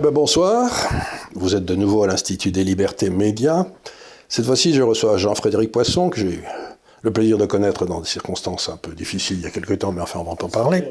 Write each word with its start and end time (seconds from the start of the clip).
Ben 0.00 0.10
bonsoir. 0.10 0.70
Vous 1.34 1.54
êtes 1.54 1.66
de 1.66 1.74
nouveau 1.74 2.02
à 2.02 2.06
l'Institut 2.06 2.50
des 2.50 2.64
libertés 2.64 3.10
médias. 3.10 3.66
Cette 4.26 4.46
fois-ci, 4.46 4.72
je 4.72 4.80
reçois 4.80 5.18
Jean-Frédéric 5.18 5.70
Poisson, 5.70 6.08
que 6.08 6.18
j'ai 6.18 6.28
eu 6.28 6.44
le 7.02 7.12
plaisir 7.12 7.36
de 7.36 7.44
connaître 7.44 7.84
dans 7.84 8.00
des 8.00 8.08
circonstances 8.08 8.70
un 8.70 8.78
peu 8.78 8.92
difficiles 8.92 9.36
il 9.40 9.42
y 9.42 9.46
a 9.46 9.50
quelques 9.50 9.80
temps, 9.80 9.92
mais 9.92 10.00
enfin, 10.00 10.20
on 10.20 10.22
va 10.22 10.30
en 10.30 10.48
parler. 10.48 10.88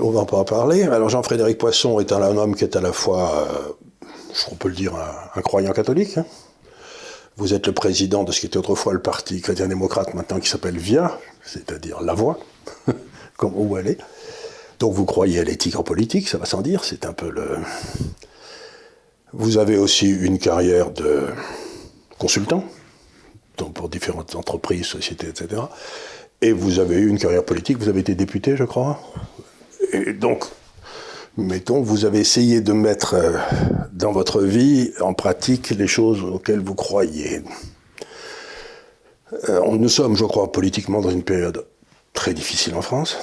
On 0.00 0.10
va 0.10 0.24
pas 0.24 0.38
en 0.38 0.44
parler. 0.44 0.82
Alors, 0.82 1.10
Jean-Frédéric 1.10 1.58
Poisson 1.58 2.00
est 2.00 2.10
un, 2.10 2.36
homme 2.36 2.56
qui 2.56 2.64
est 2.64 2.74
à 2.74 2.80
la 2.80 2.92
fois, 2.92 3.46
euh, 3.46 4.08
on 4.50 4.56
peut 4.56 4.68
le 4.68 4.74
dire, 4.74 4.94
un, 5.36 5.40
croyant 5.40 5.72
catholique. 5.72 6.18
Hein. 6.18 6.26
Vous 7.36 7.54
êtes 7.54 7.68
le 7.68 7.72
président 7.72 8.24
de 8.24 8.32
ce 8.32 8.40
qui 8.40 8.46
était 8.46 8.58
autrefois 8.58 8.94
le 8.94 9.00
Parti 9.00 9.40
chrétien-démocrate, 9.40 10.12
maintenant 10.14 10.40
qui 10.40 10.48
s'appelle 10.48 10.76
VIA, 10.76 11.16
c'est-à-dire 11.44 12.00
La 12.00 12.14
Voix, 12.14 12.40
comme 13.36 13.52
où 13.54 13.78
elle 13.78 13.86
est. 13.86 13.98
Donc 14.82 14.94
vous 14.94 15.04
croyez 15.04 15.38
à 15.38 15.44
l'éthique 15.44 15.76
en 15.76 15.84
politique, 15.84 16.28
ça 16.28 16.38
va 16.38 16.44
sans 16.44 16.60
dire, 16.60 16.82
c'est 16.82 17.06
un 17.06 17.12
peu 17.12 17.30
le... 17.30 17.56
Vous 19.32 19.58
avez 19.58 19.78
aussi 19.78 20.10
une 20.10 20.40
carrière 20.40 20.90
de 20.90 21.28
consultant, 22.18 22.64
donc 23.58 23.74
pour 23.74 23.88
différentes 23.88 24.34
entreprises, 24.34 24.86
sociétés, 24.86 25.28
etc. 25.28 25.62
Et 26.40 26.50
vous 26.50 26.80
avez 26.80 26.96
eu 26.96 27.06
une 27.08 27.20
carrière 27.20 27.44
politique, 27.44 27.78
vous 27.78 27.88
avez 27.88 28.00
été 28.00 28.16
député, 28.16 28.56
je 28.56 28.64
crois. 28.64 29.00
Et 29.92 30.14
donc, 30.14 30.46
mettons, 31.36 31.80
vous 31.80 32.04
avez 32.04 32.18
essayé 32.18 32.60
de 32.60 32.72
mettre 32.72 33.14
euh, 33.14 33.38
dans 33.92 34.10
votre 34.10 34.42
vie 34.42 34.90
en 35.00 35.14
pratique 35.14 35.70
les 35.70 35.86
choses 35.86 36.24
auxquelles 36.24 36.58
vous 36.58 36.74
croyez. 36.74 37.44
Euh, 39.48 39.60
nous 39.78 39.88
sommes, 39.88 40.16
je 40.16 40.24
crois, 40.24 40.50
politiquement 40.50 41.00
dans 41.00 41.10
une 41.10 41.22
période 41.22 41.66
très 42.14 42.34
difficile 42.34 42.74
en 42.74 42.82
France. 42.82 43.16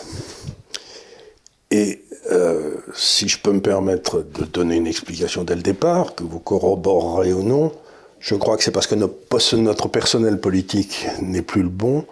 Et 1.72 2.04
euh, 2.32 2.76
si 2.96 3.28
je 3.28 3.40
peux 3.40 3.52
me 3.52 3.62
permettre 3.62 4.24
de 4.24 4.46
donner 4.46 4.78
une 4.78 4.88
explication 4.88 5.44
dès 5.44 5.56
le 5.56 5.62
départ, 5.62 6.16
que 6.16 6.24
vous 6.24 6.40
corroborerez 6.40 7.34
ou 7.34 7.44
non, 7.44 7.72
je 8.20 8.36
crois 8.36 8.58
que 8.58 8.64
c'est 8.64 8.72
parce 8.72 8.88
que 8.88 8.96
notre, 8.96 9.88
personnel 9.88 10.40
politique 10.40 11.08
n'est 11.22 11.42
plus 11.42 11.64
le 11.64 11.70
bon 11.70 12.06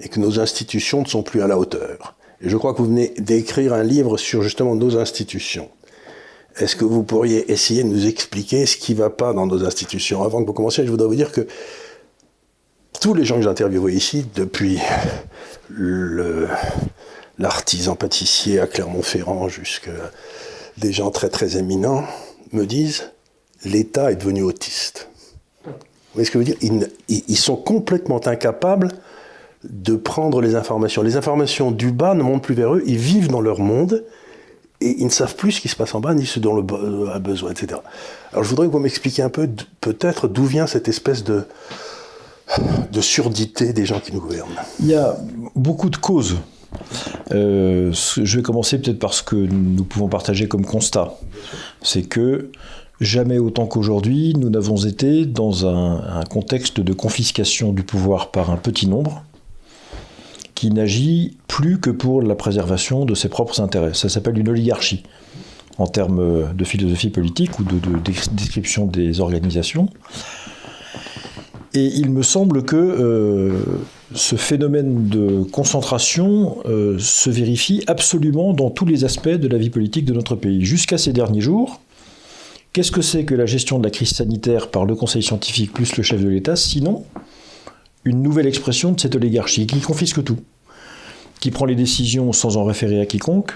et 0.00 0.08
que 0.08 0.20
nos 0.20 0.40
institutions 0.40 1.02
ne 1.02 1.06
sont 1.06 1.22
plus 1.22 1.42
à 1.42 1.46
la 1.46 1.58
hauteur. 1.58 2.16
Et 2.40 2.50
je 2.50 2.56
crois 2.56 2.74
que 2.74 2.78
vous 2.78 2.88
venez 2.88 3.14
d'écrire 3.18 3.72
un 3.72 3.84
livre 3.84 4.18
sur 4.18 4.42
justement 4.42 4.74
nos 4.74 4.98
institutions. 4.98 5.70
Est-ce 6.56 6.76
que 6.76 6.84
vous 6.84 7.02
pourriez 7.02 7.50
essayer 7.50 7.82
de 7.82 7.88
nous 7.88 8.06
expliquer 8.06 8.66
ce 8.66 8.76
qui 8.76 8.92
ne 8.92 8.98
va 8.98 9.10
pas 9.10 9.32
dans 9.32 9.46
nos 9.46 9.64
institutions? 9.64 10.22
Avant 10.22 10.42
que 10.42 10.46
vous 10.46 10.52
commenciez, 10.52 10.84
je 10.84 10.90
voudrais 10.90 11.08
vous 11.08 11.14
dire 11.14 11.32
que 11.32 11.46
tous 13.00 13.14
les 13.14 13.24
gens 13.24 13.36
que 13.36 13.42
j'ai 13.42 13.48
interviewés 13.48 13.94
ici, 13.94 14.26
depuis 14.34 14.78
le, 15.68 16.48
l'artisan 17.38 17.96
pâtissier 17.96 18.60
à 18.60 18.66
Clermont-Ferrand 18.66 19.48
jusqu'à 19.48 19.90
des 20.78 20.92
gens 20.92 21.10
très 21.10 21.28
très 21.28 21.56
éminents, 21.56 22.04
me 22.52 22.66
disent 22.66 23.10
l'État 23.64 24.12
est 24.12 24.16
devenu 24.16 24.42
autiste. 24.42 25.08
Vous 25.64 25.72
voyez 26.14 26.26
ce 26.26 26.30
que 26.30 26.40
je 26.40 26.50
veux 26.50 26.56
dire? 26.70 26.88
Ils, 27.08 27.36
sont 27.36 27.56
complètement 27.56 28.24
incapables 28.26 28.92
de 29.64 29.96
prendre 29.96 30.40
les 30.40 30.54
informations. 30.54 31.02
Les 31.02 31.16
informations 31.16 31.72
du 31.72 31.90
bas 31.90 32.14
ne 32.14 32.22
montent 32.22 32.42
plus 32.42 32.54
vers 32.54 32.74
eux, 32.74 32.82
ils 32.86 32.98
vivent 32.98 33.28
dans 33.28 33.40
leur 33.40 33.58
monde 33.58 34.04
et 34.80 34.94
ils 34.98 35.06
ne 35.06 35.10
savent 35.10 35.34
plus 35.34 35.52
ce 35.52 35.60
qui 35.60 35.68
se 35.68 35.76
passe 35.76 35.94
en 35.94 36.00
bas 36.00 36.14
ni 36.14 36.26
ce 36.26 36.38
dont 36.38 36.54
le 36.54 37.08
a 37.08 37.18
besoin, 37.18 37.50
etc. 37.50 37.80
Alors 38.32 38.44
je 38.44 38.48
voudrais 38.48 38.66
que 38.66 38.72
vous 38.72 38.78
m'expliquiez 38.78 39.24
un 39.24 39.30
peu 39.30 39.48
peut-être 39.80 40.28
d'où 40.28 40.44
vient 40.44 40.66
cette 40.66 40.88
espèce 40.88 41.24
de, 41.24 41.44
de 42.92 43.00
surdité 43.00 43.72
des 43.72 43.86
gens 43.86 43.98
qui 43.98 44.12
nous 44.12 44.20
gouvernent. 44.20 44.54
Il 44.80 44.86
y 44.86 44.94
a 44.94 45.16
beaucoup 45.56 45.90
de 45.90 45.96
causes 45.96 46.36
euh, 47.32 47.92
je 47.92 48.36
vais 48.36 48.42
commencer 48.42 48.78
peut-être 48.78 48.98
par 48.98 49.14
ce 49.14 49.22
que 49.22 49.36
nous 49.36 49.84
pouvons 49.84 50.08
partager 50.08 50.48
comme 50.48 50.64
constat. 50.64 51.14
C'est 51.82 52.02
que 52.02 52.50
jamais 53.00 53.38
autant 53.38 53.66
qu'aujourd'hui, 53.66 54.34
nous 54.34 54.50
n'avons 54.50 54.76
été 54.76 55.26
dans 55.26 55.66
un, 55.66 56.22
contexte 56.24 56.80
de 56.80 56.92
confiscation 56.92 57.72
du 57.72 57.82
pouvoir 57.82 58.30
par 58.30 58.50
un 58.50 58.56
petit 58.56 58.86
nombre 58.86 59.24
qui 60.54 60.70
n'agit 60.70 61.36
plus 61.48 61.80
que 61.80 61.90
pour 61.90 62.22
la 62.22 62.34
préservation 62.34 63.04
de 63.04 63.14
ses 63.14 63.28
propres 63.28 63.60
intérêts. 63.60 63.94
Ça 63.94 64.08
s'appelle 64.08 64.38
une 64.38 64.48
oligarchie 64.48 65.02
en 65.78 65.86
termes 65.86 66.54
de 66.54 66.64
philosophie 66.64 67.10
politique 67.10 67.58
ou 67.58 67.64
de, 67.64 67.80
description 68.32 68.86
des 68.86 69.20
organisations. 69.20 69.88
Et 71.76 71.86
il 71.86 72.10
me 72.10 72.22
semble 72.22 72.62
que 72.62 72.76
euh, 72.76 73.58
ce 74.14 74.36
phénomène 74.36 75.08
de 75.08 75.42
concentration 75.42 76.58
euh, 76.66 76.98
se 77.00 77.30
vérifie 77.30 77.82
absolument 77.88 78.52
dans 78.52 78.70
tous 78.70 78.84
les 78.84 79.04
aspects 79.04 79.28
de 79.28 79.48
la 79.48 79.58
vie 79.58 79.70
politique 79.70 80.04
de 80.04 80.12
notre 80.12 80.36
pays. 80.36 80.64
Jusqu'à 80.64 80.98
ces 80.98 81.12
derniers 81.12 81.40
jours, 81.40 81.80
qu'est-ce 82.72 82.92
que 82.92 83.02
c'est 83.02 83.24
que 83.24 83.34
la 83.34 83.46
gestion 83.46 83.80
de 83.80 83.84
la 83.84 83.90
crise 83.90 84.10
sanitaire 84.10 84.68
par 84.68 84.84
le 84.84 84.94
Conseil 84.94 85.24
scientifique 85.24 85.72
plus 85.72 85.96
le 85.96 86.04
chef 86.04 86.22
de 86.22 86.28
l'État, 86.28 86.54
sinon 86.54 87.04
une 88.04 88.22
nouvelle 88.22 88.46
expression 88.46 88.92
de 88.92 89.00
cette 89.00 89.16
oligarchie 89.16 89.66
qui 89.66 89.80
confisque 89.80 90.22
tout, 90.22 90.38
qui 91.40 91.50
prend 91.50 91.64
les 91.64 91.74
décisions 91.74 92.32
sans 92.32 92.56
en 92.56 92.64
référer 92.64 93.00
à 93.00 93.06
quiconque, 93.06 93.52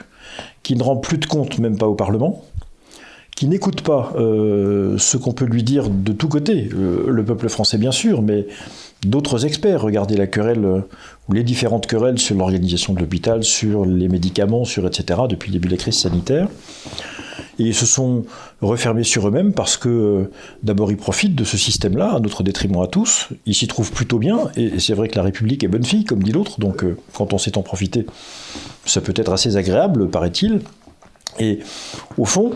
qui 0.64 0.74
ne 0.74 0.82
rend 0.82 0.96
plus 0.96 1.18
de 1.18 1.26
compte 1.26 1.58
même 1.58 1.78
pas 1.78 1.86
au 1.86 1.94
Parlement, 1.94 2.42
qui 3.38 3.46
n'écoute 3.46 3.82
pas 3.82 4.12
euh, 4.16 4.98
ce 4.98 5.16
qu'on 5.16 5.30
peut 5.30 5.44
lui 5.44 5.62
dire 5.62 5.90
de 5.90 6.10
tous 6.12 6.26
côtés, 6.26 6.70
euh, 6.74 7.04
le 7.06 7.24
peuple 7.24 7.48
français 7.48 7.78
bien 7.78 7.92
sûr, 7.92 8.20
mais 8.20 8.48
d'autres 9.04 9.46
experts. 9.46 9.80
Regardez 9.80 10.16
la 10.16 10.26
querelle, 10.26 10.64
euh, 10.64 10.80
ou 11.28 11.34
les 11.34 11.44
différentes 11.44 11.86
querelles 11.86 12.18
sur 12.18 12.34
l'organisation 12.34 12.94
de 12.94 12.98
l'hôpital, 12.98 13.44
sur 13.44 13.86
les 13.86 14.08
médicaments, 14.08 14.64
sur 14.64 14.88
etc., 14.88 15.20
depuis 15.28 15.50
le 15.50 15.52
début 15.52 15.68
de 15.68 15.74
la 15.74 15.78
crise 15.78 15.96
sanitaire. 15.96 16.48
Et 17.60 17.66
ils 17.66 17.76
se 17.76 17.86
sont 17.86 18.24
refermés 18.60 19.04
sur 19.04 19.28
eux-mêmes 19.28 19.52
parce 19.52 19.76
que, 19.76 20.32
d'abord, 20.64 20.90
ils 20.90 20.96
profitent 20.96 21.36
de 21.36 21.44
ce 21.44 21.56
système-là, 21.56 22.14
à 22.14 22.18
notre 22.18 22.42
détriment 22.42 22.82
à 22.82 22.88
tous. 22.88 23.28
Ils 23.46 23.54
s'y 23.54 23.68
trouvent 23.68 23.92
plutôt 23.92 24.18
bien, 24.18 24.50
et 24.56 24.80
c'est 24.80 24.94
vrai 24.94 25.06
que 25.06 25.14
la 25.14 25.22
République 25.22 25.62
est 25.62 25.68
bonne 25.68 25.84
fille, 25.84 26.02
comme 26.02 26.24
dit 26.24 26.32
l'autre, 26.32 26.58
donc 26.58 26.84
quand 27.12 27.32
on 27.32 27.38
sait 27.38 27.56
en 27.56 27.62
profiter, 27.62 28.04
ça 28.84 29.00
peut 29.00 29.14
être 29.14 29.30
assez 29.30 29.56
agréable, 29.56 30.08
paraît-il. 30.10 30.60
Et 31.38 31.60
au 32.16 32.24
fond, 32.24 32.52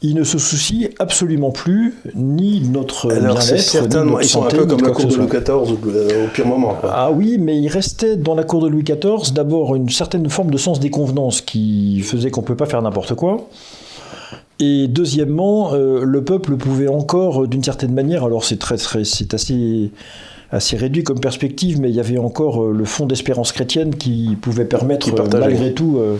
ils 0.00 0.14
ne 0.14 0.22
se 0.22 0.38
soucient 0.38 0.88
absolument 1.00 1.50
plus 1.50 1.94
ni 2.14 2.60
de 2.60 2.68
notre 2.68 3.08
bien-être, 3.08 4.04
ni 4.04 4.12
Ils 4.22 4.28
sont 4.28 4.44
un 4.44 4.48
peu 4.48 4.64
comme 4.64 4.80
la 4.80 4.90
cour 4.90 5.06
de 5.06 5.14
Louis 5.16 5.26
XIV 5.26 5.50
au 5.50 6.28
pire 6.32 6.46
moment. 6.46 6.76
Ah 6.84 7.10
oui, 7.10 7.36
mais 7.38 7.58
il 7.58 7.68
restait 7.68 8.16
dans 8.16 8.36
la 8.36 8.44
cour 8.44 8.62
de 8.62 8.68
Louis 8.68 8.84
XIV 8.84 9.32
d'abord 9.32 9.74
une 9.74 9.88
certaine 9.88 10.28
forme 10.28 10.50
de 10.50 10.58
sens 10.58 10.78
des 10.78 10.90
convenances 10.90 11.40
qui 11.40 12.00
faisait 12.02 12.30
qu'on 12.30 12.42
ne 12.42 12.46
peut 12.46 12.56
pas 12.56 12.66
faire 12.66 12.80
n'importe 12.80 13.14
quoi. 13.14 13.48
Et 14.60 14.86
deuxièmement, 14.88 15.72
euh, 15.72 16.02
le 16.04 16.24
peuple 16.24 16.56
pouvait 16.56 16.88
encore, 16.88 17.46
d'une 17.46 17.62
certaine 17.62 17.92
manière, 17.92 18.24
alors 18.24 18.44
c'est 18.44 18.58
très, 18.58 18.76
très, 18.76 19.04
c'est 19.04 19.34
assez 19.34 19.90
assez 20.50 20.76
réduit 20.76 21.04
comme 21.04 21.20
perspective, 21.20 21.80
mais 21.80 21.90
il 21.90 21.94
y 21.94 22.00
avait 22.00 22.18
encore 22.18 22.62
euh, 22.62 22.72
le 22.72 22.84
fond 22.84 23.06
d'espérance 23.06 23.52
chrétienne 23.52 23.94
qui 23.94 24.36
pouvait 24.40 24.64
permettre, 24.64 25.10
malgré 25.36 25.74
tout, 25.74 25.98
euh, 25.98 26.16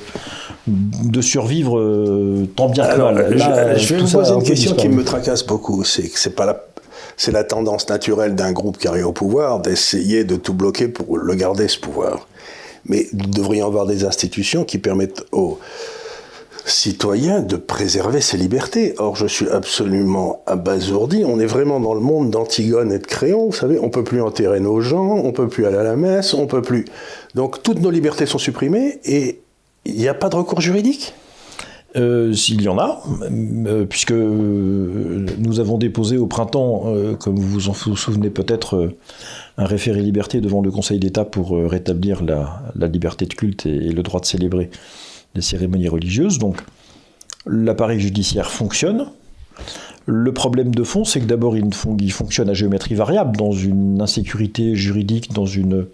de 0.66 1.20
survivre 1.20 1.78
euh, 1.78 2.46
tant 2.54 2.68
bien 2.68 2.86
que 2.86 2.98
mal. 2.98 3.38
je, 3.78 3.94
vais 3.94 4.00
vous 4.00 4.10
poser 4.10 4.34
une 4.34 4.42
question 4.42 4.74
qui 4.74 4.88
me 4.88 5.02
tracasse 5.02 5.46
beaucoup. 5.46 5.84
C'est 5.84 6.08
que 6.08 6.18
c'est 6.18 6.34
pas 6.34 6.46
la 6.46 6.64
c'est 7.16 7.32
la 7.32 7.42
tendance 7.42 7.88
naturelle 7.88 8.36
d'un 8.36 8.52
groupe 8.52 8.78
qui 8.78 8.86
arrive 8.86 9.08
au 9.08 9.12
pouvoir 9.12 9.58
d'essayer 9.58 10.22
de 10.22 10.36
tout 10.36 10.54
bloquer 10.54 10.86
pour 10.86 11.18
le 11.18 11.34
garder 11.34 11.66
ce 11.66 11.78
pouvoir. 11.78 12.28
Mais 12.86 13.06
nous 13.12 13.26
devrions 13.26 13.66
avoir 13.66 13.86
des 13.86 14.04
institutions 14.04 14.64
qui 14.64 14.78
permettent 14.78 15.24
aux 15.32 15.58
citoyen 16.70 17.40
de 17.40 17.56
préserver 17.56 18.20
ses 18.20 18.36
libertés. 18.36 18.94
Or, 18.98 19.16
je 19.16 19.26
suis 19.26 19.48
absolument 19.48 20.42
abasourdi. 20.46 21.24
On 21.26 21.38
est 21.40 21.46
vraiment 21.46 21.80
dans 21.80 21.94
le 21.94 22.00
monde 22.00 22.30
d'Antigone 22.30 22.92
et 22.92 22.98
de 22.98 23.06
Créon. 23.06 23.46
Vous 23.46 23.56
savez, 23.56 23.78
on 23.80 23.90
peut 23.90 24.04
plus 24.04 24.22
enterrer 24.22 24.60
nos 24.60 24.80
gens, 24.80 25.16
on 25.16 25.32
peut 25.32 25.48
plus 25.48 25.66
aller 25.66 25.78
à 25.78 25.82
la 25.82 25.96
messe, 25.96 26.34
on 26.34 26.46
peut 26.46 26.62
plus. 26.62 26.84
Donc, 27.34 27.62
toutes 27.62 27.80
nos 27.80 27.90
libertés 27.90 28.26
sont 28.26 28.38
supprimées 28.38 29.00
et 29.04 29.40
il 29.84 29.94
n'y 29.94 30.08
a 30.08 30.14
pas 30.14 30.28
de 30.28 30.36
recours 30.36 30.60
juridique? 30.60 31.14
Euh, 31.96 32.34
S'il 32.34 32.60
y 32.60 32.68
en 32.68 32.78
a, 32.78 33.02
euh, 33.22 33.86
puisque 33.86 34.12
euh, 34.12 35.24
nous 35.38 35.58
avons 35.58 35.78
déposé 35.78 36.18
au 36.18 36.26
printemps, 36.26 36.92
comme 37.18 37.36
vous 37.36 37.48
vous 37.48 37.68
en 37.70 37.74
souvenez 37.74 38.30
peut-être, 38.30 38.90
un 39.56 39.64
référé 39.64 40.00
liberté 40.00 40.40
devant 40.40 40.60
le 40.60 40.70
Conseil 40.70 40.98
d'État 40.98 41.24
pour 41.24 41.56
rétablir 41.56 42.22
la, 42.22 42.62
liberté 42.88 43.24
de 43.24 43.34
culte 43.34 43.66
et, 43.66 43.90
le 43.90 44.02
droit 44.02 44.20
de 44.20 44.26
célébrer 44.26 44.70
des 45.38 45.42
cérémonies 45.42 45.88
religieuses. 45.88 46.38
Donc 46.38 46.56
l'appareil 47.46 48.00
judiciaire 48.00 48.50
fonctionne. 48.50 49.06
Le 50.06 50.32
problème 50.32 50.74
de 50.74 50.84
fond, 50.84 51.04
c'est 51.04 51.20
que 51.20 51.26
d'abord, 51.26 51.54
il, 51.56 52.12
fonctionne 52.12 52.48
à 52.48 52.54
géométrie 52.54 52.94
variable, 52.94 53.36
dans 53.36 53.52
une 53.52 54.00
insécurité 54.00 54.74
juridique, 54.74 55.32
dans 55.32 55.46
une, 55.46 55.86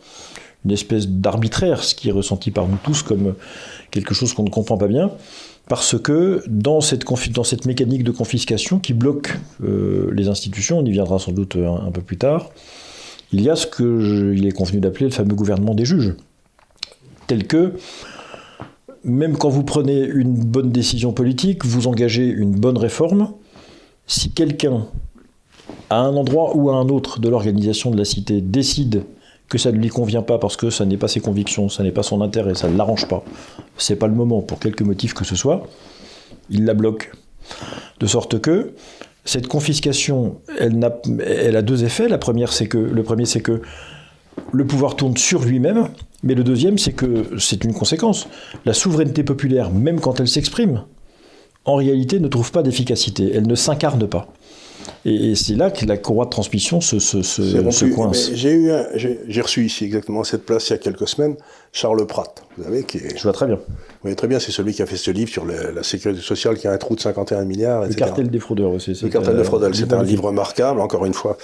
espèce 0.71 1.09
d'arbitraire, 1.09 1.83
ce 1.83 1.95
qui 1.95 2.09
est 2.09 2.13
ressenti 2.13 2.51
par 2.51 2.69
nous 2.69 2.79
tous 2.83 3.03
comme 3.03 3.35
quelque 3.91 4.15
chose 4.15 4.33
qu'on 4.33 4.45
ne 4.45 4.51
comprend 4.51 4.79
pas 4.79 4.87
bien, 4.87 5.11
parce 5.69 5.99
que 5.99 6.43
dans 6.47 6.81
cette, 6.81 7.05
dans 7.33 7.45
cette 7.45 7.67
mécanique 7.67 8.05
de 8.05 8.13
confiscation 8.13 8.79
qui 8.79 8.95
bloque 8.95 9.37
euh, 9.63 10.11
les 10.13 10.29
institutions, 10.29 10.79
on 10.79 10.85
y 10.85 10.93
viendra 10.93 11.19
sans 11.19 11.33
doute 11.33 11.57
un, 11.57 11.91
peu 11.91 12.01
plus 12.01 12.17
tard, 12.17 12.51
il 13.33 13.41
y 13.41 13.51
a 13.51 13.57
ce 13.57 13.67
qu'il 13.67 14.47
est 14.47 14.53
convenu 14.53 14.79
d'appeler 14.79 15.07
le 15.07 15.13
fameux 15.13 15.35
gouvernement 15.35 15.75
des 15.75 15.85
juges, 15.85 16.15
tel 17.27 17.49
que 17.49 17.73
même 19.05 19.37
quand 19.37 19.49
vous 19.49 19.65
prenez 19.65 20.01
une 20.01 20.35
bonne 20.35 20.71
décision 20.71 21.13
politique, 21.13 21.65
vous 21.65 21.87
engagez 21.87 22.27
une 22.27 22.53
bonne 22.53 22.79
réforme, 22.79 23.33
si 24.07 24.31
quelqu'un, 24.31 24.87
à 25.91 26.01
un 26.01 26.17
endroit 26.17 26.57
ou 26.57 26.71
à 26.71 26.77
un 26.77 26.89
autre 26.89 27.21
de 27.21 27.29
l'organisation 27.29 27.91
de 27.91 27.99
la 27.99 28.05
cité, 28.05 28.41
décide 28.41 29.05
que 29.49 29.59
ça 29.59 29.71
ne 29.73 29.79
lui 29.79 29.89
convient 29.89 30.23
pas 30.23 30.39
parce 30.39 30.57
que 30.57 30.71
ça 30.71 30.85
n'est 30.87 30.97
pas 30.97 31.09
ses 31.09 31.21
convictions, 31.21 31.69
ça 31.69 31.83
n'est 31.83 31.93
pas 31.93 32.03
son 32.03 32.23
intérêt, 32.23 32.55
ça 32.55 32.69
ne 32.69 32.77
l'arrange 32.77 33.07
pas, 33.07 33.25
c'est 33.77 33.97
pas 33.97 34.07
le 34.07 34.15
moment 34.15 34.41
pour 34.41 34.59
quelque 34.59 34.85
motif 34.85 35.15
que 35.15 35.25
ce 35.25 35.37
soit, 35.37 35.69
il 36.51 36.65
la 36.65 36.75
bloque. 36.75 37.13
De 38.01 38.07
sorte 38.07 38.41
que 38.41 38.73
cette 39.27 39.49
confiscation, 39.49 40.37
elle, 40.59 40.81
elle 41.27 41.57
a 41.57 41.63
deux 41.63 41.85
effets. 41.85 42.09
La 42.09 42.19
première, 42.19 42.53
c'est 42.53 42.67
que, 42.67 42.79
le 42.79 43.03
premier, 43.03 43.27
c'est 43.27 43.41
que 43.41 43.63
le 44.53 44.67
pouvoir 44.67 44.97
tourne 44.97 45.17
sur 45.17 45.45
lui-même, 45.45 45.89
mais 46.23 46.35
le 46.35 46.45
deuxième, 46.45 46.79
c'est 46.79 46.93
que 46.93 47.39
c'est 47.39 47.65
une 47.65 47.75
conséquence. 47.75 48.29
La 48.65 48.73
souveraineté 48.73 49.25
populaire, 49.25 49.71
même 49.71 50.01
quand 50.01 50.21
elle 50.21 50.29
s'exprime, 50.29 50.85
en 51.65 51.77
réalité 51.77 52.21
ne 52.21 52.29
trouve 52.29 52.53
pas 52.53 52.63
d'efficacité, 52.63 53.33
elle 53.35 53.47
ne 53.47 53.55
s'incarne 53.55 54.07
pas. 54.07 54.29
Et, 55.07 55.35
c'est 55.35 55.55
là 55.55 55.71
que 55.71 55.85
la 55.87 55.97
courroie 55.97 56.27
de 56.27 56.31
transmission 56.31 56.81
se, 56.81 56.99
se, 56.99 57.23
se, 57.23 57.85
coince. 57.95 58.33
J'ai 58.35 59.41
reçu 59.41 59.65
ici 59.65 59.85
exactement 59.85 60.23
à 60.23 60.25
cette 60.25 60.45
place 60.45 60.69
il 60.69 60.73
y 60.73 60.75
a 60.75 60.79
quelques 60.79 61.09
semaines 61.09 61.37
Charles 61.73 62.07
Pratt, 62.07 62.43
vous 62.57 62.65
savez, 62.65 62.85
qui 62.85 62.99
est, 62.99 63.17
Je 63.17 63.23
vois 63.23 63.33
très 63.33 63.47
bien. 63.47 63.59
Oui, 64.05 64.15
très 64.15 64.29
bien, 64.29 64.39
c'est 64.39 64.53
celui 64.53 64.73
qui 64.73 64.83
a 64.83 64.87
fait 64.87 64.97
ce 64.97 65.11
livre 65.11 65.31
sur 65.31 65.45
la 65.45 65.83
sécurité 65.83 66.23
sociale 66.23 66.57
qui 66.57 66.69
a 66.69 66.73
un 66.73 66.79
trou 66.79 66.95
de 66.95 67.01
51 67.01 67.45
milliards. 67.45 67.85
Etc. 67.85 67.99
Le 67.99 68.07
cartel 68.07 68.31
des 68.31 68.41
fraudeurs 68.41 68.71
aussi. 68.71 68.99
Le 69.03 69.09
cartel 69.09 69.37
des 69.37 69.45
fraudeurs, 69.45 69.75
c'est 69.75 69.93
un 69.93 70.03
livre 70.03 70.25
remarquable, 70.25 70.81
encore 70.81 71.05
une 71.07 71.15
fois. 71.15 71.37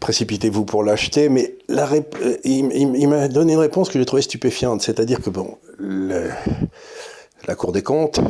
Précipitez-vous 0.00 0.64
pour 0.64 0.84
l'acheter, 0.84 1.28
mais 1.28 1.56
euh, 1.70 2.36
il, 2.44 3.08
m'a 3.08 3.28
donné 3.28 3.54
une 3.54 3.58
réponse 3.58 3.88
que 3.88 3.98
j'ai 3.98 4.04
trouvée 4.04 4.22
stupéfiante, 4.22 4.80
c'est-à-dire 4.80 5.20
que 5.20 5.30
bon, 5.30 5.58
la 5.80 7.54
Cour 7.56 7.72
des 7.72 7.82
comptes, 7.82 8.20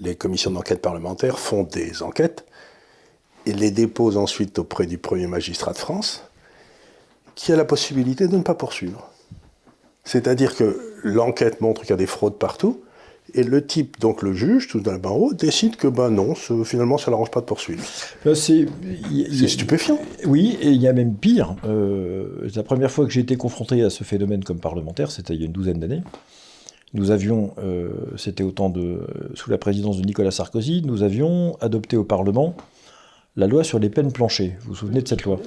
les 0.00 0.16
commissions 0.16 0.50
d'enquête 0.50 0.80
parlementaires 0.80 1.38
font 1.38 1.64
des 1.64 2.02
enquêtes, 2.02 2.46
et 3.44 3.52
les 3.52 3.70
dépose 3.70 4.16
ensuite 4.16 4.58
auprès 4.58 4.86
du 4.86 4.98
premier 4.98 5.26
magistrat 5.26 5.72
de 5.72 5.78
France, 5.78 6.24
qui 7.34 7.52
a 7.52 7.56
la 7.56 7.64
possibilité 7.64 8.28
de 8.28 8.36
ne 8.36 8.42
pas 8.42 8.54
poursuivre. 8.54 9.10
C'est-à-dire 10.04 10.56
que 10.56 10.94
l'enquête 11.02 11.60
montre 11.60 11.82
qu'il 11.82 11.90
y 11.90 11.94
a 11.94 11.96
des 11.96 12.06
fraudes 12.06 12.38
partout, 12.38 12.82
et 13.34 13.42
le 13.42 13.66
type, 13.66 13.98
donc 14.00 14.22
le 14.22 14.32
juge, 14.32 14.68
tout 14.68 14.80
d'un 14.80 14.98
barreau, 14.98 15.32
décide 15.32 15.76
que 15.76 15.88
ben 15.88 16.10
non, 16.10 16.34
finalement 16.34 16.98
ça 16.98 17.06
ne 17.06 17.12
l'arrange 17.12 17.30
pas 17.30 17.40
de 17.40 17.46
poursuivre. 17.46 17.82
c'est 18.34 18.66
stupéfiant. 19.48 19.98
Oui, 20.26 20.58
et 20.60 20.70
il 20.70 20.80
y 20.80 20.88
a 20.88 20.92
même 20.92 21.14
pire. 21.14 21.56
Euh, 21.64 22.48
la 22.54 22.62
première 22.62 22.90
fois 22.90 23.06
que 23.06 23.12
j'ai 23.12 23.20
été 23.20 23.36
confronté 23.36 23.82
à 23.82 23.90
ce 23.90 24.04
phénomène 24.04 24.44
comme 24.44 24.60
parlementaire, 24.60 25.10
c'était 25.10 25.34
il 25.34 25.40
y 25.40 25.42
a 25.44 25.46
une 25.46 25.52
douzaine 25.52 25.80
d'années. 25.80 26.02
Nous 26.94 27.10
avions, 27.10 27.54
euh, 27.58 27.90
c'était 28.16 28.42
au 28.42 28.50
temps 28.50 28.68
de, 28.68 29.06
sous 29.34 29.50
la 29.50 29.56
présidence 29.56 29.96
de 29.96 30.04
Nicolas 30.04 30.30
Sarkozy, 30.30 30.82
nous 30.84 31.02
avions 31.02 31.56
adopté 31.60 31.96
au 31.96 32.04
Parlement 32.04 32.54
la 33.36 33.46
loi 33.46 33.64
sur 33.64 33.78
les 33.78 33.88
peines 33.88 34.12
planchées. 34.12 34.56
Vous 34.60 34.70
vous 34.70 34.74
souvenez 34.74 35.00
de 35.00 35.08
cette 35.08 35.24
loi? 35.24 35.40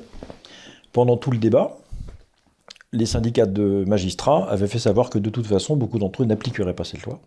Pendant 0.92 1.18
tout 1.18 1.30
le 1.30 1.38
débat, 1.38 1.78
les 2.94 3.06
syndicats 3.06 3.46
de 3.46 3.84
magistrats 3.86 4.50
avaient 4.50 4.68
fait 4.68 4.80
savoir 4.80 5.10
que 5.10 5.20
de 5.20 5.30
toute 5.30 5.46
façon, 5.46 5.76
beaucoup 5.76 6.00
d'entre 6.00 6.24
eux 6.24 6.26
n'appliqueraient 6.26 6.74
pas 6.74 6.84
cette 6.84 7.04
loi, 7.04 7.20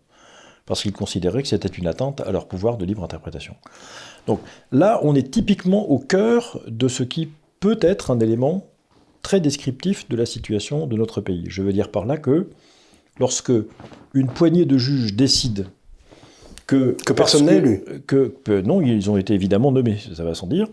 parce 0.69 0.83
qu'ils 0.83 0.93
considéraient 0.93 1.43
que 1.43 1.49
c'était 1.49 1.67
une 1.67 1.87
atteinte 1.87 2.21
à 2.21 2.31
leur 2.31 2.47
pouvoir 2.47 2.77
de 2.77 2.85
libre 2.85 3.03
interprétation. 3.03 3.57
Donc 4.27 4.41
là, 4.71 5.01
on 5.03 5.15
est 5.15 5.31
typiquement 5.31 5.91
au 5.91 5.99
cœur 5.99 6.61
de 6.69 6.89
ce 6.89 7.03
qui 7.03 7.31
peut 7.59 7.79
être 7.81 8.11
un 8.11 8.21
élément 8.21 8.67
très 9.23 9.41
descriptif 9.41 10.09
de 10.11 10.17
la 10.17 10.27
situation 10.27 10.87
de 10.87 10.95
notre 10.95 11.23
pays. 11.23 11.45
Je 11.49 11.63
veux 11.63 11.73
dire 11.73 11.91
par 11.91 12.05
là 12.05 12.19
que 12.19 12.51
lorsque 13.19 13.53
une 14.13 14.29
poignée 14.29 14.67
de 14.67 14.77
juges 14.77 15.15
décide 15.15 15.69
que, 16.69 16.95
personne 17.15 17.47
n'a 17.47 17.55
élu. 17.55 17.83
Que, 18.07 18.35
non, 18.61 18.83
ils 18.83 19.11
ont 19.11 19.17
été 19.17 19.33
évidemment 19.33 19.73
nommés, 19.73 19.97
ça 20.15 20.23
va 20.23 20.35
sans 20.35 20.47
dire. 20.47 20.69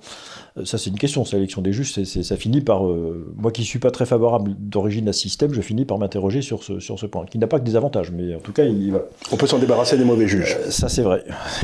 Ça, 0.65 0.77
c'est 0.77 0.89
une 0.89 0.97
question. 0.97 1.23
C'est 1.23 1.37
l'élection 1.37 1.61
des 1.61 1.71
juges. 1.71 1.93
ça 2.03 2.35
finit 2.35 2.59
par. 2.59 2.85
Euh, 2.85 3.33
moi 3.37 3.49
qui 3.49 3.61
ne 3.61 3.65
suis 3.65 3.79
pas 3.79 3.91
très 3.91 4.05
favorable 4.05 4.55
d'origine 4.59 5.07
à 5.07 5.13
ce 5.13 5.21
système, 5.21 5.53
je 5.53 5.61
finis 5.61 5.85
par 5.85 5.97
m'interroger 5.97 6.41
sur 6.41 6.63
ce, 6.63 6.81
sur 6.81 6.99
ce 6.99 7.05
point, 7.05 7.25
qui 7.25 7.37
n'a 7.37 7.47
pas 7.47 7.59
que 7.59 7.63
des 7.63 7.77
avantages, 7.77 8.11
mais 8.11 8.35
en 8.35 8.39
tout 8.39 8.51
cas, 8.51 8.65
il, 8.65 8.93
On 9.31 9.37
peut 9.37 9.47
s'en 9.47 9.57
débarrasser 9.57 9.97
des 9.97 10.03
mauvais 10.03 10.27
juges. 10.27 10.57
Euh, 10.59 10.69
ça, 10.69 10.89
c'est 10.89 11.01
vrai. 11.01 11.23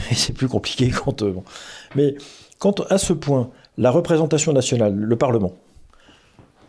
Et 0.09 0.15
c'est 0.15 0.33
plus 0.33 0.47
compliqué 0.47 0.89
quand. 0.89 1.23
Euh, 1.23 1.33
mais 1.97 2.15
quand, 2.57 2.89
à 2.89 2.97
ce 2.97 3.11
point, 3.11 3.49
la 3.77 3.91
représentation 3.91 4.53
nationale, 4.53 4.95
le 4.95 5.15
Parlement, 5.17 5.51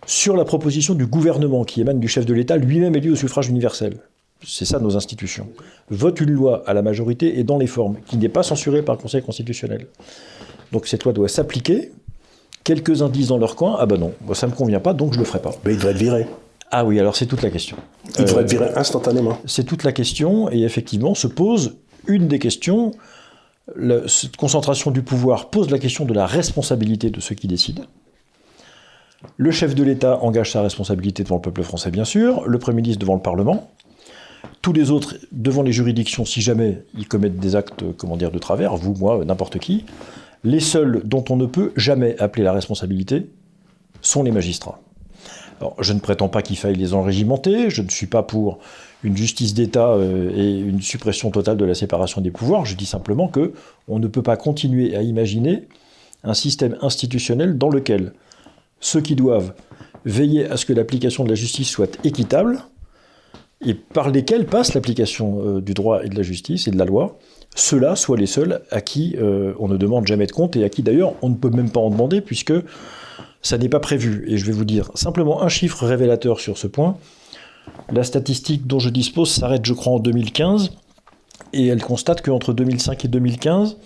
sur 0.04 0.36
la 0.36 0.44
proposition 0.44 0.94
du 0.94 1.06
gouvernement 1.06 1.62
qui 1.62 1.80
émane 1.80 2.00
du 2.00 2.08
chef 2.08 2.26
de 2.26 2.34
l'État, 2.34 2.56
lui-même 2.56 2.96
élu 2.96 3.12
au 3.12 3.16
suffrage 3.16 3.48
universel, 3.48 3.98
c'est 4.44 4.64
ça 4.64 4.78
nos 4.78 4.96
institutions, 4.96 5.48
vote 5.90 6.20
une 6.20 6.30
loi 6.30 6.62
à 6.66 6.74
la 6.74 6.82
majorité 6.82 7.38
et 7.38 7.44
dans 7.44 7.58
les 7.58 7.66
formes, 7.66 7.96
qui 8.06 8.16
n'est 8.16 8.28
pas 8.28 8.42
censurée 8.42 8.82
par 8.82 8.96
le 8.96 9.00
Conseil 9.00 9.22
constitutionnel. 9.22 9.86
Donc 10.72 10.86
cette 10.86 11.04
loi 11.04 11.12
doit 11.12 11.28
s'appliquer. 11.28 11.92
Quelques-uns 12.64 13.08
disent 13.08 13.28
dans 13.28 13.38
leur 13.38 13.56
coin, 13.56 13.76
ah 13.78 13.86
ben 13.86 13.98
non, 13.98 14.12
ça 14.34 14.46
ne 14.46 14.52
me 14.52 14.56
convient 14.56 14.80
pas, 14.80 14.94
donc 14.94 15.12
je 15.12 15.18
ne 15.18 15.24
le 15.24 15.28
ferai 15.28 15.40
pas. 15.40 15.52
Mais 15.64 15.72
il 15.72 15.76
devrait 15.76 15.92
être 15.92 15.98
viré. 15.98 16.26
Ah 16.70 16.84
oui, 16.84 16.98
alors 16.98 17.16
c'est 17.16 17.26
toute 17.26 17.42
la 17.42 17.50
question. 17.50 17.76
Il 18.18 18.24
devrait 18.24 18.42
être 18.42 18.50
viré 18.50 18.66
euh, 18.66 18.78
instantanément. 18.78 19.38
C'est 19.44 19.64
toute 19.64 19.84
la 19.84 19.92
question, 19.92 20.50
et 20.50 20.62
effectivement 20.62 21.14
se 21.14 21.26
pose 21.26 21.76
une 22.06 22.28
des 22.28 22.38
questions. 22.38 22.92
cette 24.06 24.36
concentration 24.36 24.90
du 24.90 25.02
pouvoir 25.02 25.50
pose 25.50 25.70
la 25.70 25.78
question 25.78 26.04
de 26.04 26.14
la 26.14 26.26
responsabilité 26.26 27.10
de 27.10 27.20
ceux 27.20 27.34
qui 27.34 27.46
décident. 27.46 27.84
Le 29.36 29.50
chef 29.50 29.74
de 29.74 29.82
l'État 29.82 30.18
engage 30.22 30.50
sa 30.50 30.62
responsabilité 30.62 31.22
devant 31.22 31.36
le 31.36 31.42
peuple 31.42 31.62
français, 31.62 31.90
bien 31.90 32.04
sûr, 32.04 32.46
le 32.46 32.58
Premier 32.58 32.76
ministre 32.76 33.00
devant 33.00 33.14
le 33.14 33.22
Parlement, 33.22 33.70
tous 34.60 34.72
les 34.72 34.90
autres 34.90 35.16
devant 35.32 35.62
les 35.62 35.72
juridictions 35.72 36.24
si 36.24 36.40
jamais 36.40 36.84
ils 36.96 37.06
commettent 37.06 37.38
des 37.38 37.56
actes 37.56 37.84
comment 37.96 38.16
de 38.16 38.38
travers, 38.38 38.76
vous, 38.76 38.94
moi, 38.94 39.24
n'importe 39.24 39.58
qui. 39.58 39.84
Les 40.44 40.60
seuls 40.60 41.02
dont 41.04 41.24
on 41.30 41.36
ne 41.36 41.46
peut 41.46 41.72
jamais 41.76 42.18
appeler 42.18 42.44
la 42.44 42.52
responsabilité 42.52 43.26
sont 44.00 44.22
les 44.22 44.32
magistrats. 44.32 44.80
Je 45.78 45.92
ne 45.92 46.00
prétends 46.00 46.28
pas 46.28 46.42
qu'il 46.42 46.56
faille 46.56 46.74
les 46.74 46.92
enrégimenter, 46.92 47.70
je 47.70 47.82
ne 47.82 47.88
suis 47.88 48.08
pas 48.08 48.24
pour 48.24 48.58
une 49.04 49.16
justice 49.16 49.54
d'État 49.54 49.90
euh, 49.90 50.30
et 50.36 50.58
une 50.58 50.80
suppression 50.80 51.30
totale 51.30 51.56
de 51.56 51.64
la 51.64 51.74
séparation 51.74 52.20
des 52.20 52.30
pouvoirs, 52.30 52.64
je 52.64 52.76
dis 52.76 52.86
simplement 52.86 53.28
que 53.28 53.52
on 53.88 53.98
ne 53.98 54.06
peut 54.06 54.22
pas 54.22 54.36
continuer 54.36 54.96
à 54.96 55.02
imaginer 55.02 55.68
un 56.24 56.34
système 56.34 56.76
institutionnel 56.82 57.58
dans 57.58 57.68
lequel 57.68 58.12
ceux 58.80 59.00
qui 59.00 59.16
doivent 59.16 59.54
veiller 60.04 60.46
à 60.46 60.56
ce 60.56 60.66
que 60.66 60.72
l'application 60.72 61.24
de 61.24 61.28
la 61.28 61.34
justice 61.34 61.68
soit 61.68 61.98
équitable 62.04 62.62
et 63.64 63.74
par 63.74 64.10
lesquels 64.10 64.46
passe 64.46 64.74
l'application 64.74 65.42
euh, 65.44 65.60
du 65.60 65.74
droit 65.74 66.04
et 66.04 66.08
de 66.08 66.16
la 66.16 66.22
justice 66.22 66.66
et 66.66 66.70
de 66.70 66.78
la 66.78 66.84
loi, 66.84 67.18
ceux-là 67.54 67.96
soient 67.96 68.16
les 68.16 68.26
seuls 68.26 68.62
à 68.70 68.80
qui 68.80 69.16
euh, 69.18 69.52
on 69.58 69.68
ne 69.68 69.76
demande 69.76 70.06
jamais 70.06 70.26
de 70.26 70.32
compte 70.32 70.56
et 70.56 70.64
à 70.64 70.68
qui 70.68 70.82
d'ailleurs 70.82 71.14
on 71.22 71.28
ne 71.28 71.34
peut 71.34 71.50
même 71.50 71.70
pas 71.70 71.80
en 71.80 71.90
demander 71.90 72.20
puisque 72.20 72.54
ça 73.42 73.58
n'est 73.58 73.68
pas 73.68 73.80
prévu. 73.80 74.24
Et 74.28 74.38
je 74.38 74.46
vais 74.46 74.52
vous 74.52 74.64
dire 74.64 74.90
simplement 74.94 75.42
un 75.42 75.48
chiffre 75.48 75.84
révélateur 75.84 76.40
sur 76.40 76.58
ce 76.58 76.66
point. 76.66 76.96
La 77.92 78.04
statistique 78.04 78.66
dont 78.66 78.78
je 78.78 78.88
dispose 78.88 79.30
s'arrête, 79.30 79.64
je 79.64 79.74
crois, 79.74 79.92
en 79.92 79.98
2015 80.00 80.72
et 81.52 81.66
elle 81.66 81.82
constate 81.82 82.22
qu'entre 82.22 82.52
2005 82.52 83.04
et 83.04 83.08
2015, 83.08 83.76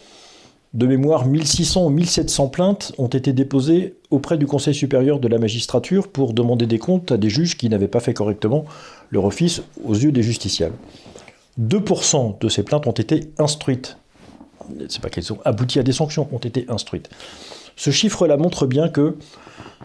de 0.76 0.86
mémoire, 0.86 1.24
1600 1.24 1.86
ou 1.86 1.88
1700 1.88 2.48
plaintes 2.48 2.92
ont 2.98 3.06
été 3.06 3.32
déposées 3.32 3.94
auprès 4.10 4.36
du 4.36 4.46
Conseil 4.46 4.74
supérieur 4.74 5.20
de 5.20 5.26
la 5.26 5.38
magistrature 5.38 6.06
pour 6.06 6.34
demander 6.34 6.66
des 6.66 6.78
comptes 6.78 7.12
à 7.12 7.16
des 7.16 7.30
juges 7.30 7.56
qui 7.56 7.70
n'avaient 7.70 7.88
pas 7.88 8.00
fait 8.00 8.12
correctement 8.12 8.66
leur 9.10 9.24
office 9.24 9.62
aux 9.84 9.94
yeux 9.94 10.12
des 10.12 10.22
justiciables. 10.22 10.76
2% 11.58 12.38
de 12.38 12.48
ces 12.50 12.62
plaintes 12.62 12.86
ont 12.86 12.92
été 12.92 13.30
instruites. 13.38 13.96
C'est 14.90 15.00
pas 15.00 15.08
qu'elles 15.08 15.32
ont 15.32 15.38
abouti 15.46 15.78
à 15.78 15.82
des 15.82 15.92
sanctions, 15.92 16.28
ont 16.30 16.38
été 16.38 16.66
instruites. 16.68 17.08
Ce 17.76 17.90
chiffre-là 17.90 18.36
montre 18.36 18.66
bien 18.66 18.90
que 18.90 19.16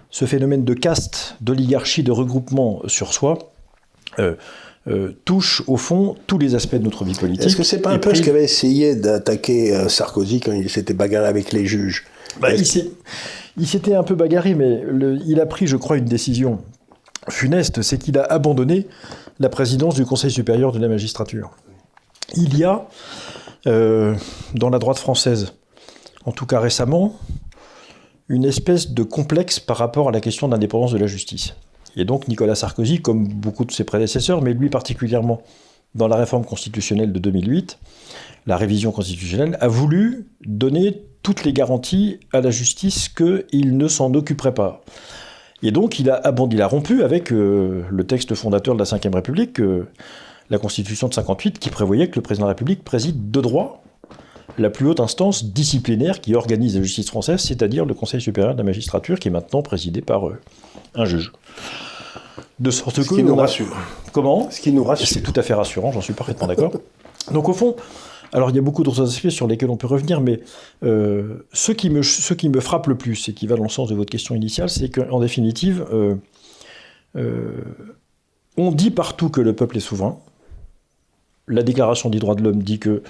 ce 0.09 0.25
phénomène 0.25 0.65
de 0.65 0.73
caste, 0.73 1.37
d'oligarchie, 1.39 2.03
de 2.03 2.11
regroupement 2.11 2.81
sur 2.87 3.13
soi, 3.13 3.37
euh, 4.19 4.35
euh, 4.87 5.11
touche 5.25 5.61
au 5.67 5.77
fond 5.77 6.15
tous 6.25 6.39
les 6.39 6.55
aspects 6.55 6.75
de 6.75 6.83
notre 6.83 7.03
vie 7.03 7.13
politique. 7.13 7.45
Est-ce 7.45 7.55
que 7.55 7.63
c'est 7.63 7.81
pas 7.81 7.91
un 7.91 7.99
peu 7.99 8.15
ce 8.15 8.21
qu'avait 8.21 8.43
essayé 8.43 8.95
d'attaquer 8.95 9.75
euh, 9.75 9.89
Sarkozy 9.89 10.39
quand 10.39 10.53
il 10.53 10.69
s'était 10.69 10.93
bagarré 10.93 11.27
avec 11.27 11.51
les 11.51 11.65
juges 11.65 12.05
bah, 12.39 12.49
Il 12.53 13.67
s'était 13.67 13.93
un 13.93 14.03
peu 14.03 14.15
bagarré, 14.15 14.55
mais 14.55 14.81
il 15.25 15.39
a 15.39 15.45
pris, 15.45 15.67
je 15.67 15.77
crois, 15.77 15.97
une 15.97 16.05
décision 16.05 16.59
funeste, 17.29 17.81
c'est 17.81 17.97
qu'il 17.97 18.17
a 18.17 18.23
abandonné 18.23 18.87
la 19.39 19.49
présidence 19.49 19.95
du 19.95 20.05
Conseil 20.05 20.31
supérieur 20.31 20.71
de 20.71 20.79
la 20.79 20.87
magistrature. 20.87 21.51
Il 22.35 22.57
y 22.57 22.63
a, 22.63 22.87
euh, 23.67 24.15
dans 24.55 24.69
la 24.69 24.79
droite 24.79 24.97
française, 24.97 25.53
en 26.25 26.31
tout 26.31 26.45
cas 26.45 26.59
récemment, 26.59 27.15
une 28.29 28.45
espèce 28.45 28.91
de 28.91 29.03
complexe 29.03 29.59
par 29.59 29.77
rapport 29.77 30.09
à 30.09 30.11
la 30.11 30.21
question 30.21 30.47
de 30.47 30.53
l'indépendance 30.53 30.93
de 30.93 30.97
la 30.97 31.07
justice. 31.07 31.53
Et 31.95 32.05
donc 32.05 32.27
Nicolas 32.27 32.55
Sarkozy, 32.55 33.01
comme 33.01 33.27
beaucoup 33.27 33.65
de 33.65 33.71
ses 33.71 33.83
prédécesseurs, 33.83 34.41
mais 34.41 34.53
lui 34.53 34.69
particulièrement 34.69 35.41
dans 35.93 36.07
la 36.07 36.15
réforme 36.15 36.45
constitutionnelle 36.45 37.11
de 37.11 37.19
2008, 37.19 37.77
la 38.47 38.57
révision 38.57 38.91
constitutionnelle, 38.91 39.57
a 39.59 39.67
voulu 39.67 40.27
donner 40.45 41.03
toutes 41.21 41.43
les 41.43 41.53
garanties 41.53 42.19
à 42.31 42.41
la 42.41 42.49
justice 42.49 43.09
qu'il 43.09 43.77
ne 43.77 43.87
s'en 43.87 44.13
occuperait 44.13 44.53
pas. 44.53 44.81
Et 45.63 45.71
donc 45.71 45.99
il 45.99 46.09
a, 46.09 46.21
rompu 46.67 47.03
avec 47.03 47.31
euh, 47.31 47.83
le 47.89 48.03
texte 48.05 48.33
fondateur 48.33 48.73
de 48.73 48.79
la 48.79 48.85
Ve 48.85 49.13
République, 49.13 49.61
la 50.49 50.57
Constitution 50.57 51.07
de 51.07 51.13
58 51.13 51.59
qui 51.59 51.69
prévoyait 51.69 52.09
que 52.09 52.15
le 52.15 52.21
président 52.21 52.45
de 52.45 52.49
la 52.49 52.53
République 52.53 52.83
préside 52.83 53.29
de 53.29 53.41
droit 53.41 53.83
la 54.57 54.69
plus 54.69 54.87
haute 54.87 54.99
instance 54.99 55.45
disciplinaire 55.45 56.19
qui 56.19 56.35
organise 56.35 56.75
la 56.75 56.83
justice 56.83 57.07
française, 57.07 57.39
c'est-à-dire 57.39 57.85
le 57.85 57.93
Conseil 57.93 58.21
supérieur 58.21 58.53
de 58.53 58.57
la 58.57 58.63
magistrature, 58.63 59.19
qui 59.19 59.29
est 59.29 59.31
maintenant 59.31 59.61
présidé 59.61 60.01
par 60.01 60.27
euh, 60.27 60.39
un 60.95 61.05
juge. 61.05 61.31
De 62.59 62.71
sorte 62.71 63.01
Ce 63.01 63.09
qui 63.09 63.23
nous 63.23 63.35
rassure. 63.35 63.75
Comment 64.13 64.49
Ce 64.51 64.61
qui 64.61 64.71
nous 64.71 64.83
rassure. 64.83 65.07
C'est 65.07 65.21
tout 65.21 65.33
à 65.35 65.41
fait 65.41 65.53
rassurant, 65.53 65.91
j'en 65.91 66.01
suis 66.01 66.13
parfaitement 66.13 66.47
d'accord. 66.47 66.71
Donc 67.31 67.49
au 67.49 67.53
fond, 67.53 67.75
alors 68.33 68.49
il 68.49 68.55
y 68.55 68.59
a 68.59 68.61
beaucoup 68.61 68.83
d'autres 68.83 69.03
aspects 69.03 69.29
sur 69.29 69.47
lesquels 69.47 69.69
on 69.69 69.77
peut 69.77 69.87
revenir, 69.87 70.21
mais 70.21 70.41
euh, 70.83 71.45
ce, 71.53 71.71
qui 71.71 71.89
me, 71.89 72.01
ce 72.01 72.33
qui 72.33 72.49
me 72.49 72.59
frappe 72.59 72.87
le 72.87 72.95
plus 72.95 73.29
et 73.29 73.33
qui 73.33 73.47
va 73.47 73.55
dans 73.55 73.63
le 73.63 73.69
sens 73.69 73.89
de 73.89 73.95
votre 73.95 74.09
question 74.09 74.35
initiale, 74.35 74.69
c'est 74.69 74.89
qu'en 74.89 75.19
définitive, 75.19 75.85
euh, 75.93 76.15
on 78.57 78.71
dit 78.71 78.91
partout 78.91 79.29
que 79.29 79.41
le 79.41 79.53
peuple 79.53 79.77
est 79.77 79.81
souverain. 79.81 80.17
La 81.47 81.63
Déclaration 81.63 82.09
des 82.09 82.19
droits 82.19 82.35
de 82.35 82.43
l'homme 82.43 82.63
dit 82.63 82.79
que 82.79 83.03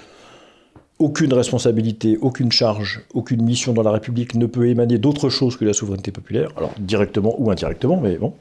aucune 1.02 1.32
responsabilité, 1.34 2.16
aucune 2.20 2.52
charge, 2.52 3.02
aucune 3.12 3.42
mission 3.42 3.72
dans 3.72 3.82
la 3.82 3.90
République 3.90 4.36
ne 4.36 4.46
peut 4.46 4.68
émaner 4.68 4.98
d'autre 4.98 5.28
chose 5.30 5.56
que 5.56 5.64
la 5.64 5.72
souveraineté 5.72 6.12
populaire, 6.12 6.50
alors 6.56 6.72
directement 6.78 7.34
ou 7.38 7.50
indirectement, 7.50 8.00
mais 8.00 8.16
bon. 8.16 8.34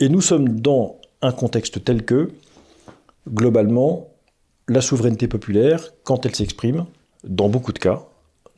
Et 0.00 0.08
nous 0.08 0.20
sommes 0.20 0.60
dans 0.60 0.96
un 1.22 1.30
contexte 1.30 1.84
tel 1.84 2.04
que, 2.04 2.30
globalement, 3.32 4.08
la 4.66 4.80
souveraineté 4.80 5.28
populaire, 5.28 5.92
quand 6.02 6.26
elle 6.26 6.34
s'exprime, 6.34 6.86
dans 7.22 7.48
beaucoup 7.48 7.72
de 7.72 7.78
cas, 7.78 8.02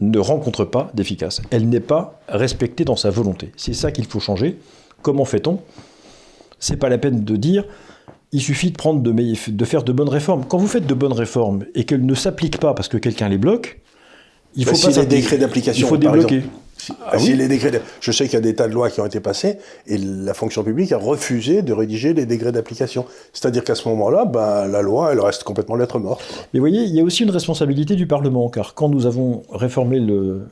ne 0.01 0.19
rencontre 0.19 0.65
pas 0.65 0.91
d'efficace. 0.95 1.43
Elle 1.51 1.69
n'est 1.69 1.81
pas 1.81 2.21
respectée 2.29 2.85
dans 2.85 2.97
sa 2.97 3.11
volonté. 3.11 3.53
C'est 3.57 3.75
ça 3.75 3.93
qu'il 3.93 4.07
faut 4.07 4.21
changer. 4.21 4.59
Comment 5.03 5.27
fait-on? 5.27 5.61
C'est 6.59 6.77
pas 6.77 6.89
la 6.89 6.99
peine 6.99 7.25
de 7.25 7.37
dire 7.37 7.65
il 8.33 8.41
suffit 8.41 8.71
de, 8.71 8.77
prendre 8.77 9.01
de, 9.03 9.13
de, 9.13 9.65
faire 9.65 9.83
de 9.83 9.93
bonnes 9.93 10.09
réformes. 10.09 10.45
Quand 10.49 10.59
vous 10.59 10.67
faites 10.67 10.87
de 10.87 10.95
bonnes 10.95 11.13
réformes 11.13 11.65
et 11.75 11.85
qu'elles 11.85 12.07
ne 12.07 12.15
s'appliquent 12.15 12.59
pas 12.59 12.75
parce 12.75 12.89
que 12.89 12.97
quelqu'un 12.97 13.29
les 13.29 13.39
bloque, 13.39 13.81
il 14.57 14.65
faut 14.65 14.77
pas 14.77 15.01
les 15.01 15.07
décrets 15.07 15.39
d'application. 15.39 15.87
Il 15.87 15.89
faut 15.89 15.97
débloquer. 15.97 16.43
Ah 17.07 17.17
les 17.17 17.47
décrets 17.47 17.81
Je 18.01 18.11
sais 18.11 18.25
qu'il 18.25 18.35
y 18.35 18.37
a 18.37 18.41
des 18.41 18.57
tas 18.57 18.67
de 18.67 18.73
lois 18.73 18.91
qui 18.91 19.01
ont 19.01 19.07
été 19.07 19.21
passées 19.21 19.59
et 19.87 19.99
la 19.99 20.35
fonction 20.35 20.65
publique 20.65 20.91
a 20.91 20.97
refusé 20.97 21.63
de 21.63 21.73
rédiger 21.73 22.13
les 22.13 22.27
décrets 22.27 22.51
d'application. 22.51 23.07
C'est-à-dire 23.33 23.63
qu'à 23.63 23.77
ce 23.77 23.89
moment-là, 23.91 24.25
ben, 24.25 24.67
la 24.67 24.83
loi, 24.83 25.13
elle 25.13 25.21
reste 25.21 25.45
complètement 25.45 25.77
lettre 25.77 26.01
morte. 26.01 26.23
Mais 26.53 26.59
vous 26.59 26.63
voyez, 26.63 26.83
il 26.83 26.95
y 26.95 27.01
a 27.01 27.05
aussi 27.05 27.23
une 27.23 27.31
responsabilité 27.31 27.95
du 27.95 28.07
Parlement, 28.07 28.49
car 28.49 28.75
quand 28.75 28.89
nous 28.89 29.07
avons 29.07 29.43
réformé 29.53 30.01
le 30.01 30.43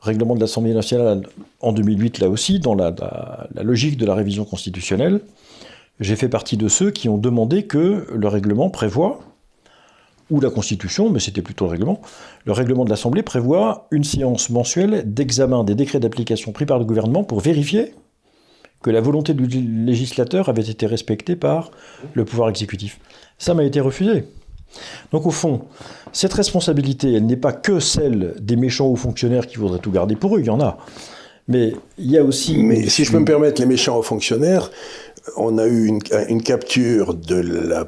règlement 0.00 0.34
de 0.34 0.40
l'Assemblée 0.40 0.72
nationale 0.72 1.22
en 1.60 1.72
2008, 1.72 2.20
là 2.20 2.28
aussi, 2.30 2.58
dans 2.58 2.74
la 2.74 2.94
logique 3.62 3.98
de 3.98 4.06
la 4.06 4.14
révision 4.14 4.44
constitutionnelle, 4.44 5.20
j'ai 6.00 6.16
fait 6.16 6.28
partie 6.28 6.56
de 6.56 6.68
ceux 6.68 6.90
qui 6.90 7.08
ont 7.08 7.18
demandé 7.18 7.64
que 7.64 8.06
le 8.12 8.28
règlement 8.28 8.70
prévoit, 8.70 9.20
ou 10.30 10.40
la 10.40 10.50
Constitution, 10.50 11.10
mais 11.10 11.20
c'était 11.20 11.42
plutôt 11.42 11.66
le 11.66 11.72
règlement, 11.72 12.00
le 12.44 12.52
règlement 12.52 12.84
de 12.84 12.90
l'Assemblée 12.90 13.22
prévoit 13.22 13.86
une 13.90 14.04
séance 14.04 14.50
mensuelle 14.50 15.02
d'examen 15.06 15.64
des 15.64 15.74
décrets 15.74 16.00
d'application 16.00 16.52
pris 16.52 16.66
par 16.66 16.78
le 16.78 16.84
gouvernement 16.84 17.24
pour 17.24 17.40
vérifier 17.40 17.94
que 18.82 18.90
la 18.90 19.00
volonté 19.00 19.34
du 19.34 19.46
législateur 19.46 20.48
avait 20.48 20.62
été 20.62 20.86
respectée 20.86 21.36
par 21.36 21.70
le 22.14 22.24
pouvoir 22.24 22.48
exécutif. 22.48 23.00
Ça 23.38 23.54
m'a 23.54 23.64
été 23.64 23.80
refusé. 23.80 24.24
Donc 25.12 25.26
au 25.26 25.30
fond, 25.30 25.62
cette 26.12 26.32
responsabilité, 26.32 27.12
elle 27.12 27.26
n'est 27.26 27.36
pas 27.36 27.52
que 27.52 27.80
celle 27.80 28.34
des 28.40 28.56
méchants 28.56 28.86
hauts 28.86 28.96
fonctionnaires 28.96 29.46
qui 29.46 29.56
voudraient 29.56 29.78
tout 29.78 29.90
garder 29.90 30.16
pour 30.16 30.36
eux, 30.36 30.40
il 30.40 30.46
y 30.46 30.50
en 30.50 30.60
a. 30.60 30.78
Mais 31.48 31.74
il 31.98 32.10
y 32.10 32.18
a 32.18 32.24
aussi... 32.24 32.56
Mais 32.62 32.88
si 32.88 33.04
je 33.04 33.12
peux 33.12 33.18
me 33.18 33.24
permettre, 33.24 33.60
les 33.60 33.66
méchants 33.66 33.98
hauts 33.98 34.02
fonctionnaires, 34.02 34.70
on 35.36 35.58
a 35.58 35.66
eu 35.66 35.86
une, 35.86 36.42
capture 36.42 37.14
de 37.14 37.36
la, 37.36 37.86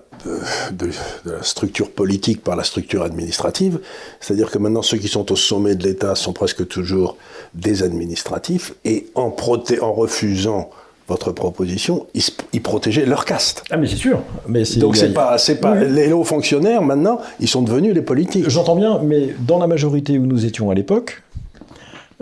de, 0.72 0.90
la, 1.24 1.42
structure 1.42 1.90
politique 1.90 2.42
par 2.42 2.56
la 2.56 2.64
structure 2.64 3.02
administrative, 3.02 3.80
c'est-à-dire 4.20 4.50
que 4.50 4.58
maintenant 4.58 4.82
ceux 4.82 4.96
qui 4.96 5.08
sont 5.08 5.30
au 5.30 5.36
sommet 5.36 5.74
de 5.74 5.84
l'État 5.84 6.14
sont 6.14 6.32
presque 6.32 6.66
toujours 6.66 7.16
des 7.54 7.82
administratifs, 7.82 8.74
et 8.84 9.08
en, 9.14 9.34
en 9.80 9.92
refusant 9.92 10.70
votre 11.08 11.30
proposition, 11.30 12.06
ils, 12.52 12.62
protégeaient 12.62 13.06
leur 13.06 13.24
caste. 13.24 13.62
Ah 13.70 13.76
mais 13.76 13.86
c'est 13.86 13.96
sûr. 13.96 14.22
Mais 14.48 14.64
Donc 14.78 14.96
c'est 14.96 15.12
pas, 15.12 15.38
c'est 15.38 15.60
pas 15.60 15.74
les 15.76 16.12
hauts 16.12 16.24
fonctionnaires 16.24 16.82
maintenant, 16.82 17.20
ils 17.38 17.48
sont 17.48 17.62
devenus 17.62 17.94
les 17.94 18.02
politiques. 18.02 18.48
J'entends 18.48 18.76
bien, 18.76 19.00
mais 19.02 19.34
dans 19.38 19.58
la 19.58 19.68
majorité 19.68 20.18
où 20.18 20.26
nous 20.26 20.46
étions 20.46 20.70
à 20.70 20.74
l'époque, 20.74 21.22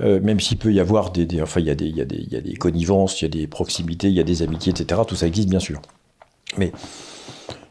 euh, 0.00 0.20
même 0.20 0.40
s'il 0.40 0.58
peut 0.58 0.72
y 0.72 0.80
avoir 0.80 1.12
des, 1.12 1.26
enfin, 1.40 1.60
il 1.60 1.68
y, 1.68 1.76
des, 1.76 1.86
y 1.86 1.90
il 1.90 2.32
y 2.32 2.36
a 2.36 2.40
des 2.40 2.54
connivences, 2.54 3.20
il 3.20 3.24
y 3.24 3.26
a 3.26 3.28
des 3.28 3.46
proximités, 3.46 4.08
il 4.08 4.14
y 4.14 4.20
a 4.20 4.24
des 4.24 4.42
amitiés, 4.42 4.72
etc. 4.72 5.02
Tout 5.06 5.14
ça 5.14 5.26
existe 5.26 5.48
bien 5.48 5.60
sûr. 5.60 5.80
Mais 6.58 6.72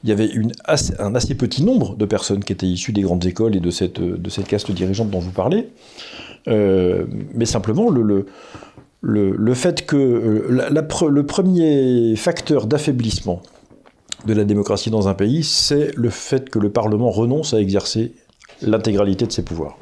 il 0.03 0.10
y 0.10 0.12
avait 0.12 0.32
un 1.00 1.15
assez 1.15 1.36
petit 1.36 1.63
nombre 1.63 1.96
de 1.96 2.06
personnes 2.06 2.44
qui 2.44 2.53
étaient 2.53 2.68
issues 2.68 2.92
des 2.92 3.01
grandes 3.01 3.25
écoles 3.25 3.56
et 3.56 3.60
de 3.60 3.72
cette, 3.72 4.01
de 4.01 4.30
cette 4.30 4.48
caste 4.48 4.72
dirigeante 4.72 5.10
dont 5.10 5.20
vous 5.20 5.32
parlez. 5.32 5.70
Euh, 6.48 7.06
mais 7.34 7.46
simplement, 7.46 7.89
le, 7.89 8.01
le, 8.01 8.25
le, 9.32 9.53
fait 9.53 9.86
que 9.86 9.96
euh, 9.96 11.10
le 11.10 11.25
premier 11.25 12.15
facteur 12.18 12.68
d'affaiblissement 12.68 13.42
de 14.25 14.34
la 14.34 14.44
démocratie 14.44 14.89
dans 14.89 15.08
un 15.08 15.13
pays, 15.13 15.44
c'est 15.44 15.92
le 15.96 16.10
fait 16.10 16.50
que 16.50 16.60
le 16.60 16.70
Parlement 16.70 17.10
renonce 17.10 17.53
à 17.53 17.60
exercer 17.60 18.13
l'intégralité 18.62 19.25
de 19.25 19.32
ses 19.32 19.44
pouvoirs 19.44 19.77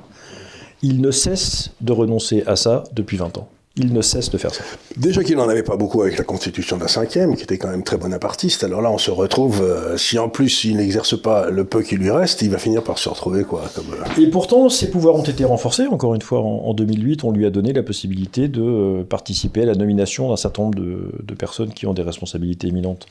il 0.83 1.01
ne 1.01 1.11
cesse 1.11 1.71
de 1.81 1.91
renoncer 1.91 2.43
à 2.47 2.55
ça 2.55 2.83
depuis 2.93 3.17
20 3.17 3.37
ans. 3.37 3.47
Il 3.77 3.93
ne 3.93 4.01
cesse 4.01 4.29
de 4.29 4.37
faire 4.37 4.53
ça. 4.53 4.65
Déjà 4.97 5.23
qu'il 5.23 5.37
n'en 5.37 5.47
avait 5.47 5.63
pas 5.63 5.77
beaucoup 5.77 6.01
avec 6.01 6.17
la 6.17 6.25
constitution 6.25 6.75
de 6.75 6.81
la 6.81 6.89
cinquième, 6.89 7.37
qui 7.37 7.43
était 7.43 7.57
quand 7.57 7.69
même 7.69 7.83
très 7.83 7.95
bonapartiste, 7.95 8.65
alors 8.65 8.81
là 8.81 8.91
on 8.91 8.97
se 8.97 9.11
retrouve, 9.11 9.61
euh, 9.61 9.95
si 9.95 10.19
en 10.19 10.27
plus 10.27 10.65
il 10.65 10.75
n'exerce 10.75 11.19
pas 11.19 11.49
le 11.49 11.63
peu 11.63 11.81
qui 11.81 11.95
lui 11.95 12.11
reste, 12.11 12.41
il 12.41 12.49
va 12.49 12.57
finir 12.57 12.83
par 12.83 12.97
se 12.97 13.07
retrouver 13.07 13.45
quoi. 13.45 13.63
Comme, 13.73 13.93
euh, 13.93 14.21
Et 14.21 14.27
pourtant 14.29 14.67
ses 14.67 14.91
pouvoirs 14.91 15.15
ont 15.15 15.23
été 15.23 15.45
renforcés, 15.45 15.87
encore 15.87 16.15
une 16.15 16.21
fois 16.21 16.41
en, 16.41 16.73
2008 16.73 17.23
on 17.23 17.31
lui 17.31 17.45
a 17.45 17.49
donné 17.49 17.71
la 17.71 17.81
possibilité 17.81 18.49
de 18.49 18.61
euh, 18.61 19.03
participer 19.05 19.61
à 19.61 19.65
la 19.65 19.75
nomination 19.75 20.27
d'un 20.27 20.35
certain 20.35 20.63
nombre 20.63 20.77
de, 20.77 21.09
de 21.23 21.33
personnes 21.33 21.71
qui 21.71 21.87
ont 21.87 21.93
des 21.93 22.03
responsabilités 22.03 22.67
éminentes 22.67 23.07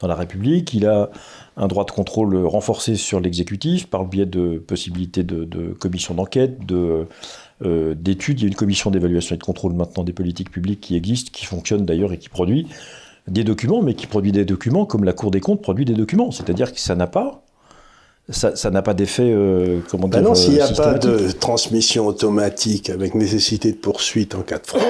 dans 0.00 0.08
la 0.08 0.14
République. 0.14 0.74
Il 0.74 0.86
a 0.86 1.10
un 1.56 1.68
droit 1.68 1.84
de 1.84 1.90
contrôle 1.90 2.36
renforcé 2.44 2.96
sur 2.96 3.20
l'exécutif 3.20 3.88
par 3.88 4.02
le 4.02 4.08
biais 4.08 4.26
de 4.26 4.58
possibilités 4.58 5.24
de, 5.24 5.74
commissions 5.78 6.14
d'enquête, 6.14 6.66
de, 6.66 7.06
euh, 7.64 7.94
d'études. 7.94 8.40
Il 8.40 8.42
y 8.42 8.46
a 8.46 8.48
une 8.48 8.54
commission 8.54 8.90
d'évaluation 8.90 9.34
et 9.34 9.38
de 9.38 9.44
contrôle 9.44 9.72
maintenant 9.72 10.04
des 10.04 10.12
politiques 10.12 10.50
publiques 10.50 10.80
qui 10.80 10.96
existe, 10.96 11.30
qui 11.30 11.46
fonctionne 11.46 11.84
d'ailleurs 11.84 12.12
et 12.12 12.18
qui 12.18 12.28
produit 12.28 12.66
des 13.28 13.44
documents, 13.44 13.82
mais 13.82 13.94
qui 13.94 14.06
produit 14.06 14.32
des 14.32 14.44
documents 14.44 14.86
comme 14.86 15.04
la 15.04 15.12
Cour 15.12 15.30
des 15.30 15.40
comptes 15.40 15.62
produit 15.62 15.84
des 15.84 15.94
documents. 15.94 16.30
C'est-à-dire 16.30 16.72
que 16.72 16.80
ça 16.80 16.94
n'a 16.94 17.06
pas 17.06 17.42
ça 18.28 18.70
n'a 18.70 18.82
pas 18.82 18.92
d'effet, 18.92 19.30
euh, 19.30 19.78
comment 19.88 20.08
ben 20.08 20.18
dire, 20.18 20.28
non, 20.28 20.34
s'il 20.34 20.54
n'y 20.54 20.60
a 20.60 20.66
pas 20.66 20.94
de 20.94 21.30
transmission 21.30 22.08
automatique 22.08 22.90
avec 22.90 23.14
nécessité 23.14 23.70
de 23.70 23.76
poursuite 23.76 24.34
en 24.34 24.42
cas 24.42 24.58
de 24.58 24.66
fraude, 24.66 24.82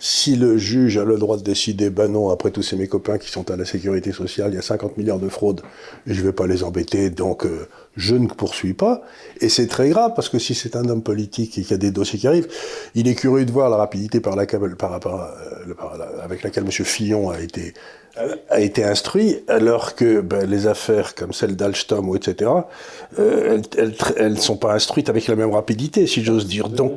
si 0.00 0.34
le 0.34 0.58
juge 0.58 0.98
a 0.98 1.04
le 1.04 1.16
droit 1.16 1.36
de 1.36 1.42
décider, 1.42 1.88
ben 1.90 2.08
non, 2.08 2.30
après 2.30 2.50
tous 2.50 2.62
ces 2.62 2.74
mes 2.74 2.88
copains 2.88 3.18
qui 3.18 3.30
sont 3.30 3.48
à 3.52 3.56
la 3.56 3.64
sécurité 3.64 4.10
sociale, 4.10 4.50
il 4.50 4.56
y 4.56 4.58
a 4.58 4.62
50 4.62 4.96
milliards 4.96 5.20
de 5.20 5.28
fraudes 5.28 5.60
et 6.08 6.14
je 6.14 6.20
ne 6.20 6.26
vais 6.26 6.32
pas 6.32 6.48
les 6.48 6.64
embêter, 6.64 7.10
donc 7.10 7.46
euh, 7.46 7.68
je 7.96 8.16
ne 8.16 8.26
poursuis 8.26 8.74
pas. 8.74 9.02
Et 9.40 9.48
c'est 9.48 9.68
très 9.68 9.88
grave 9.90 10.10
parce 10.16 10.28
que 10.28 10.40
si 10.40 10.56
c'est 10.56 10.74
un 10.74 10.88
homme 10.88 11.02
politique 11.02 11.56
et 11.58 11.62
qu'il 11.62 11.70
y 11.70 11.74
a 11.74 11.78
des 11.78 11.92
dossiers 11.92 12.18
qui 12.18 12.26
arrivent, 12.26 12.48
il 12.96 13.06
est 13.06 13.14
curieux 13.14 13.44
de 13.44 13.52
voir 13.52 13.70
la 13.70 13.76
rapidité 13.76 14.18
par 14.18 14.34
laquelle, 14.34 14.74
par, 14.76 14.98
par, 14.98 15.30
euh, 15.68 15.74
avec 16.24 16.42
laquelle 16.42 16.64
M. 16.64 16.70
Fillon 16.70 17.30
a 17.30 17.40
été 17.40 17.72
a 18.48 18.60
été 18.60 18.84
instruit, 18.84 19.38
alors 19.48 19.94
que 19.94 20.20
ben, 20.20 20.48
les 20.48 20.66
affaires 20.66 21.14
comme 21.14 21.32
celle 21.32 21.56
d'Alstom 21.56 22.08
ou 22.08 22.16
etc., 22.16 22.50
euh, 23.18 23.60
elles 24.16 24.32
ne 24.32 24.38
sont 24.38 24.56
pas 24.56 24.74
instruites 24.74 25.08
avec 25.08 25.26
la 25.26 25.36
même 25.36 25.52
rapidité, 25.52 26.06
si 26.06 26.22
j'ose 26.22 26.46
dire. 26.46 26.68
Donc, 26.68 26.92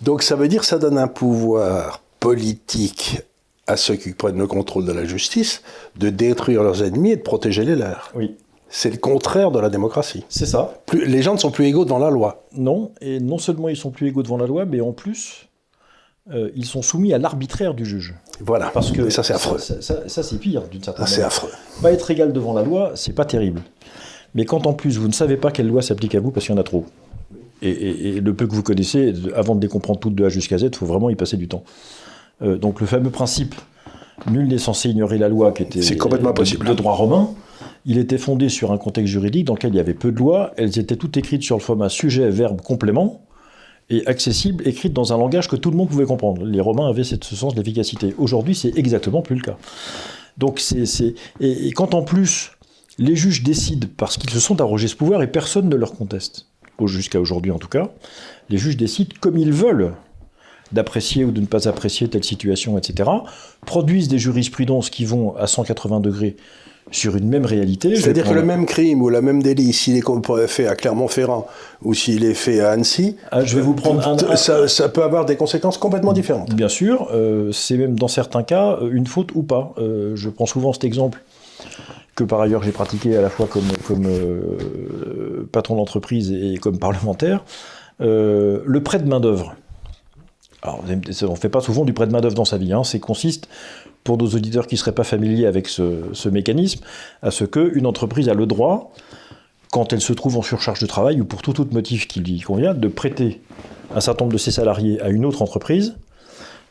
donc 0.00 0.22
ça 0.22 0.36
veut 0.36 0.48
dire 0.48 0.60
que 0.60 0.66
ça 0.66 0.78
donne 0.78 0.98
un 0.98 1.08
pouvoir 1.08 2.02
politique 2.20 3.20
à 3.66 3.76
ceux 3.76 3.96
qui 3.96 4.12
prennent 4.12 4.38
le 4.38 4.46
contrôle 4.46 4.84
de 4.84 4.92
la 4.92 5.04
justice 5.04 5.62
de 5.96 6.08
détruire 6.08 6.62
leurs 6.62 6.82
ennemis 6.82 7.12
et 7.12 7.16
de 7.16 7.22
protéger 7.22 7.64
les 7.64 7.76
leurs. 7.76 8.12
Oui. 8.14 8.36
C'est 8.68 8.90
le 8.90 8.96
contraire 8.96 9.50
de 9.50 9.60
la 9.60 9.68
démocratie. 9.68 10.24
C'est 10.28 10.46
ça. 10.46 10.74
Plus, 10.86 11.06
les 11.06 11.22
gens 11.22 11.34
ne 11.34 11.38
sont 11.38 11.50
plus 11.50 11.66
égaux 11.66 11.84
devant 11.84 11.98
la 11.98 12.10
loi. 12.10 12.44
Non, 12.52 12.90
et 13.00 13.20
non 13.20 13.38
seulement 13.38 13.68
ils 13.68 13.76
sont 13.76 13.90
plus 13.90 14.08
égaux 14.08 14.22
devant 14.22 14.38
la 14.38 14.46
loi, 14.46 14.64
mais 14.64 14.80
en 14.80 14.92
plus, 14.92 15.45
euh, 16.32 16.50
ils 16.56 16.64
sont 16.64 16.82
soumis 16.82 17.12
à 17.12 17.18
l'arbitraire 17.18 17.74
du 17.74 17.84
juge. 17.84 18.14
Voilà. 18.40 18.70
Parce 18.74 18.90
que 18.90 19.10
ça, 19.10 19.22
c'est 19.22 19.34
affreux. 19.34 19.58
Ça, 19.58 20.04
c'est 20.06 20.38
pire, 20.38 20.62
d'une 20.68 20.82
certaine 20.82 21.04
manière. 21.04 21.16
C'est 21.16 21.22
affreux. 21.22 21.50
Pas 21.82 21.92
être 21.92 22.10
égal 22.10 22.32
devant 22.32 22.52
la 22.52 22.62
loi, 22.62 22.92
c'est 22.94 23.14
pas 23.14 23.24
terrible. 23.24 23.62
Mais 24.34 24.44
quand 24.44 24.66
en 24.66 24.74
plus 24.74 24.98
vous 24.98 25.08
ne 25.08 25.12
savez 25.12 25.36
pas 25.36 25.50
quelle 25.50 25.68
loi 25.68 25.82
s'applique 25.82 26.14
à 26.14 26.20
vous 26.20 26.30
parce 26.30 26.46
qu'il 26.46 26.54
y 26.54 26.58
en 26.58 26.60
a 26.60 26.64
trop, 26.64 26.84
et, 27.62 28.20
le 28.20 28.34
peu 28.34 28.46
que 28.46 28.54
vous 28.54 28.62
connaissez, 28.62 29.14
avant 29.34 29.54
de 29.54 29.62
les 29.62 29.68
comprendre 29.68 29.98
toutes 29.98 30.14
de 30.14 30.24
A 30.24 30.28
jusqu'à 30.28 30.58
Z, 30.58 30.64
il 30.64 30.76
faut 30.76 30.84
vraiment 30.84 31.08
y 31.08 31.14
passer 31.14 31.38
du 31.38 31.48
temps. 31.48 31.64
Euh, 32.42 32.58
donc 32.58 32.80
le 32.80 32.86
fameux 32.86 33.10
principe 33.10 33.54
nul 34.30 34.48
n'est 34.48 34.58
censé 34.58 34.90
ignorer 34.90 35.18
la 35.18 35.28
loi, 35.28 35.52
qui 35.52 35.62
était 35.62 35.96
complètement 35.96 36.32
de, 36.32 36.74
droit 36.74 36.94
romain, 36.94 37.30
il 37.86 37.98
était 37.98 38.18
fondé 38.18 38.48
sur 38.48 38.72
un 38.72 38.78
contexte 38.78 39.12
juridique 39.12 39.44
dans 39.46 39.54
lequel 39.54 39.72
il 39.72 39.76
y 39.76 39.80
avait 39.80 39.94
peu 39.94 40.12
de 40.12 40.18
lois, 40.18 40.52
elles 40.56 40.78
étaient 40.78 40.96
toutes 40.96 41.16
écrites 41.16 41.42
sur 41.42 41.56
le 41.56 41.62
format 41.62 41.88
sujet, 41.88 42.28
verbe, 42.28 42.60
complément, 42.60 43.22
et 43.88 44.06
accessible, 44.06 44.66
écrite 44.66 44.92
dans 44.92 45.12
un 45.12 45.18
langage 45.18 45.48
que 45.48 45.56
tout 45.56 45.70
le 45.70 45.76
monde 45.76 45.88
pouvait 45.88 46.06
comprendre. 46.06 46.44
Les 46.44 46.60
Romains 46.60 46.88
avaient 46.88 47.04
ce 47.04 47.16
sens 47.22 47.54
de 47.54 47.60
l'efficacité. 47.60 48.14
Aujourd'hui, 48.18 48.54
c'est 48.54 48.76
exactement 48.76 49.22
plus 49.22 49.36
le 49.36 49.42
cas. 49.42 49.56
Donc, 50.38 50.60
c'est, 50.60 51.14
et, 51.40 51.72
quand 51.72 51.94
en 51.94 52.02
plus 52.02 52.52
Les 52.98 53.14
juges 53.14 53.42
décident 53.42 53.88
parce 53.96 54.16
qu'ils 54.16 54.30
se 54.30 54.40
sont 54.40 54.60
arrogés 54.60 54.88
ce 54.88 54.96
pouvoir 54.96 55.22
et 55.22 55.30
personne 55.30 55.68
ne 55.68 55.76
leur 55.76 55.94
conteste. 55.94 56.46
Jusqu'à 56.84 57.20
aujourd'hui 57.20 57.52
en 57.52 57.58
tout 57.58 57.68
cas. 57.68 57.90
Les 58.50 58.58
juges 58.58 58.76
décident 58.76 59.14
comme 59.20 59.38
ils 59.38 59.52
veulent 59.52 59.94
d'apprécier 60.72 61.24
ou 61.24 61.30
de 61.30 61.40
ne 61.40 61.46
pas 61.46 61.68
apprécier 61.68 62.08
telle 62.08 62.24
situation, 62.24 62.76
etc., 62.76 63.08
produisent 63.64 64.08
des 64.08 64.18
jurisprudences 64.18 64.90
qui 64.90 65.04
vont 65.04 65.34
à 65.36 65.46
180 65.46 66.00
degrés 66.00 66.36
sur 66.90 67.16
une 67.16 67.28
même 67.28 67.44
réalité. 67.44 67.96
C'est-à-dire 67.96 68.28
que 68.28 68.34
le 68.34 68.44
même 68.44 68.64
crime 68.64 69.02
ou 69.02 69.08
le 69.08 69.20
même 69.20 69.42
délit, 69.42 69.72
s'il 69.72 69.96
est 69.96 70.46
fait 70.46 70.66
à 70.66 70.76
Clermont-Ferrand 70.76 71.46
ou 71.82 71.94
s'il 71.94 72.24
est 72.24 72.34
fait 72.34 72.60
à 72.60 72.70
Annecy, 72.70 73.16
ah, 73.30 73.44
je 73.44 73.56
vais 73.56 73.62
vous 73.62 73.74
prendre 73.74 74.06
un, 74.06 74.36
ça, 74.36 74.88
peut 74.88 75.02
avoir 75.02 75.26
des 75.26 75.36
conséquences 75.36 75.78
complètement 75.78 76.12
différentes. 76.12 76.54
Bien 76.54 76.68
sûr, 76.68 77.08
euh, 77.12 77.50
c'est 77.52 77.76
même 77.76 77.98
dans 77.98 78.08
certains 78.08 78.42
cas 78.42 78.78
une 78.90 79.06
faute 79.06 79.30
ou 79.34 79.42
pas. 79.42 79.74
Euh, 79.78 80.12
je 80.14 80.28
prends 80.28 80.46
souvent 80.46 80.72
cet 80.72 80.84
exemple 80.84 81.22
que 82.14 82.24
par 82.24 82.40
ailleurs 82.40 82.62
j'ai 82.62 82.72
pratiqué 82.72 83.16
à 83.16 83.20
la 83.20 83.28
fois 83.28 83.46
comme, 83.46 83.70
comme 83.86 84.06
euh, 84.06 85.46
patron 85.52 85.76
d'entreprise 85.76 86.32
et 86.32 86.56
comme 86.58 86.78
parlementaire. 86.78 87.44
le 87.98 88.78
prêt 88.82 89.00
de 89.00 89.08
main-d'œuvre. 89.08 89.54
Alors, 90.62 90.82
on 90.82 91.32
ne 91.32 91.36
fait 91.36 91.48
pas 91.48 91.60
souvent 91.60 91.84
du 91.84 91.92
prêt 91.92 92.06
de 92.06 92.12
main-d'œuvre 92.12 92.34
dans 92.34 92.44
sa 92.44 92.56
vie. 92.56 92.72
Hein. 92.72 92.82
C'est 92.82 92.98
consiste 92.98 93.48
pour 94.06 94.16
nos 94.16 94.28
auditeurs 94.28 94.68
qui 94.68 94.76
ne 94.76 94.78
seraient 94.78 94.92
pas 94.92 95.04
familiers 95.04 95.46
avec 95.46 95.68
ce, 95.68 96.28
mécanisme, 96.28 96.80
à 97.22 97.30
ce 97.32 97.44
qu'une 97.44 97.86
entreprise 97.86 98.28
a 98.28 98.34
le 98.34 98.46
droit, 98.46 98.92
quand 99.72 99.92
elle 99.92 100.00
se 100.00 100.12
trouve 100.12 100.36
en 100.36 100.42
surcharge 100.42 100.80
de 100.80 100.86
travail 100.86 101.20
ou 101.20 101.24
pour 101.24 101.42
tout 101.42 101.60
autre 101.60 101.74
motif 101.74 102.06
qui 102.06 102.20
lui 102.20 102.40
convient, 102.40 102.72
de 102.72 102.88
prêter 102.88 103.42
un 103.94 104.00
certain 104.00 104.24
nombre 104.24 104.32
de 104.32 104.38
ses 104.38 104.52
salariés 104.52 105.00
à 105.02 105.08
une 105.08 105.26
autre 105.26 105.42
entreprise, 105.42 105.96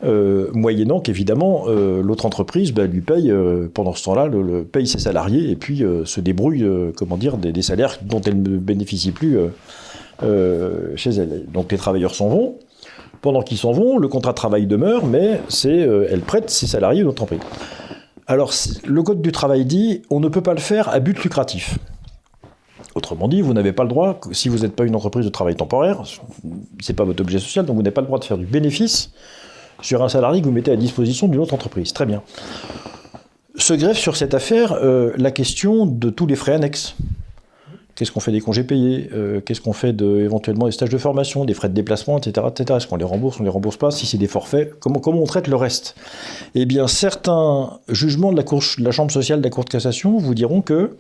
euh, 0.04 0.50
moyennant 0.54 1.01
qu'évidemment 1.01 1.65
euh, 1.68 2.01
l'autre 2.01 2.25
entreprise 2.25 2.74
bah, 2.74 2.86
lui 2.86 3.01
paye 3.01 3.32
euh, 3.32 3.68
pendant 3.74 3.94
ce 3.94 4.04
temps-là, 4.06 4.27
le, 4.27 4.63
paye 4.63 4.88
ses 4.88 5.00
salariés 5.00 5.51
et 5.51 5.56
puis 5.58 5.84
se 6.06 6.22
débrouille, 6.22 6.65
comment 6.96 7.18
dire, 7.18 7.38
des, 7.38 7.51
des, 7.51 7.62
salaires 7.62 8.00
dont 8.01 8.22
elle 8.22 8.42
ne 8.42 8.58
bénéficie 8.58 9.12
plus 9.12 9.38
chez 10.22 11.10
elle. 11.10 11.46
Donc 11.51 11.72
les 11.74 11.77
travailleurs 11.77 12.15
s'en 12.15 12.30
vont. 12.30 12.56
Pendant 13.25 13.41
qu'ils 13.41 13.58
s'en 13.58 13.72
vont, 13.72 13.98
le 13.98 14.08
contrat 14.08 14.34
de 14.34 14.36
travail 14.36 14.67
demeure, 14.67 15.08
mais 15.08 15.41
c'est, 15.50 15.82
euh, 15.82 16.08
elle 16.12 16.22
prête 16.22 16.51
ses 16.51 16.67
salariés 16.67 17.01
à 17.01 17.05
l'entreprise. 17.05 17.39
Alors, 18.27 18.53
le 18.86 19.01
Code 19.01 19.24
du 19.24 19.32
travail 19.32 19.65
dit 19.65 20.03
on 20.12 20.20
ne 20.20 20.29
peut 20.29 20.44
pas 20.44 20.53
le 20.53 20.60
faire 20.60 20.89
à 20.89 21.00
but 21.00 21.24
lucratif. 21.24 21.79
Autrement 22.94 23.27
dit, 23.27 23.41
vous 23.41 23.55
n'avez 23.55 23.74
pas 23.74 23.82
le 23.82 23.89
droit, 23.89 24.20
si 24.32 24.48
vous 24.48 24.60
n'êtes 24.60 24.75
pas 24.75 24.86
une 24.86 24.96
entreprise 24.96 25.25
de 25.25 25.32
travail 25.32 25.55
temporaire, 25.55 26.03
c'est 26.82 26.94
pas 26.94 27.03
votre 27.03 27.20
objet 27.22 27.39
social, 27.39 27.65
donc 27.65 27.75
vous 27.75 27.82
n'avez 27.82 27.96
pas 27.96 28.01
le 28.01 28.08
droit 28.08 28.20
de 28.20 28.25
faire 28.25 28.38
du 28.38 28.46
bénéfice 28.46 29.10
sur 29.82 30.03
un 30.03 30.10
salarié 30.10 30.41
que 30.41 30.46
vous 30.46 30.51
mettez 30.51 30.72
à 30.72 30.75
disposition 30.75 31.27
d'une 31.27 31.39
autre 31.39 31.55
entreprise. 31.55 31.94
Très 31.94 32.05
bien. 32.05 32.22
Se 33.55 33.74
greffe 33.74 33.98
sur 33.98 34.17
cette 34.17 34.36
affaire 34.36 34.74
euh, 34.74 35.13
la 35.17 35.32
question 35.32 35.88
de 35.88 36.12
tous 36.12 36.27
les 36.27 36.36
frais 36.36 36.53
annexes. 36.53 36.96
Qu'est-ce 37.96 38.12
qu'on 38.12 38.20
fait 38.20 38.34
des 38.34 38.42
congés 38.42 38.66
payés 38.66 39.10
euh, 39.14 39.40
Qu'est-ce 39.40 39.62
qu'on 39.62 39.72
fait 39.72 39.94
de, 39.94 40.20
éventuellement 40.20 40.66
des 40.66 40.74
stages 40.74 40.90
de 40.90 40.98
formation, 40.98 41.46
des 41.46 41.54
frais 41.54 41.70
de 41.70 41.74
déplacement, 41.74 42.18
etc. 42.18 42.46
etc. 42.50 42.78
Est-ce 42.78 42.88
qu'on 42.88 42.98
les 42.98 43.06
rembourse, 43.06 43.40
on 43.40 43.44
les 43.44 43.50
rembourse 43.50 43.78
pas 43.78 43.90
Si 43.90 44.06
c'est 44.06 44.18
des 44.18 44.28
forfaits, 44.28 44.78
comment, 44.80 45.00
on 45.06 45.24
traite 45.24 45.48
le 45.48 45.56
reste? 45.56 45.96
Eh 46.56 46.65
bien, 46.65 46.88
certains 46.88 47.80
jugements 47.88 48.34
de 48.34 48.38
la, 48.84 48.91
Chambre 48.91 49.12
sociale 49.12 49.39
de 49.39 49.46
la 49.46 49.50
Cour 49.50 49.63
de 49.63 49.69
cassation 49.69 50.17
vous 50.17 50.36
diront 50.36 50.62
que 50.62 50.98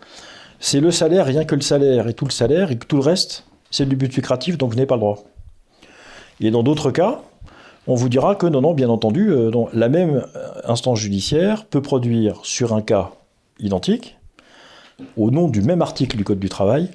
c'est 0.61 0.79
le 0.79 0.89
salaire, 0.89 1.25
rien 1.25 1.43
que 1.43 1.55
le 1.55 1.61
salaire, 1.61 2.07
et 2.07 2.13
tout 2.13 2.25
le 2.25 2.31
salaire, 2.31 2.71
et 2.71 2.77
tout 2.77 2.95
le 2.95 3.03
reste, 3.03 3.43
c'est 3.71 3.87
du 3.87 3.97
but 3.97 4.15
lucratif, 4.15 4.57
donc 4.57 4.69
vous 4.69 4.75
n'avez 4.77 4.87
pas 4.87 4.95
le 4.95 5.01
droit. 5.01 5.25
Et 6.39 6.49
dans 6.49 6.63
d'autres 6.63 6.91
cas, 6.91 7.21
on 7.87 7.95
vous 7.95 8.07
dira 8.07 8.35
que 8.35 8.45
non, 8.45 8.61
non, 8.61 8.73
bien 8.73 8.89
entendu, 8.89 9.31
euh, 9.31 9.51
la 9.73 9.89
même 9.89 10.25
instance 10.63 10.99
judiciaire 10.99 11.65
peut 11.65 11.81
produire 11.81 12.39
sur 12.43 12.73
un 12.73 12.81
cas 12.81 13.11
identique 13.59 14.14
au 15.17 15.31
nom 15.31 15.47
du 15.47 15.61
même 15.61 15.81
article 15.81 16.17
du 16.17 16.23
Code 16.23 16.39
du 16.39 16.49
travail, 16.49 16.89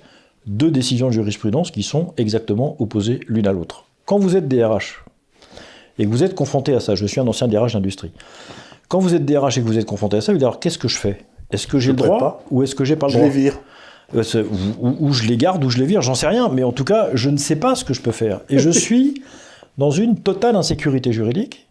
deux 0.47 0.71
décisions 0.71 1.09
de 1.09 1.13
jurisprudence 1.13 1.71
qui 1.71 1.83
sont 1.83 2.15
exactement 2.17 2.77
opposées 2.79 3.21
l'une 3.29 3.47
à 3.47 3.53
l'autre. 3.53 3.85
Quand 4.07 4.19
vous 4.19 4.37
êtes 4.37 4.49
DRH 4.49 5.05
et 5.99 6.05
que 6.05 6.11
vous 6.11 6.23
êtes 6.23 6.35
confronté 6.35 6.75
à 6.75 6.81
ça, 6.81 6.95
je 6.95 7.07
suis 7.07 7.21
un 7.21 7.27
ancien 7.27 7.47
DRH 7.49 7.75
d'industrie, 7.75 8.13
quand 8.89 8.99
vous 8.99 9.15
êtes 9.15 9.25
DRH 9.25 9.59
et 9.59 9.61
que 9.61 9.67
vous 9.67 9.79
êtes 9.79 9.87
confronté 9.87 10.17
à 10.17 10.21
ça, 10.21 10.33
vous 10.33 10.39
dites 10.39 10.45
alors 10.45 10.61
qu'est-ce 10.61 10.79
que 10.79 10.89
je 10.89 10.97
fais? 10.97 11.19
Est-ce 11.53 11.67
que 11.67 11.79
j'ai 11.79 11.93
le 11.93 11.97
droit 11.97 12.43
ou 12.51 12.63
est-ce 12.63 12.75
que 12.75 12.85
j'ai 12.85 12.97
pas 12.97 13.07
le 13.07 13.13
droit 13.13 13.25
Je 13.25 13.33
les 13.33 13.41
vire. 13.43 13.61
Euh, 14.15 14.45
ou, 14.81 15.13
je 15.13 15.25
les 15.25 15.37
garde 15.37 15.65
ou 15.65 15.71
je 15.71 15.79
les 15.79 15.87
vire, 15.87 16.03
j'en 16.03 16.17
sais 16.17 16.27
rien, 16.27 16.49
mais 16.49 16.65
en 16.65 16.73
tout 16.73 16.85
cas, 16.85 17.11
je 17.15 17.31
ne 17.31 17.37
sais 17.37 17.57
pas 17.57 17.75
ce 17.75 17.85
que 17.85 17.95
je 17.95 18.03
peux 18.03 18.13
faire. 18.13 18.41
Et 18.49 18.59
je 18.59 18.71
suis 18.87 19.23
dans 19.79 19.91
une 19.91 20.19
totale 20.19 20.57
insécurité 20.57 21.13
juridique 21.13 21.69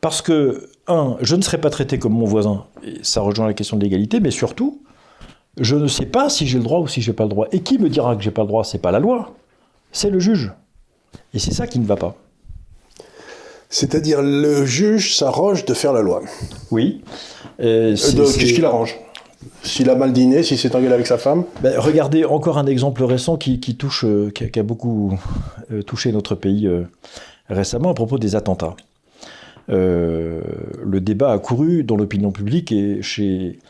parce 0.00 0.22
que, 0.22 0.70
un, 0.88 1.16
je 1.20 1.36
ne 1.36 1.42
serai 1.42 1.58
pas 1.58 1.70
traité 1.70 1.98
comme 1.98 2.14
mon 2.14 2.24
voisin, 2.24 2.64
et 2.84 2.94
ça 3.02 3.20
rejoint 3.20 3.46
la 3.46 3.54
question 3.54 3.76
de 3.76 3.82
l'égalité, 3.82 4.18
mais 4.18 4.30
surtout, 4.30 4.82
je 5.60 5.76
ne 5.76 5.86
sais 5.86 6.06
pas 6.06 6.28
si 6.28 6.46
j'ai 6.46 6.58
le 6.58 6.64
droit 6.64 6.80
ou 6.80 6.88
si 6.88 7.02
j'ai 7.02 7.12
pas 7.12 7.24
le 7.24 7.28
droit. 7.28 7.46
Et 7.52 7.60
qui 7.60 7.78
me 7.78 7.88
dira 7.88 8.16
que 8.16 8.22
j'ai 8.22 8.30
pas 8.30 8.42
le 8.42 8.48
droit? 8.48 8.64
C'est 8.64 8.78
pas 8.78 8.90
la 8.90 8.98
loi, 8.98 9.34
c'est 9.92 10.10
le 10.10 10.18
juge. 10.18 10.52
Et 11.34 11.38
c'est 11.38 11.52
ça 11.52 11.66
qui 11.66 11.78
ne 11.78 11.86
va 11.86 11.96
pas. 11.96 12.16
C'est-à-dire 13.68 14.22
le 14.22 14.64
juge 14.64 15.14
s'arrange 15.14 15.64
de 15.64 15.74
faire 15.74 15.92
la 15.92 16.00
loi. 16.00 16.22
Oui. 16.70 17.02
Euh, 17.60 17.90
Qu'est-ce 17.90 18.54
qu'il 18.54 18.64
arrange? 18.64 18.96
S'il 19.62 19.88
a 19.88 19.94
mal 19.94 20.12
dîné, 20.12 20.42
s'il 20.42 20.58
s'est 20.58 20.74
engueulé 20.74 20.92
avec 20.92 21.06
sa 21.06 21.18
femme? 21.18 21.44
Ben, 21.62 21.78
Regardez 21.78 22.24
encore 22.24 22.58
un 22.58 22.66
exemple 22.66 23.04
récent 23.04 23.36
qui, 23.36 23.58
touche, 23.76 24.04
euh, 24.04 24.30
qui, 24.30 24.58
a, 24.58 24.62
beaucoup 24.62 25.18
euh, 25.70 25.82
touché 25.82 26.10
notre 26.10 26.34
pays 26.34 26.68
récemment 27.48 27.90
à 27.90 27.94
propos 27.94 28.18
des 28.18 28.34
attentats. 28.34 28.76
le 29.68 30.98
débat 30.98 31.32
a 31.32 31.38
couru 31.38 31.84
dans 31.84 31.96
l'opinion 31.96 32.32
publique 32.32 32.72
et 32.72 33.02
chez 33.02 33.58
euh, 33.58 33.60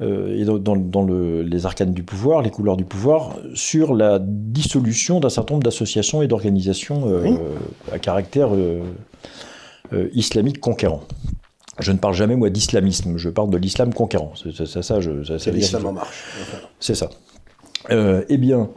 et 0.00 0.44
dans, 0.44 1.06
les 1.06 1.66
arcanes 1.66 1.92
du 1.92 2.02
pouvoir, 2.02 2.42
les 2.42 2.50
couleurs 2.50 2.76
du 2.76 2.84
pouvoir, 2.84 3.36
sur 3.54 3.94
la 3.94 4.18
dissolution 4.20 5.20
d'un 5.20 5.28
certain 5.28 5.54
nombre 5.54 5.64
d'associations 5.64 6.20
et 6.20 6.26
d'organisations 6.26 7.04
euh, 7.06 7.36
à 7.92 8.00
caractère 8.00 8.48
euh, 8.54 8.82
islamique 10.12 10.60
conquérant. 10.60 11.02
Je 11.78 11.92
ne 11.92 11.98
parle 11.98 12.14
jamais, 12.14 12.34
moi, 12.34 12.50
d'islamisme, 12.50 13.16
je 13.16 13.28
parle 13.28 13.50
de 13.50 13.56
l'islam 13.56 13.94
conquérant. 13.94 14.32
C'est 14.34 14.66
ça, 14.66 14.82
ça, 14.82 14.98
C'est 15.38 15.52
l'islam 15.52 15.86
en 15.86 15.92
marche. 15.92 16.24
C'est 16.80 16.94
ça. 16.96 17.10
eh 17.90 18.36
bien, 18.36 18.70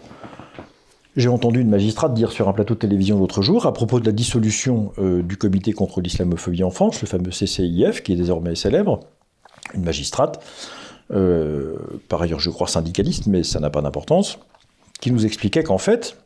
j'ai 1.15 1.29
entendu 1.29 1.61
une 1.61 1.69
magistrate 1.69 2.13
dire 2.13 2.31
sur 2.31 2.47
un 2.47 2.53
plateau 2.53 2.75
de 2.75 2.79
télévision 2.79 3.17
l'autre 3.17 3.41
jour, 3.41 3.65
à 3.65 3.73
propos 3.73 3.99
de 3.99 4.05
la 4.05 4.11
dissolution 4.11 4.91
du 4.99 5.37
comité 5.37 5.73
contre 5.73 6.01
l'islamophobie 6.01 6.63
en 6.63 6.71
France, 6.71 7.01
le 7.01 7.07
fameux 7.07 7.31
CCIF, 7.31 8.03
qui 8.03 8.13
est 8.13 8.17
désormais 8.17 8.55
célèbre, 8.55 8.99
une 9.73 9.83
magistrate, 9.83 10.39
euh, 10.39 10.76
par 11.09 12.21
ailleurs 12.21 12.39
je 12.39 12.49
crois 12.49 12.67
syndicaliste, 12.67 13.27
mais 13.27 13.43
ça 13.43 13.59
n'a 13.59 13.69
pas 13.69 13.81
d'importance, 13.81 14.39
qui 14.99 15.11
nous 15.11 15.25
expliquait 15.25 15.63
qu'en 15.63 15.77
fait, 15.77 16.17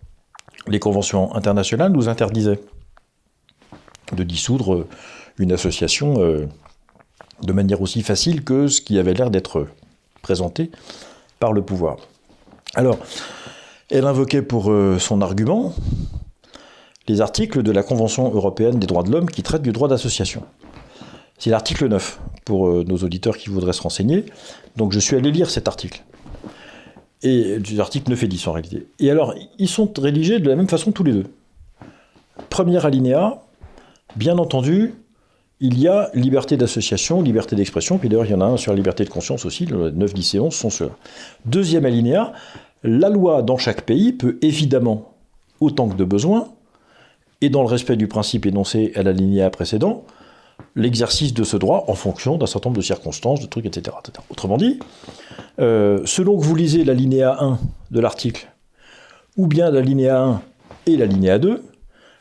les 0.67 0.80
conventions 0.80 1.34
internationales 1.36 1.91
nous 1.91 2.10
interdisaient 2.10 2.60
de 4.13 4.24
dissoudre 4.24 4.88
une 5.38 5.52
association 5.52 6.15
euh, 6.20 6.48
de 7.41 7.54
manière 7.54 7.82
aussi 7.82 8.02
facile 8.02 8.44
que 8.44 8.67
ce 8.67 8.82
qui 8.82 9.00
avait 9.00 9.13
l'air 9.13 9.32
d'être 9.32 9.67
présenté 10.22 10.70
par 11.39 11.54
le 11.54 11.62
pouvoir. 11.62 11.98
Alors, 12.76 13.00
elle 13.89 14.06
invoquait 14.06 14.41
pour 14.41 14.72
euh, 14.72 15.00
son 15.00 15.22
argument 15.22 15.74
les 17.08 17.20
articles 17.20 17.63
de 17.63 17.72
la 17.72 17.84
Convention 17.84 18.32
européenne 18.32 18.80
des 18.80 18.88
droits 18.88 19.04
de 19.04 19.12
l'homme 19.12 19.30
qui 19.30 19.44
traitent 19.44 19.63
du 19.63 19.72
droit 19.72 19.88
d'association. 19.88 20.44
C'est 21.41 21.49
l'article 21.49 21.88
9, 21.88 22.19
pour 22.45 22.67
nos 22.86 22.97
auditeurs 22.97 23.36
qui 23.36 23.49
voudraient 23.49 23.73
se 23.73 23.82
renseigner. 23.82 24.25
Donc 24.75 24.91
je 24.91 24.99
suis 24.99 25.15
allé 25.15 25.32
lire 25.32 25.49
cet 25.49 25.67
article. 25.67 26.04
Et 27.23 27.58
l'article 27.75 28.12
9 28.12 28.21
et 28.21 28.27
10 28.27 28.47
en 28.47 28.51
réalité. 28.51 28.86
Et 28.99 29.10
alors, 29.10 29.34
ils 29.58 29.67
sont 29.67 29.91
rédigés 29.97 30.38
de 30.38 30.47
la 30.47 30.56
même 30.56 30.67
façon 30.67 30.91
tous 30.91 31.04
les 31.04 31.13
deux. 31.13 31.25
Premier 32.51 32.86
alinéa, 32.86 33.41
bien 34.15 34.38
entendu, 34.38 34.93
il 35.60 35.80
y 35.80 35.88
a 35.88 36.12
liberté 36.13 36.58
d'association, 36.58 37.23
liberté 37.23 37.56
d'expression, 37.56 37.97
puis 37.97 38.08
d'ailleurs 38.08 38.27
il 38.27 38.34
y 38.34 38.36
en 38.36 38.41
a 38.41 38.45
un 38.45 38.58
sur 38.58 38.71
la 38.71 38.77
liberté 38.77 39.04
de 39.04 39.10
conscience 39.10 39.43
aussi, 39.43 39.65
le 39.65 39.89
9, 39.89 40.13
10 40.13 40.36
et 40.36 40.39
11 40.39 40.54
sont 40.54 40.69
ceux-là. 40.69 40.91
Deuxième 41.45 41.86
alinéa, 41.86 42.34
la 42.84 43.10
loi 43.10 43.41
dans 43.41 43.58
chaque 43.58 43.82
pays 43.82 44.13
peut 44.13 44.38
évidemment, 44.43 45.15
autant 45.60 45.89
que 45.89 45.95
de 45.95 46.04
besoin, 46.04 46.49
et 47.41 47.49
dans 47.49 47.63
le 47.63 47.67
respect 47.67 47.95
du 47.95 48.08
principe 48.08 48.45
énoncé 48.45 48.91
à 48.93 49.01
l'alinéa 49.01 49.49
précédent, 49.49 50.06
l'exercice 50.76 51.34
de 51.34 51.43
ce 51.43 51.58
droit 51.58 51.86
en 51.88 51.93
fonction 51.93 52.38
d'un 52.38 52.45
certain 52.45 52.69
nombre 52.69 52.78
de 52.78 52.86
circonstances, 52.86 53.41
de 53.41 53.47
trucs, 53.47 53.65
etc. 53.65 53.95
Autrement 54.30 54.58
dit, 54.58 54.80
euh, 55.60 56.02
selon 56.06 56.38
que 56.38 56.43
vous 56.43 56.56
lisez 56.56 56.84
la 56.84 56.93
linéa 56.93 57.38
1 57.39 57.60
de 57.91 58.00
l'article, 58.00 58.52
ou 59.38 59.47
bien 59.47 59.69
la 59.71 59.82
linéa 59.82 60.21
1 60.21 60.41
et 60.88 60.97
la 60.97 61.06
linéa 61.06 61.39
2, 61.39 61.63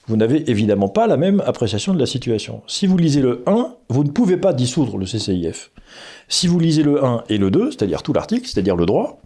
vous 0.09 0.17
n'avez 0.17 0.51
évidemment 0.51 0.89
pas 0.89 1.07
la 1.07 1.17
même 1.17 1.41
appréciation 1.47 1.95
de 1.95 1.99
la 1.99 2.07
situation. 2.07 2.63
Si 2.67 2.87
vous 2.87 2.97
lisez 2.97 3.21
le 3.21 3.45
1, 3.47 3.75
vous 3.89 4.03
ne 4.05 4.11
pouvez 4.11 4.37
pas 4.37 4.53
dissoudre 4.53 4.99
le 4.99 5.07
CCIF. 5.07 5.71
Si 6.29 6.49
vous 6.49 6.59
lisez 6.59 6.83
le 6.83 7.05
1 7.05 7.25
et 7.29 7.39
le 7.39 7.51
2, 7.51 7.71
c'est-à-dire 7.71 8.03
tout 8.03 8.13
l'article, 8.13 8.47
c'est-à-dire 8.49 8.77
le 8.77 8.87
droit, 8.87 9.21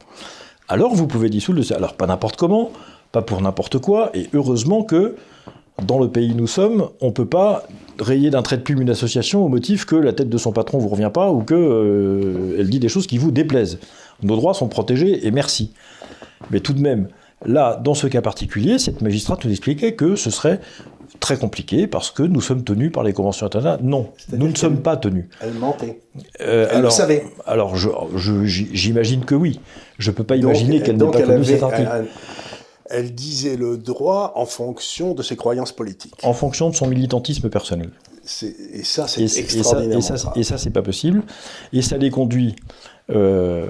alors 0.68 0.94
vous 0.94 1.06
pouvez 1.06 1.30
dissoudre 1.30 1.60
le 1.60 1.76
Alors 1.76 1.94
pas 1.94 2.06
n'importe 2.06 2.36
comment, 2.36 2.70
pas 3.12 3.22
pour 3.22 3.40
n'importe 3.40 3.78
quoi, 3.78 4.10
et 4.14 4.28
heureusement 4.34 4.82
que 4.82 5.16
dans 5.82 5.98
le 5.98 6.08
pays 6.08 6.32
où 6.32 6.36
nous 6.36 6.46
sommes, 6.46 6.88
on 7.00 7.06
ne 7.08 7.12
peut 7.12 7.26
pas 7.26 7.66
rayer 7.98 8.30
d'un 8.30 8.42
trait 8.42 8.56
de 8.56 8.62
plume 8.62 8.82
une 8.82 8.90
association 8.90 9.44
au 9.44 9.48
motif 9.48 9.84
que 9.86 9.96
la 9.96 10.12
tête 10.12 10.28
de 10.28 10.38
son 10.38 10.52
patron 10.52 10.78
vous 10.78 10.88
revient 10.88 11.10
pas 11.12 11.30
ou 11.32 11.42
qu'elle 11.42 11.56
euh, 11.58 12.56
elle 12.58 12.68
dit 12.70 12.80
des 12.80 12.88
choses 12.88 13.06
qui 13.06 13.18
vous 13.18 13.30
déplaisent. 13.30 13.78
Nos 14.22 14.36
droits 14.36 14.54
sont 14.54 14.68
protégés 14.68 15.26
et 15.26 15.30
merci. 15.30 15.72
Mais 16.50 16.60
tout 16.60 16.72
de 16.74 16.80
même, 16.80 17.08
là, 17.44 17.80
dans 17.82 17.94
ce 17.94 18.06
cas 18.06 18.20
particulier, 18.22 18.78
cette 18.78 19.00
magistrate 19.02 19.44
nous 19.44 19.50
expliquait 19.50 19.94
que 19.94 20.14
ce 20.16 20.30
serait 20.30 20.60
très 21.20 21.36
compliqué 21.36 21.86
parce 21.86 22.10
que 22.10 22.22
nous 22.22 22.40
sommes 22.40 22.64
tenus 22.64 22.90
par 22.92 23.02
les 23.04 23.12
conventions 23.12 23.46
internationales. 23.46 23.80
Non, 23.82 24.08
nous 24.36 24.48
ne 24.48 24.56
sommes 24.56 24.78
pas 24.78 24.96
tenus. 24.96 25.26
Elle 25.40 25.54
mentait. 25.54 26.00
Euh, 26.40 26.66
Elle 26.70 26.76
alors, 26.78 26.82
le 26.84 26.90
savait. 26.90 27.24
Alors, 27.46 27.76
je- 27.76 27.88
je- 28.16 28.44
j'imagine 28.44 29.24
que 29.24 29.34
oui. 29.34 29.60
Je 29.98 30.10
ne 30.10 30.16
peux 30.16 30.24
pas 30.24 30.36
imaginer 30.36 30.82
qu'elle 30.82 30.96
n'ait 30.96 31.10
pas 31.10 31.18
elle 31.18 31.24
connu 31.26 31.36
avait 31.38 31.44
cet 31.44 31.62
article. 31.62 31.88
un- 31.90 32.04
elle 32.90 33.14
disait 33.14 33.56
le 33.56 33.76
droit 33.76 34.32
en 34.36 34.46
fonction 34.46 35.14
de 35.14 35.22
ses 35.22 35.36
croyances 35.36 35.72
politiques. 35.72 36.14
En 36.22 36.32
fonction 36.34 36.70
de 36.70 36.74
son 36.74 36.86
militantisme 36.86 37.48
personnel. 37.48 37.90
Et 38.72 38.84
ça, 38.84 39.06
c'est 39.06 39.22
c- 39.28 39.40
et 39.88 40.00
ça, 40.00 40.22
et 40.34 40.42
ça, 40.44 40.56
c'est 40.58 40.70
pas 40.70 40.80
possible. 40.82 41.22
Et 41.72 41.82
ça 41.82 41.96
les 41.98 42.10
conduit. 42.10 42.56
euh, 43.10 43.66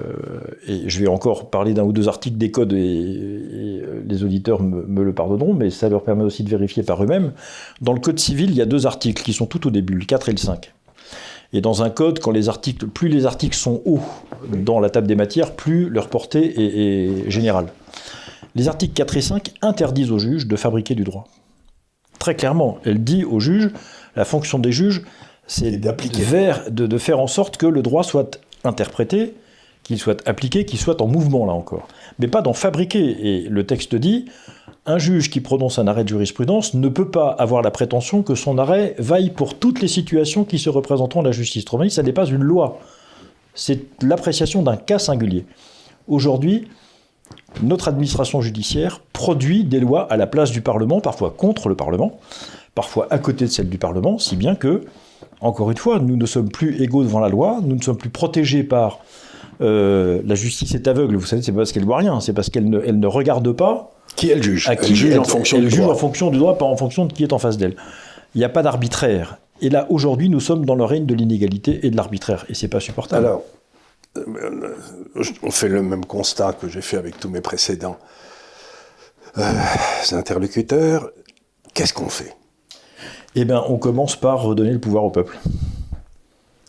et 0.67 0.83
je 0.87 0.99
vais 1.01 1.07
encore 1.07 1.49
parler 1.49 1.73
d'un 1.73 1.83
ou 1.83 1.91
deux 1.91 2.07
articles 2.07 2.37
des 2.37 2.51
codes 2.51 2.71
et, 2.71 2.77
et, 2.77 3.81
euh, 3.83 4.01
les 4.07 4.23
auditeurs 4.23 4.61
me, 4.63 4.85
me 4.87 5.03
le 5.03 5.13
pardonneront, 5.13 5.53
mais 5.53 5.69
ça 5.71 5.89
leur 5.89 6.03
permet 6.03 6.23
aussi 6.23 6.43
de 6.43 6.49
vérifier 6.49 6.83
par 6.83 7.03
eux-mêmes. 7.03 7.33
Dans 7.81 7.91
le 7.91 7.99
code 7.99 8.17
civil, 8.17 8.49
il 8.51 8.55
y 8.55 8.61
a 8.61 8.65
deux 8.65 8.85
articles 8.85 9.23
qui 9.23 9.33
sont 9.33 9.45
tout 9.45 9.67
au 9.67 9.71
début, 9.71 9.93
le 9.95 10.05
4 10.05 10.29
et 10.29 10.31
le 10.31 10.37
5. 10.37 10.73
Et 11.51 11.59
dans 11.61 11.83
un 11.83 11.89
code, 11.89 12.19
quand 12.19 12.31
les 12.31 12.47
articles, 12.49 12.87
plus 12.87 13.09
les 13.09 13.25
articles 13.25 13.57
sont 13.57 13.81
hauts 13.85 13.99
dans 14.63 14.79
la 14.79 14.89
table 14.89 15.07
des 15.07 15.15
matières, 15.15 15.51
plus 15.53 15.89
leur 15.89 16.07
portée 16.09 16.45
est, 16.61 17.25
est 17.27 17.29
générale. 17.29 17.67
Les 18.55 18.67
articles 18.69 18.93
4 18.93 19.17
et 19.17 19.21
5 19.21 19.53
interdisent 19.61 20.11
aux 20.11 20.19
juges 20.19 20.47
de 20.47 20.55
fabriquer 20.55 20.95
du 20.95 21.03
droit. 21.03 21.25
Très 22.19 22.35
clairement, 22.35 22.77
elle 22.85 23.03
dit 23.03 23.25
aux 23.25 23.39
juges, 23.39 23.69
la 24.15 24.25
fonction 24.25 24.59
des 24.59 24.71
juges, 24.71 25.03
c'est 25.45 25.77
de, 25.77 26.87
de 26.87 26.97
faire 26.97 27.19
en 27.19 27.27
sorte 27.27 27.57
que 27.57 27.65
le 27.65 27.81
droit 27.81 28.03
soit 28.03 28.39
interprété, 28.63 29.33
qu'il 29.83 29.99
soit 29.99 30.27
appliqué, 30.27 30.65
qu'il 30.65 30.79
soit 30.79 31.01
en 31.01 31.07
mouvement 31.07 31.45
là 31.45 31.53
encore. 31.53 31.87
Mais 32.17 32.27
pas 32.27 32.41
d'en 32.41 32.53
fabriquer. 32.53 33.27
Et 33.27 33.49
le 33.49 33.65
texte 33.65 33.93
dit, 33.93 34.25
un 34.85 34.97
juge 34.97 35.29
qui 35.29 35.41
prononce 35.41 35.77
un 35.77 35.87
arrêt 35.87 36.03
de 36.03 36.09
jurisprudence 36.09 36.73
ne 36.73 36.89
peut 36.89 37.11
pas 37.11 37.29
avoir 37.29 37.61
la 37.61 37.71
prétention 37.71 38.23
que 38.23 38.35
son 38.35 38.57
arrêt 38.57 38.95
vaille 38.97 39.29
pour 39.29 39.59
toutes 39.59 39.81
les 39.81 39.87
situations 39.87 40.43
qui 40.43 40.57
se 40.57 40.69
représenteront 40.69 41.21
à 41.21 41.23
la 41.23 41.31
justice. 41.31 41.63
Autrement 41.63 41.83
dit, 41.83 41.91
ça 41.91 42.03
n'est 42.03 42.13
pas 42.13 42.25
une 42.25 42.43
loi. 42.43 42.79
C'est 43.53 43.81
l'appréciation 44.01 44.63
d'un 44.63 44.77
cas 44.77 44.99
singulier. 44.99 45.45
Aujourd'hui, 46.07 46.67
notre 47.61 47.87
administration 47.87 48.41
judiciaire 48.41 49.01
produit 49.13 49.63
des 49.63 49.79
lois 49.79 50.11
à 50.11 50.17
la 50.17 50.27
place 50.27 50.51
du 50.51 50.61
Parlement, 50.61 51.01
parfois 51.01 51.33
contre 51.35 51.69
le 51.69 51.75
Parlement, 51.75 52.19
parfois 52.75 53.07
à 53.09 53.17
côté 53.17 53.45
de 53.45 53.49
celle 53.49 53.69
du 53.69 53.77
Parlement, 53.77 54.17
si 54.17 54.35
bien 54.35 54.55
que, 54.55 54.83
encore 55.41 55.71
une 55.71 55.77
fois, 55.77 55.99
nous 55.99 56.17
ne 56.17 56.25
sommes 56.25 56.49
plus 56.49 56.81
égaux 56.81 57.03
devant 57.03 57.19
la 57.19 57.29
loi, 57.29 57.59
nous 57.63 57.75
ne 57.75 57.81
sommes 57.81 57.97
plus 57.97 58.09
protégés 58.09 58.63
par 58.63 58.99
euh, 59.61 60.21
la 60.25 60.35
justice 60.35 60.75
est 60.75 60.87
aveugle. 60.87 61.15
Vous 61.15 61.25
savez, 61.25 61.41
c'est 61.41 61.51
pas 61.51 61.59
parce 61.59 61.71
qu'elle 61.71 61.85
voit 61.85 61.97
rien, 61.97 62.19
c'est 62.19 62.33
parce 62.33 62.49
qu'elle 62.49 62.69
ne, 62.69 62.81
elle 62.85 62.99
ne 62.99 63.07
regarde 63.07 63.51
pas 63.53 63.91
Qui 64.15 64.29
elle 64.29 64.43
juge 64.43 64.67
à 64.67 64.73
Elle 64.73 64.79
qui 64.79 64.95
juge 64.95 65.17
en 65.17 65.23
fonction 65.23 65.57
elle 65.57 65.63
du 65.65 65.69
juge 65.69 65.81
droit. 65.81 65.93
en 65.93 65.97
fonction 65.97 66.29
du 66.29 66.37
droit, 66.37 66.57
pas 66.57 66.65
en 66.65 66.75
fonction 66.75 67.05
de 67.05 67.13
qui 67.13 67.23
est 67.23 67.33
en 67.33 67.39
face 67.39 67.57
d'elle. 67.57 67.75
Il 68.33 68.39
n'y 68.39 68.45
a 68.45 68.49
pas 68.49 68.63
d'arbitraire. 68.63 69.37
Et 69.61 69.69
là, 69.69 69.87
aujourd'hui, 69.89 70.27
nous 70.27 70.41
sommes 70.41 70.65
dans 70.65 70.75
le 70.75 70.83
règne 70.83 71.05
de 71.05 71.15
l'inégalité 71.15 71.85
et 71.85 71.89
de 71.89 71.95
l'arbitraire, 71.95 72.45
et 72.49 72.53
c'est 72.53 72.67
pas 72.67 72.81
supportable. 72.81 73.25
Alors, 73.25 73.43
on 75.43 75.51
fait 75.51 75.67
le 75.69 75.81
même 75.81 76.05
constat 76.05 76.53
que 76.53 76.67
j'ai 76.67 76.81
fait 76.81 76.97
avec 76.97 77.19
tous 77.19 77.29
mes 77.29 77.41
précédents 77.41 77.97
euh, 79.37 79.43
interlocuteurs. 80.11 81.09
Qu'est-ce 81.73 81.93
qu'on 81.93 82.09
fait? 82.09 82.35
Eh 83.35 83.43
bien, 83.45 83.61
on 83.67 83.77
commence 83.77 84.15
par 84.15 84.41
redonner 84.41 84.71
le 84.71 84.79
pouvoir 84.79 85.03
au 85.03 85.09
peuple. 85.11 85.37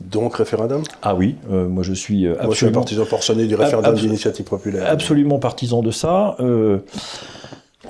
Donc, 0.01 0.37
référendum? 0.37 0.83
Ah 1.03 1.15
oui, 1.15 1.37
euh, 1.51 1.69
moi 1.69 1.83
je 1.83 1.93
suis 1.95 2.27
euh, 2.27 2.31
Moi, 2.31 2.39
je 2.39 2.43
suis 2.45 2.51
absolument, 2.67 2.81
partisan 2.81 3.05
forcené 3.05 3.47
du 3.47 3.55
référendum 3.55 3.95
abso- 3.95 4.01
d'initiative 4.01 4.45
populaire. 4.45 4.87
absolument 4.91 5.39
partisan 5.39 5.81
de 5.83 5.91
ça. 5.91 6.37
Euh, 6.41 6.81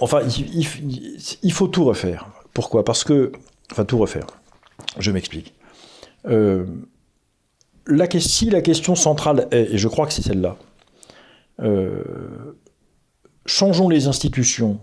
enfin, 0.00 0.20
il, 0.22 0.60
il- 0.60 1.18
il 1.42 1.52
faut 1.52 1.66
tout 1.68 1.84
refaire. 1.84 2.28
Pourquoi? 2.54 2.84
Parce 2.84 3.02
que, 3.02 3.32
enfin, 3.72 3.84
tout 3.84 3.98
refaire. 3.98 4.26
Je 4.98 5.10
m'explique. 5.10 5.54
Euh, 6.28 6.64
si 8.18 8.50
la 8.50 8.60
question 8.60 8.94
centrale 8.94 9.48
est, 9.50 9.72
et 9.72 9.78
je 9.78 9.88
crois 9.88 10.06
que 10.06 10.12
c'est 10.12 10.22
celle-là, 10.22 10.56
euh, 11.62 12.02
changeons 13.46 13.88
les 13.88 14.08
institutions 14.08 14.78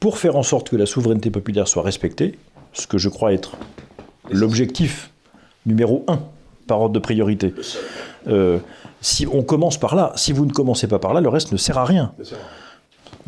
pour 0.00 0.18
faire 0.18 0.36
en 0.36 0.42
sorte 0.42 0.70
que 0.70 0.76
la 0.76 0.86
souveraineté 0.86 1.30
populaire 1.30 1.68
soit 1.68 1.82
respectée, 1.82 2.38
ce 2.72 2.86
que 2.86 2.98
je 2.98 3.08
crois 3.08 3.32
être 3.32 3.56
l'objectif 4.30 5.10
numéro 5.66 6.04
un 6.08 6.20
par 6.66 6.80
ordre 6.80 6.94
de 6.94 6.98
priorité. 6.98 7.54
Euh, 8.28 8.58
si 9.00 9.26
on 9.26 9.42
commence 9.42 9.78
par 9.78 9.94
là, 9.94 10.12
si 10.16 10.32
vous 10.32 10.44
ne 10.44 10.52
commencez 10.52 10.86
pas 10.86 10.98
par 10.98 11.14
là, 11.14 11.20
le 11.20 11.28
reste 11.28 11.52
ne 11.52 11.56
sert 11.56 11.78
à 11.78 11.84
rien. 11.84 12.12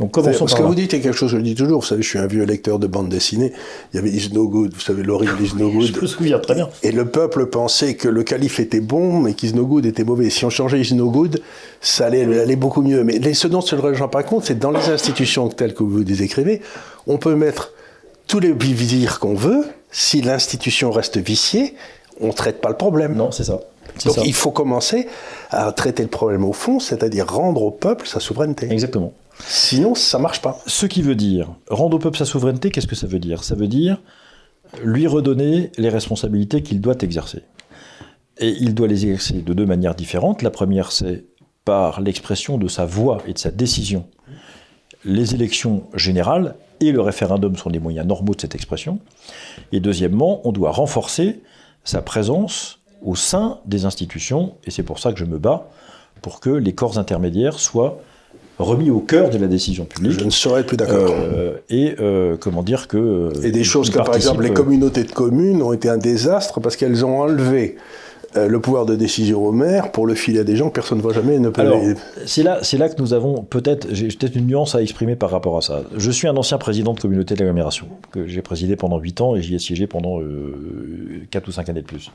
Donc 0.01 0.13
commençons 0.13 0.47
Ce 0.47 0.53
par 0.53 0.59
que 0.59 0.63
là. 0.63 0.69
vous 0.69 0.75
dites 0.75 0.95
est 0.95 1.01
quelque 1.01 1.15
chose 1.17 1.31
que 1.31 1.37
je 1.39 1.43
dis 1.43 1.55
toujours. 1.55 1.81
Vous 1.83 1.87
savez, 1.87 2.03
je 2.03 2.09
suis 2.09 2.19
un 2.19 2.27
vieux 2.27 2.45
lecteur 2.45 2.79
de 2.79 2.87
bande 2.87 3.11
dessinée. 3.11 3.53
Il 3.93 3.97
y 3.97 3.99
avait 4.01 4.11
Is 4.11 4.31
No 4.33 4.49
Good, 4.49 4.73
vous 4.75 4.81
savez, 4.81 5.03
l'horrible 5.03 5.35
Is 5.43 5.53
No 5.59 5.71
Je 5.81 5.93
Good. 5.93 6.03
me 6.03 6.07
souviens 6.07 6.39
très 6.39 6.55
bien. 6.55 6.69
Et 6.83 6.91
le 6.91 7.05
peuple 7.07 7.47
pensait 7.47 7.95
que 7.95 8.09
le 8.09 8.23
calife 8.23 8.59
était 8.61 8.81
bon, 8.81 9.21
mais 9.21 9.35
qu'Is 9.35 9.53
No 9.55 9.67
Good 9.67 9.85
était 9.87 10.05
mauvais. 10.05 10.31
Si 10.31 10.45
on 10.47 10.51
changeait 10.51 10.81
Is 10.81 10.95
No 10.95 11.11
Good, 11.11 11.41
ça 11.83 12.07
allait 12.07 12.41
aller 12.41 12.57
beaucoup 12.57 12.81
mieux. 12.83 13.05
Mais 13.05 13.19
les- 13.19 13.35
ce 13.35 13.47
dont 13.47 13.61
je 13.61 13.77
ne 13.77 14.07
pas 14.07 14.23
compte, 14.23 14.45
c'est 14.47 14.59
dans 14.59 14.71
les 14.71 14.89
institutions 14.89 15.49
telles 15.51 15.75
que 15.75 15.83
vous 15.83 15.99
les 15.99 16.23
écrivez, 16.23 16.63
on 17.07 17.19
peut 17.19 17.35
mettre 17.35 17.73
tous 18.27 18.41
les 18.41 18.53
vizirs 18.53 19.21
qu'on 19.21 19.35
veut. 19.35 19.65
Si 19.93 20.23
l'institution 20.23 20.91
reste 20.93 21.19
viciée, 21.19 21.75
on 22.21 22.29
ne 22.29 22.33
traite 22.33 22.61
pas 22.63 22.71
le 22.71 22.77
problème. 22.77 23.15
Non, 23.17 23.31
c'est 23.33 23.45
ça. 23.45 23.61
Donc 24.07 24.15
ça. 24.15 24.23
il 24.25 24.33
faut 24.35 24.51
commencer 24.53 25.09
à 25.51 25.73
traiter 25.73 26.03
le 26.05 26.09
problème 26.09 26.45
au 26.45 26.53
fond, 26.53 26.79
c'est-à-dire 26.81 27.27
rendre 27.27 27.63
au 27.63 27.71
peuple 27.71 28.07
sa 28.07 28.21
souveraineté. 28.21 28.69
Exactement. 28.71 29.13
Sinon, 29.47 29.95
ça 29.95 30.19
marche 30.19 30.43
pas. 30.43 30.59
Ce 30.67 30.87
qui 30.87 31.03
veut 31.03 31.15
dire, 31.15 31.55
rendre 31.69 31.97
au 31.97 31.99
peuple 31.99 32.19
sa 32.19 32.25
souveraineté, 32.25 32.71
qu'est-ce 32.71 32.87
que 32.87 32.95
ça 32.95 33.07
veut 33.07 33.19
dire? 33.19 33.45
Ça 33.45 33.55
veut 33.55 33.69
dire 33.69 34.01
lui 34.85 35.07
redonner 35.07 35.73
les 35.79 35.89
responsabilités 35.89 36.63
qu'il 36.63 36.81
doit 36.81 36.97
exercer. 37.01 37.43
Et 38.39 38.51
il 38.61 38.75
doit 38.75 38.87
les 38.87 39.05
exercer 39.05 39.43
de 39.43 39.53
deux 39.53 39.67
manières 39.67 39.95
différentes. 39.95 40.43
La 40.43 40.51
première, 40.51 40.93
c'est 40.93 41.25
par 41.65 42.01
l'expression 42.01 42.57
de 42.57 42.69
sa 42.69 42.87
voix 42.87 43.19
et 43.27 43.33
de 43.33 43.39
sa 43.39 43.51
décision. 43.51 44.07
Les 45.05 45.35
élections 45.35 45.85
générales 45.95 46.55
et 46.81 46.93
le 46.93 47.01
référendum 47.01 47.57
sont 47.57 47.71
des 47.71 47.79
moyens 47.79 48.07
normaux 48.07 48.35
de 48.35 48.41
cette 48.41 48.55
expression. 48.55 48.99
Et 49.73 49.81
deuxièmement, 49.81 50.41
on 50.45 50.53
doit 50.53 50.71
renforcer 50.71 51.41
sa 51.85 52.01
présence 52.03 52.79
au 53.03 53.17
sein 53.17 53.61
des 53.67 53.85
institutions, 53.87 54.55
et 54.65 54.71
c'est 54.71 54.83
pour 54.83 54.99
ça 54.99 55.13
que 55.13 55.19
je 55.19 55.25
me 55.25 55.39
bats, 55.39 55.69
pour 56.23 56.41
que 56.41 56.51
les 56.51 56.75
corps 56.75 56.99
intermédiaires 56.99 57.59
soient 57.59 57.99
remis 58.61 58.91
au 58.91 59.01
cœur 59.01 59.31
de 59.31 59.39
la 59.39 59.47
décision 59.47 59.85
publique. 59.85 60.19
Je 60.19 60.25
ne 60.25 60.31
saurais 60.31 60.61
être 60.61 60.67
plus 60.67 60.77
d'accord. 60.77 61.11
Euh, 61.11 61.55
et 61.69 61.95
euh, 62.01 62.37
comment 62.39 62.63
dire 62.63 62.89
que. 62.89 62.97
euh, 62.97 63.33
Et 63.43 63.51
des 63.51 63.65
choses 63.65 63.91
comme 63.91 64.05
par 64.05 64.15
exemple 64.15 64.43
les 64.43 64.53
communautés 64.53 65.05
de 65.05 65.13
communes 65.13 65.63
ont 65.63 65.73
été 65.73 65.89
un 65.89 65.99
désastre 65.99 66.61
parce 66.61 66.77
qu'elles 66.77 67.05
ont 67.05 67.21
enlevé 67.21 67.77
le 68.37 68.61
pouvoir 68.61 68.87
de 68.87 68.95
décision 68.95 69.45
au 69.45 69.51
maire 69.51 69.91
pour 69.91 70.07
le 70.07 70.15
filer 70.15 70.39
à 70.39 70.45
des 70.45 70.55
gens 70.55 70.69
que 70.69 70.75
personne 70.75 70.99
ne 70.99 71.03
voit 71.03 71.13
jamais 71.13 71.35
et 71.35 71.39
ne 71.41 71.49
peut 71.49 71.63
Alors, 71.63 71.83
c'est 72.27 72.45
là, 72.45 72.61
c'est 72.63 72.79
là 72.79 72.89
que 72.89 73.03
nous 73.03 73.13
avons 73.13 73.43
peut-être, 73.43 73.89
j'ai 73.91 74.07
peut-être 74.07 74.37
une 74.37 74.47
nuance 74.47 74.77
à 74.77 74.83
exprimer 74.83 75.17
par 75.17 75.31
rapport 75.31 75.57
à 75.57 75.63
ça. 75.63 75.83
Je 75.97 76.11
suis 76.13 76.29
un 76.29 76.37
ancien 76.37 76.57
président 76.57 76.95
de 76.95 77.01
communauté 77.01 77.35
d'agglomération, 77.35 77.89
que 78.13 78.29
j'ai 78.29 78.41
présidé 78.41 78.77
pendant 78.77 79.01
8 79.01 79.21
ans 79.21 79.35
et 79.35 79.43
j'y 79.43 79.57
ai 79.57 79.59
siégé 79.59 79.89
pendant 79.89 80.21
euh, 80.21 81.27
4 81.33 81.49
ou 81.49 81.51
5 81.51 81.71
années 81.71 81.81
de 81.81 81.87
plus. 81.87 82.13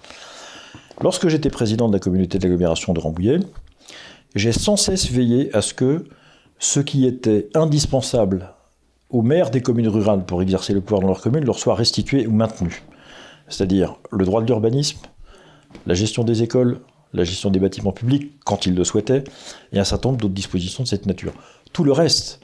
Lorsque 1.02 1.28
j'étais 1.28 1.50
président 1.50 1.90
de 1.90 1.94
la 1.94 2.00
communauté 2.00 2.40
d'agglomération 2.40 2.94
de 2.94 3.00
Rambouillet, 3.02 3.40
j'ai 4.36 4.54
sans 4.54 4.78
cesse 4.78 5.10
veillé 5.12 5.50
à 5.54 5.62
ce 5.62 5.74
que 5.74 6.06
ce 6.60 6.80
qui 6.80 7.06
était 7.06 7.50
indispensable 7.54 8.54
aux 9.10 9.22
maires 9.22 9.52
des 9.52 9.62
communes 9.62 9.88
rurales 9.88 10.26
pour 10.26 10.42
exercer 10.42 10.74
le 10.74 10.82
pouvoir 10.82 11.02
dans 11.02 11.08
leur 11.08 11.22
commune 11.22 11.46
leur 11.46 11.60
soit 11.60 11.76
restitué 11.76 12.28
ou 12.28 12.32
maintenu. 12.32 12.84
C'est-à-dire 13.48 13.96
le 14.12 14.26
droit 14.26 14.42
de 14.42 14.48
l'urbanisme, 14.48 15.00
la 15.86 15.94
gestion 15.94 16.24
des 16.24 16.44
écoles, 16.44 16.80
la 17.14 17.24
gestion 17.24 17.50
des 17.50 17.60
bâtiments 17.60 17.92
publics, 17.92 18.34
quand 18.44 18.66
ils 18.66 18.76
le 18.76 18.84
souhaitaient, 18.84 19.24
et 19.72 19.80
un 19.80 19.84
certain 19.84 20.10
nombre 20.10 20.22
d'autres 20.22 20.34
dispositions 20.34 20.84
de 20.84 20.88
cette 20.88 21.06
nature. 21.06 21.34
Tout 21.72 21.84
le 21.84 21.92
reste, 21.92 22.40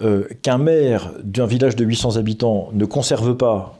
euh, 0.00 0.26
qu'un 0.42 0.58
maire 0.58 1.12
d'un 1.22 1.46
village 1.46 1.76
de 1.76 1.84
800 1.84 2.16
habitants 2.16 2.70
ne 2.72 2.84
conserve 2.84 3.36
pas 3.36 3.78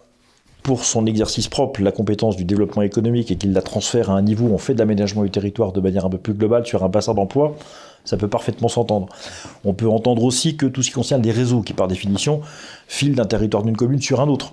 pour 0.62 0.84
son 0.84 1.06
exercice 1.06 1.48
propre 1.48 1.82
la 1.82 1.90
compétence 1.90 2.36
du 2.36 2.44
développement 2.44 2.82
économique 2.82 3.30
et 3.30 3.36
qu'il 3.36 3.52
la 3.52 3.62
transfère 3.62 4.10
à 4.10 4.14
un 4.14 4.22
niveau 4.22 4.46
où 4.46 4.54
on 4.54 4.58
fait 4.58 4.74
de 4.74 4.78
l'aménagement 4.78 5.24
du 5.24 5.30
territoire 5.30 5.72
de 5.72 5.80
manière 5.80 6.06
un 6.06 6.10
peu 6.10 6.18
plus 6.18 6.34
globale 6.34 6.66
sur 6.66 6.84
un 6.84 6.88
bassin 6.88 7.14
d'emploi, 7.14 7.56
ça 8.04 8.16
peut 8.16 8.28
parfaitement 8.28 8.68
s'entendre. 8.68 9.08
On 9.64 9.74
peut 9.74 9.88
entendre 9.88 10.24
aussi 10.24 10.56
que 10.56 10.66
tout 10.66 10.82
ce 10.82 10.88
qui 10.88 10.94
concerne 10.94 11.22
les 11.22 11.32
réseaux, 11.32 11.62
qui 11.62 11.72
par 11.72 11.88
définition 11.88 12.40
filent 12.88 13.14
d'un 13.14 13.26
territoire 13.26 13.62
d'une 13.62 13.76
commune 13.76 14.00
sur 14.00 14.20
un 14.20 14.28
autre, 14.28 14.52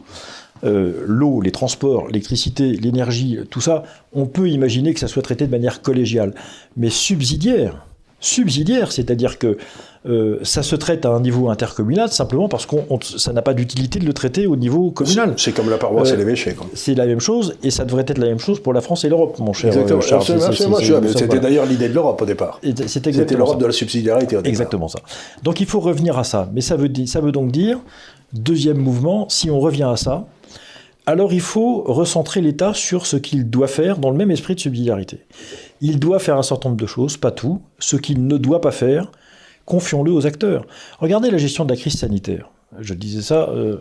euh, 0.63 1.03
l'eau, 1.07 1.41
les 1.41 1.51
transports, 1.51 2.07
l'électricité, 2.07 2.73
l'énergie, 2.73 3.39
tout 3.49 3.61
ça, 3.61 3.83
on 4.13 4.25
peut 4.25 4.49
imaginer 4.49 4.93
que 4.93 4.99
ça 4.99 5.07
soit 5.07 5.21
traité 5.21 5.45
de 5.45 5.51
manière 5.51 5.81
collégiale. 5.81 6.33
Mais 6.75 6.89
subsidiaire, 6.89 7.85
subsidiaire, 8.19 8.91
c'est-à-dire 8.91 9.37
que 9.37 9.57
euh, 10.05 10.39
ça 10.43 10.63
se 10.63 10.75
traite 10.77 11.05
à 11.05 11.09
un 11.09 11.19
niveau 11.19 11.49
intercommunal 11.49 12.09
simplement 12.09 12.47
parce 12.47 12.65
que 12.65 12.75
ça 13.17 13.33
n'a 13.33 13.41
pas 13.41 13.53
d'utilité 13.53 13.99
de 13.99 14.05
le 14.05 14.13
traiter 14.13 14.47
au 14.47 14.55
niveau 14.55 14.91
communal. 14.91 15.33
C'est 15.35 15.51
comme 15.51 15.69
la 15.69 15.77
paroisse 15.77 16.11
et 16.11 16.15
l'évêché. 16.15 16.55
C'est 16.73 16.95
la 16.95 17.05
même 17.05 17.19
chose 17.19 17.55
et 17.63 17.71
ça 17.71 17.83
devrait 17.83 18.05
être 18.07 18.17
la 18.17 18.27
même 18.27 18.39
chose 18.39 18.61
pour 18.61 18.73
la 18.73 18.81
France 18.81 19.03
et 19.03 19.09
l'Europe, 19.09 19.37
mon 19.39 19.53
cher 19.53 19.73
Exactement. 19.77 20.77
C'était 21.13 21.39
d'ailleurs 21.39 21.65
l'idée 21.65 21.89
de 21.89 21.93
l'Europe 21.93 22.21
au 22.21 22.25
départ. 22.25 22.61
C'était 22.87 23.11
l'Europe 23.11 23.59
de 23.59 23.65
la 23.65 23.73
subsidiarité. 23.73 24.37
Au 24.37 24.43
exactement 24.43 24.87
ça. 24.87 24.99
Donc 25.43 25.59
il 25.59 25.65
faut 25.65 25.79
revenir 25.79 26.17
à 26.17 26.23
ça. 26.23 26.49
Mais 26.53 26.61
ça 26.61 26.75
veut, 26.75 26.89
ça 27.05 27.19
veut 27.19 27.31
donc 27.31 27.51
dire, 27.51 27.79
deuxième 28.33 28.77
mouvement, 28.77 29.27
si 29.29 29.51
on 29.51 29.59
revient 29.59 29.89
à 29.91 29.97
ça, 29.97 30.25
alors 31.05 31.33
il 31.33 31.41
faut 31.41 31.83
recentrer 31.87 32.39
l'État 32.39 32.73
sur 32.73 33.05
ce 33.05 33.17
qu'il 33.17 33.49
doit 33.49 33.67
faire 33.67 33.97
dans 33.97 34.11
le 34.11 34.17
même 34.17 34.31
esprit 34.31 34.55
de 34.55 34.59
subsidiarité. 34.59 35.25
Il 35.81 35.99
doit 35.99 36.19
faire 36.19 36.37
un 36.37 36.43
certain 36.43 36.69
nombre 36.69 36.81
de 36.81 36.87
choses, 36.87 37.17
pas 37.17 37.31
tout. 37.31 37.61
Ce 37.79 37.95
qu'il 37.95 38.27
ne 38.27 38.37
doit 38.37 38.61
pas 38.61 38.71
faire, 38.71 39.11
confions-le 39.65 40.11
aux 40.11 40.25
acteurs. 40.25 40.65
Regardez 40.99 41.31
la 41.31 41.37
gestion 41.37 41.65
de 41.65 41.69
la 41.69 41.77
crise 41.77 41.97
sanitaire. 41.97 42.49
Je 42.79 42.93
disais 42.93 43.21
ça 43.21 43.49
euh, 43.49 43.77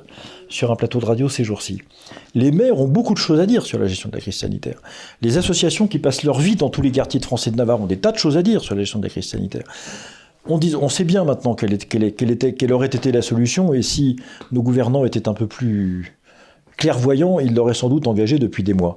sur 0.48 0.70
un 0.72 0.76
plateau 0.76 0.98
de 0.98 1.04
radio 1.04 1.28
ces 1.28 1.44
jours-ci. 1.44 1.82
Les 2.34 2.50
maires 2.50 2.80
ont 2.80 2.88
beaucoup 2.88 3.12
de 3.12 3.18
choses 3.18 3.38
à 3.38 3.44
dire 3.44 3.66
sur 3.66 3.78
la 3.78 3.86
gestion 3.86 4.08
de 4.08 4.14
la 4.14 4.20
crise 4.20 4.36
sanitaire. 4.36 4.80
Les 5.20 5.36
associations 5.36 5.86
qui 5.88 5.98
passent 5.98 6.22
leur 6.22 6.38
vie 6.38 6.56
dans 6.56 6.70
tous 6.70 6.80
les 6.80 6.90
quartiers 6.90 7.20
de 7.20 7.24
France 7.24 7.46
et 7.46 7.50
de 7.50 7.56
Navarre 7.56 7.82
ont 7.82 7.86
des 7.86 7.98
tas 7.98 8.12
de 8.12 8.18
choses 8.18 8.38
à 8.38 8.42
dire 8.42 8.62
sur 8.62 8.74
la 8.74 8.80
gestion 8.82 8.98
de 8.98 9.04
la 9.04 9.10
crise 9.10 9.28
sanitaire. 9.28 9.64
On, 10.46 10.88
sait 10.88 11.04
bien 11.04 11.24
maintenant 11.24 11.54
quelle 11.54 12.72
aurait 12.72 12.86
été 12.86 13.12
la 13.12 13.20
solution 13.20 13.74
et 13.74 13.82
si 13.82 14.16
nos 14.50 14.62
gouvernants 14.62 15.04
étaient 15.04 15.28
un 15.28 15.34
peu 15.34 15.46
plus 15.46 16.18
clairvoyants, 16.78 17.38
ils 17.38 17.54
l'auraient 17.54 17.74
sans 17.74 17.90
doute 17.90 18.06
engagé 18.06 18.38
depuis 18.38 18.62
des 18.62 18.72
mois. 18.72 18.96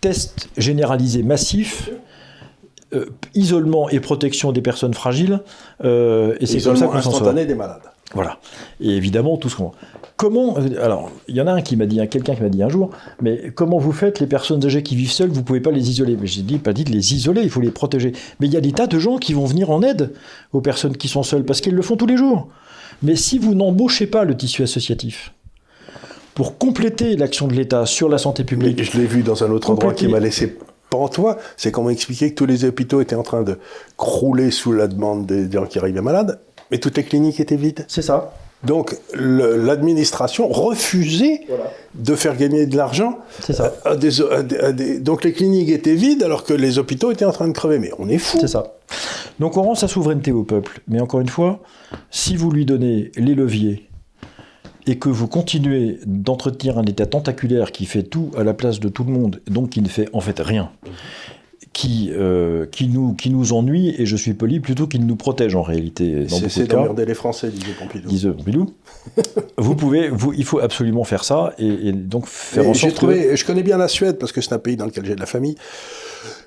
Test 0.00 0.48
généralisé 0.56 1.22
massif 1.22 1.90
euh, 2.94 3.06
isolement 3.34 3.90
et 3.90 4.00
protection 4.00 4.52
des 4.52 4.62
personnes 4.62 4.94
fragiles. 4.94 5.40
Euh, 5.84 6.36
et 6.40 6.46
c'est 6.46 6.60
comme 6.62 6.76
ça 6.76 6.86
qu'on 6.86 7.02
s'en 7.02 7.32
des 7.32 7.54
malades. 7.54 7.82
Voilà. 8.14 8.38
Et 8.80 8.96
évidemment, 8.96 9.36
tout 9.36 9.50
ce 9.50 9.56
qu'on. 9.56 9.72
Comment. 10.16 10.56
Euh, 10.56 10.82
alors, 10.82 11.10
il 11.28 11.36
y 11.36 11.40
en 11.42 11.46
a 11.46 11.52
un 11.52 11.60
qui 11.60 11.76
m'a 11.76 11.84
dit, 11.84 12.00
quelqu'un 12.08 12.34
qui 12.34 12.42
m'a 12.42 12.48
dit 12.48 12.62
un 12.62 12.70
jour, 12.70 12.90
mais 13.20 13.52
comment 13.54 13.78
vous 13.78 13.92
faites 13.92 14.20
les 14.20 14.26
personnes 14.26 14.64
âgées 14.64 14.82
qui 14.82 14.96
vivent 14.96 15.10
seules, 15.10 15.28
vous 15.28 15.42
pouvez 15.42 15.60
pas 15.60 15.70
les 15.70 15.90
isoler? 15.90 16.16
Mais 16.18 16.26
j'ai 16.26 16.40
dit, 16.40 16.56
pas 16.56 16.72
dit 16.72 16.84
de 16.84 16.90
les 16.90 17.12
isoler, 17.12 17.42
il 17.42 17.50
faut 17.50 17.60
les 17.60 17.70
protéger. 17.70 18.12
Mais 18.40 18.46
il 18.46 18.54
y 18.54 18.56
a 18.56 18.62
des 18.62 18.72
tas 18.72 18.86
de 18.86 18.98
gens 18.98 19.18
qui 19.18 19.34
vont 19.34 19.44
venir 19.44 19.70
en 19.70 19.82
aide 19.82 20.14
aux 20.52 20.62
personnes 20.62 20.96
qui 20.96 21.08
sont 21.08 21.22
seules, 21.22 21.44
parce 21.44 21.60
qu'ils 21.60 21.74
le 21.74 21.82
font 21.82 21.96
tous 21.96 22.06
les 22.06 22.16
jours. 22.16 22.48
Mais 23.02 23.16
si 23.16 23.38
vous 23.38 23.54
n'embauchez 23.54 24.06
pas 24.06 24.24
le 24.24 24.34
tissu 24.34 24.62
associatif, 24.62 25.34
pour 26.38 26.56
compléter 26.56 27.16
l'action 27.16 27.48
de 27.48 27.54
l'État 27.54 27.84
sur 27.84 28.08
la 28.08 28.16
santé 28.16 28.44
publique. 28.44 28.80
je 28.80 28.96
l'ai 28.96 29.06
vu 29.06 29.24
dans 29.24 29.42
un 29.42 29.50
autre 29.50 29.70
endroit 29.70 29.92
qui 29.92 30.06
m'a 30.06 30.20
laissé 30.20 30.56
toi, 31.10 31.36
c'est 31.56 31.72
qu'on 31.72 31.82
m'a 31.82 31.90
expliqué 31.90 32.30
que 32.30 32.36
tous 32.36 32.46
les 32.46 32.64
hôpitaux 32.64 33.00
étaient 33.00 33.16
en 33.16 33.24
train 33.24 33.42
de 33.42 33.58
crouler 33.96 34.52
sous 34.52 34.72
la 34.72 34.86
demande 34.86 35.26
des 35.26 35.50
gens 35.50 35.66
qui 35.66 35.80
arrivaient 35.80 36.00
malades, 36.00 36.38
mais 36.70 36.78
toutes 36.78 36.96
les 36.96 37.02
cliniques 37.02 37.40
étaient 37.40 37.56
vides. 37.56 37.84
C'est 37.88 38.02
ça. 38.02 38.34
Donc 38.62 38.96
l'administration 39.14 40.46
refusait 40.46 41.40
de 41.94 42.14
faire 42.14 42.36
gagner 42.36 42.66
de 42.66 42.76
l'argent. 42.76 43.18
C'est 43.40 43.52
ça. 43.52 43.74
donc 45.00 45.24
les 45.24 45.32
cliniques 45.32 45.70
étaient 45.70 45.94
vides 45.96 46.22
alors 46.22 46.44
que 46.44 46.54
les 46.54 46.78
hôpitaux 46.78 47.10
étaient 47.10 47.24
en 47.24 47.32
train 47.32 47.48
de 47.48 47.52
crever. 47.52 47.80
Mais 47.80 47.90
on 47.98 48.08
est 48.08 48.18
fou. 48.18 48.38
C'est 48.40 48.46
ça. 48.46 48.74
Donc 49.40 49.56
on 49.56 49.62
rend 49.62 49.74
sa 49.74 49.88
souveraineté 49.88 50.30
au 50.30 50.44
peuple. 50.44 50.82
Mais 50.86 51.00
encore 51.00 51.18
une 51.18 51.28
fois, 51.28 51.58
si 52.12 52.36
vous 52.36 52.52
lui 52.52 52.64
donnez 52.64 53.10
les 53.16 53.34
leviers 53.34 53.87
et 54.88 54.96
que 54.96 55.10
vous 55.10 55.28
continuez 55.28 56.00
d'entretenir 56.06 56.78
un 56.78 56.84
état 56.84 57.04
tentaculaire 57.04 57.72
qui 57.72 57.84
fait 57.84 58.02
tout 58.02 58.30
à 58.36 58.42
la 58.42 58.54
place 58.54 58.80
de 58.80 58.88
tout 58.88 59.04
le 59.04 59.12
monde, 59.12 59.42
donc 59.46 59.70
qui 59.70 59.82
ne 59.82 59.88
fait 59.88 60.08
en 60.14 60.20
fait 60.20 60.40
rien, 60.40 60.70
qui, 61.74 62.10
euh, 62.12 62.64
qui, 62.64 62.88
nous, 62.88 63.12
qui 63.12 63.28
nous 63.28 63.52
ennuie, 63.52 63.94
et 63.98 64.06
je 64.06 64.16
suis 64.16 64.32
poli, 64.32 64.60
plutôt 64.60 64.86
qu'il 64.86 65.04
nous 65.04 65.16
protège 65.16 65.54
en 65.54 65.62
réalité. 65.62 66.26
C'est 66.48 66.66
d'emmerder 66.66 67.04
les 67.04 67.12
Français, 67.12 67.50
disait 67.50 67.74
Pompidou. 67.78 68.08
Disait 68.08 68.30
Pompidou. 68.30 68.74
vous 69.58 69.76
pouvez, 69.76 70.08
vous, 70.08 70.32
il 70.32 70.46
faut 70.46 70.58
absolument 70.58 71.04
faire 71.04 71.22
ça, 71.22 71.52
et, 71.58 71.92
donc 71.92 72.26
faire 72.26 72.66
en 72.66 72.72
sorte 72.72 72.94
trouvé, 72.94 73.36
Je 73.36 73.44
connais 73.44 73.62
bien 73.62 73.76
la 73.76 73.88
Suède, 73.88 74.16
parce 74.16 74.32
que 74.32 74.40
c'est 74.40 74.54
un 74.54 74.58
pays 74.58 74.76
dans 74.78 74.86
lequel 74.86 75.04
j'ai 75.04 75.16
de 75.16 75.20
la 75.20 75.26
famille. 75.26 75.56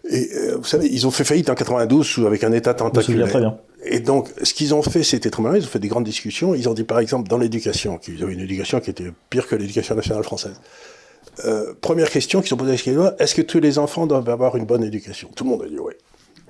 Et 0.09 0.29
euh, 0.35 0.57
vous 0.57 0.63
savez, 0.63 0.87
ils 0.91 1.05
ont 1.05 1.11
fait 1.11 1.23
faillite 1.23 1.49
en 1.49 1.55
92 1.55 2.25
avec 2.25 2.43
un 2.43 2.51
état 2.51 2.73
tentaculaire. 2.73 3.29
Très 3.29 3.39
bien. 3.39 3.57
Et 3.83 3.99
donc, 3.99 4.29
ce 4.41 4.53
qu'ils 4.53 4.73
ont 4.73 4.81
fait, 4.81 5.03
c'était 5.03 5.29
très 5.29 5.41
malin. 5.41 5.57
Ils 5.57 5.63
ont 5.63 5.67
fait 5.67 5.79
des 5.79 5.87
grandes 5.87 6.03
discussions. 6.03 6.55
Ils 6.55 6.67
ont 6.69 6.73
dit, 6.73 6.83
par 6.83 6.99
exemple, 6.99 7.29
dans 7.29 7.37
l'éducation, 7.37 7.97
qu'ils 7.97 8.21
avaient 8.23 8.33
une 8.33 8.39
éducation 8.39 8.79
qui 8.79 8.89
était 8.89 9.11
pire 9.29 9.47
que 9.47 9.55
l'éducation 9.55 9.95
nationale 9.95 10.23
française. 10.23 10.59
Euh, 11.45 11.73
première 11.79 12.09
question 12.09 12.41
qu'ils 12.41 12.53
ont 12.53 12.57
posée 12.57 12.71
à 12.71 13.15
est-ce 13.19 13.35
que 13.35 13.41
tous 13.41 13.59
les 13.59 13.77
enfants 13.77 14.07
doivent 14.07 14.29
avoir 14.29 14.55
une 14.55 14.65
bonne 14.65 14.83
éducation? 14.83 15.29
Tout 15.35 15.43
le 15.43 15.49
monde 15.51 15.63
a 15.63 15.67
dit 15.67 15.79
oui. 15.79 15.93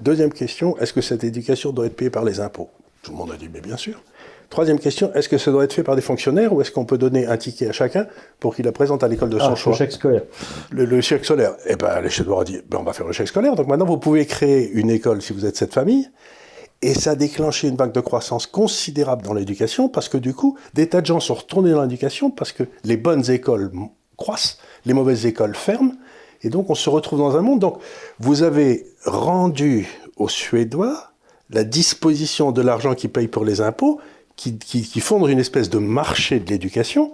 Deuxième 0.02 0.34
question, 0.34 0.78
est-ce 0.80 0.94
que 0.94 1.02
cette 1.02 1.24
éducation 1.24 1.72
doit 1.72 1.86
être 1.86 1.96
payée 1.96 2.10
par 2.10 2.24
les 2.24 2.40
impôts? 2.40 2.70
Tout 3.04 3.12
le 3.12 3.18
monde 3.18 3.32
a 3.32 3.38
dit, 3.38 3.50
mais 3.54 3.62
bien 3.62 3.78
sûr. 3.78 4.02
Troisième 4.52 4.80
question, 4.80 5.14
est-ce 5.14 5.30
que 5.30 5.38
ça 5.38 5.50
doit 5.50 5.64
être 5.64 5.72
fait 5.72 5.82
par 5.82 5.96
des 5.96 6.02
fonctionnaires 6.02 6.52
ou 6.52 6.60
est-ce 6.60 6.72
qu'on 6.72 6.84
peut 6.84 6.98
donner 6.98 7.26
un 7.26 7.38
ticket 7.38 7.70
à 7.70 7.72
chacun 7.72 8.06
pour 8.38 8.54
qu'il 8.54 8.66
la 8.66 8.74
présente 8.74 9.02
à 9.02 9.08
l'école 9.08 9.30
de 9.30 9.40
son 9.40 9.54
ah, 9.54 9.56
choix 9.56 9.72
Le 9.72 9.78
chèque 9.78 9.94
scolaire. 9.94 10.24
Le, 10.72 11.02
chèque 11.02 11.24
scolaire. 11.24 11.54
Eh 11.66 11.76
les 12.04 12.10
chefs 12.10 12.28
ont 12.28 12.44
dit, 12.44 12.60
ben, 12.70 12.80
on 12.82 12.84
va 12.84 12.92
faire 12.92 13.08
le 13.08 13.14
chèque 13.14 13.30
scolaire. 13.30 13.56
Donc 13.56 13.68
maintenant, 13.68 13.86
vous 13.86 13.98
pouvez 13.98 14.26
créer 14.26 14.70
une 14.74 14.90
école 14.90 15.22
si 15.22 15.32
vous 15.32 15.46
êtes 15.46 15.56
cette 15.56 15.74
famille 15.74 16.12
et 16.82 16.94
ça 16.94 17.12
a 17.12 17.16
déclenché 17.16 17.70
une 17.70 17.78
vague 17.78 17.94
de 17.94 18.02
croissance 18.02 18.46
considérable 18.46 19.24
dans 19.24 19.34
l'éducation 19.34 19.88
parce 19.88 20.10
que 20.10 20.18
du 20.18 20.34
coup, 20.34 20.58
des 20.74 20.90
tas 20.90 21.00
de 21.00 21.06
gens 21.06 21.22
sont 21.22 21.36
retournés 21.36 21.72
dans 21.72 21.84
l'éducation 21.84 22.30
parce 22.30 22.52
que 22.52 22.64
les 22.84 22.98
bonnes 22.98 23.32
écoles 23.32 23.72
croissent, 24.18 24.58
les 24.86 24.94
mauvaises 24.94 25.26
écoles 25.26 25.56
ferment. 25.56 25.94
Et 26.44 26.50
donc, 26.50 26.70
on 26.70 26.76
se 26.76 26.90
retrouve 26.90 27.20
dans 27.20 27.38
un 27.38 27.42
monde. 27.42 27.60
Donc, 27.60 27.80
vous 28.20 28.44
avez 28.44 28.86
rendu 29.06 29.88
aux 30.18 30.28
Suédois 30.28 31.12
la 31.52 31.64
disposition 31.64 32.52
de 32.52 32.62
l'argent 32.62 32.96
qu'ils 32.96 33.12
payent 33.12 33.28
pour 33.28 33.46
les 33.46 33.62
impôts, 33.62 34.02
qui, 34.42 34.58
qui, 34.58 34.82
qui 34.82 35.00
fondent 35.02 35.30
une 35.30 35.38
espèce 35.38 35.70
de 35.70 35.78
marché 35.78 36.40
de 36.40 36.50
l'éducation, 36.50 37.14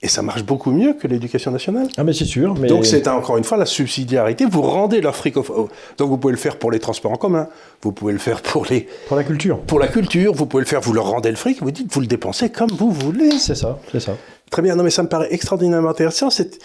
et 0.00 0.08
ça 0.08 0.22
marche 0.22 0.42
beaucoup 0.42 0.70
mieux 0.70 0.94
que 0.94 1.06
l'éducation 1.06 1.50
nationale. 1.50 1.88
Ah 1.98 2.04
mais 2.04 2.14
c'est 2.14 2.24
sûr. 2.24 2.54
Mais... 2.58 2.68
Donc 2.68 2.86
c'est 2.86 3.06
encore 3.06 3.36
une 3.36 3.44
fois 3.44 3.58
la 3.58 3.66
subsidiarité. 3.66 4.46
Vous 4.46 4.62
rendez 4.62 5.02
leur 5.02 5.14
fric 5.14 5.36
au... 5.36 5.68
Donc 5.98 6.08
vous 6.08 6.16
pouvez 6.16 6.32
le 6.32 6.38
faire 6.38 6.58
pour 6.58 6.70
les 6.70 6.78
transports 6.78 7.12
en 7.12 7.16
commun. 7.16 7.48
Vous 7.82 7.92
pouvez 7.92 8.14
le 8.14 8.18
faire 8.18 8.40
pour 8.42 8.66
les... 8.66 8.86
Pour 9.08 9.16
la 9.16 9.24
culture. 9.24 9.60
Pour 9.60 9.78
la 9.78 9.88
culture. 9.88 10.32
Vous 10.34 10.46
pouvez 10.46 10.62
le 10.62 10.66
faire, 10.66 10.80
vous 10.80 10.92
leur 10.92 11.06
rendez 11.06 11.30
le 11.30 11.36
fric. 11.36 11.62
Vous 11.62 11.70
dites, 11.70 11.92
vous 11.92 12.00
le 12.00 12.06
dépensez 12.06 12.50
comme 12.50 12.70
vous 12.70 12.90
voulez. 12.90 13.38
C'est 13.38 13.54
ça, 13.54 13.78
c'est 13.92 14.00
ça. 14.00 14.16
Très 14.50 14.62
bien. 14.62 14.74
Non 14.76 14.84
mais 14.84 14.90
ça 14.90 15.02
me 15.02 15.08
paraît 15.08 15.32
extraordinairement 15.32 15.90
intéressant. 15.90 16.30
C'est... 16.30 16.58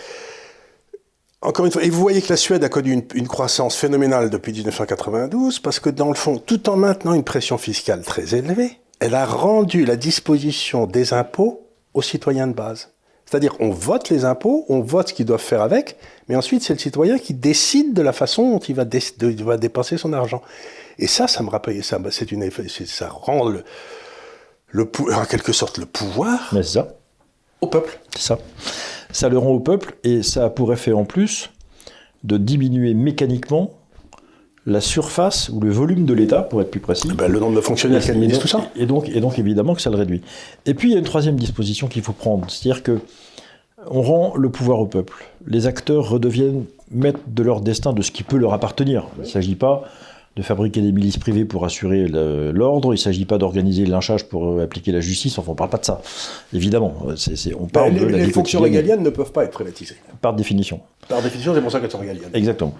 Encore 1.41 1.65
une 1.65 1.71
fois, 1.71 1.83
et 1.83 1.89
vous 1.89 1.99
voyez 1.99 2.21
que 2.21 2.29
la 2.29 2.37
Suède 2.37 2.63
a 2.63 2.69
connu 2.69 2.91
une, 2.91 3.03
une, 3.13 3.27
croissance 3.27 3.77
phénoménale 3.77 4.29
depuis 4.29 4.51
1992, 4.51 5.59
parce 5.59 5.79
que 5.79 5.89
dans 5.89 6.09
le 6.09 6.15
fond, 6.15 6.37
tout 6.37 6.69
en 6.69 6.75
maintenant 6.75 7.13
une 7.13 7.23
pression 7.23 7.57
fiscale 7.57 8.01
très 8.01 8.35
élevée, 8.35 8.79
elle 8.99 9.15
a 9.15 9.25
rendu 9.25 9.85
la 9.85 9.95
disposition 9.95 10.85
des 10.85 11.13
impôts 11.13 11.67
aux 11.93 12.01
citoyens 12.01 12.47
de 12.47 12.53
base. 12.53 12.91
C'est-à-dire, 13.25 13.55
on 13.59 13.69
vote 13.69 14.09
les 14.09 14.25
impôts, 14.25 14.65
on 14.69 14.81
vote 14.81 15.09
ce 15.09 15.13
qu'ils 15.13 15.25
doivent 15.25 15.39
faire 15.39 15.61
avec, 15.61 15.97
mais 16.27 16.35
ensuite, 16.35 16.63
c'est 16.63 16.73
le 16.73 16.79
citoyen 16.79 17.19
qui 17.19 17.35
décide 17.35 17.93
de 17.93 18.01
la 18.01 18.11
façon 18.11 18.51
dont 18.51 18.59
il 18.59 18.73
va, 18.75 18.85
va 18.85 19.57
dépenser 19.57 19.97
son 19.97 20.13
argent. 20.13 20.41
Et 20.97 21.05
ça, 21.05 21.27
ça 21.27 21.43
me 21.43 21.49
rappelle, 21.49 21.83
ça, 21.83 21.99
bah, 21.99 22.09
c'est 22.11 22.31
une, 22.31 22.49
ça 22.49 23.09
rend 23.09 23.47
le, 23.47 23.63
le, 24.71 24.89
en 25.13 25.25
quelque 25.25 25.53
sorte 25.53 25.77
le 25.77 25.85
pouvoir 25.85 26.49
mais 26.51 26.63
ça. 26.63 26.87
au 27.61 27.67
peuple. 27.67 27.99
C'est 28.15 28.23
ça. 28.23 28.39
Ça 29.11 29.29
le 29.29 29.37
rend 29.37 29.51
au 29.51 29.59
peuple 29.59 29.95
et 30.03 30.23
ça 30.23 30.45
a 30.45 30.49
pour 30.49 30.73
effet 30.73 30.91
en 30.91 31.05
plus 31.05 31.51
de 32.23 32.37
diminuer 32.37 32.93
mécaniquement 32.93 33.78
la 34.65 34.81
surface 34.81 35.49
ou 35.49 35.59
le 35.59 35.71
volume 35.71 36.05
de 36.05 36.13
l'État, 36.13 36.41
pour 36.41 36.61
être 36.61 36.71
plus 36.71 36.79
précis. 36.79 37.09
Ben, 37.15 37.27
le 37.27 37.39
nombre 37.39 37.55
de 37.55 37.61
fonctionnaires 37.61 38.01
qui 38.01 38.11
administrent 38.11 38.41
tout 38.41 38.47
ça. 38.47 38.69
Et 38.75 38.85
donc, 38.85 39.09
et 39.09 39.19
donc, 39.19 39.39
évidemment, 39.39 39.73
que 39.73 39.81
ça 39.81 39.89
le 39.89 39.95
réduit. 39.95 40.21
Et 40.65 40.73
puis, 40.73 40.89
il 40.89 40.93
y 40.93 40.95
a 40.95 40.99
une 40.99 41.05
troisième 41.05 41.35
disposition 41.35 41.87
qu'il 41.87 42.01
faut 42.01 42.13
prendre, 42.13 42.49
c'est-à-dire 42.49 42.83
que 42.83 42.99
on 43.89 44.01
rend 44.01 44.35
le 44.35 44.49
pouvoir 44.49 44.79
au 44.79 44.85
peuple. 44.85 45.13
Les 45.47 45.65
acteurs 45.65 46.09
redeviennent 46.09 46.65
maîtres 46.91 47.21
de 47.27 47.43
leur 47.43 47.61
destin, 47.61 47.93
de 47.93 48.01
ce 48.01 48.11
qui 48.11 48.23
peut 48.23 48.37
leur 48.37 48.53
appartenir. 48.53 49.07
Il 49.17 49.21
ne 49.21 49.25
s'agit 49.25 49.55
pas 49.55 49.85
de 50.39 50.43
fabriquer 50.43 50.81
des 50.81 50.93
milices 50.93 51.17
privées 51.17 51.43
pour 51.43 51.65
assurer 51.65 52.07
l'ordre, 52.07 52.93
il 52.93 52.97
ne 52.97 53.01
s'agit 53.01 53.25
pas 53.25 53.37
d'organiser 53.37 53.83
le 53.85 53.91
lynchage 53.91 54.23
pour 54.23 54.47
euh, 54.47 54.63
appliquer 54.63 54.93
la 54.93 55.01
justice, 55.01 55.37
enfin 55.37 55.49
on 55.49 55.51
ne 55.51 55.57
parle 55.57 55.69
pas 55.69 55.77
de 55.77 55.85
ça, 55.85 56.01
évidemment. 56.53 56.95
on 57.59 57.65
parle 57.65 57.91
les, 57.91 57.99
de 57.99 58.05
les 58.05 58.31
fonctions 58.31 58.61
régaliennes 58.61 59.03
ne 59.03 59.09
peuvent 59.09 59.33
pas 59.33 59.43
être 59.43 59.51
privatisées. 59.51 59.97
Par 60.21 60.33
définition. 60.33 60.79
Par 61.09 61.21
définition, 61.21 61.53
c'est 61.53 61.61
pour 61.61 61.71
ça 61.71 61.81
qu'elles 61.81 61.91
sont 61.91 61.99
régaliennes. 61.99 62.29
Exactement. 62.33 62.73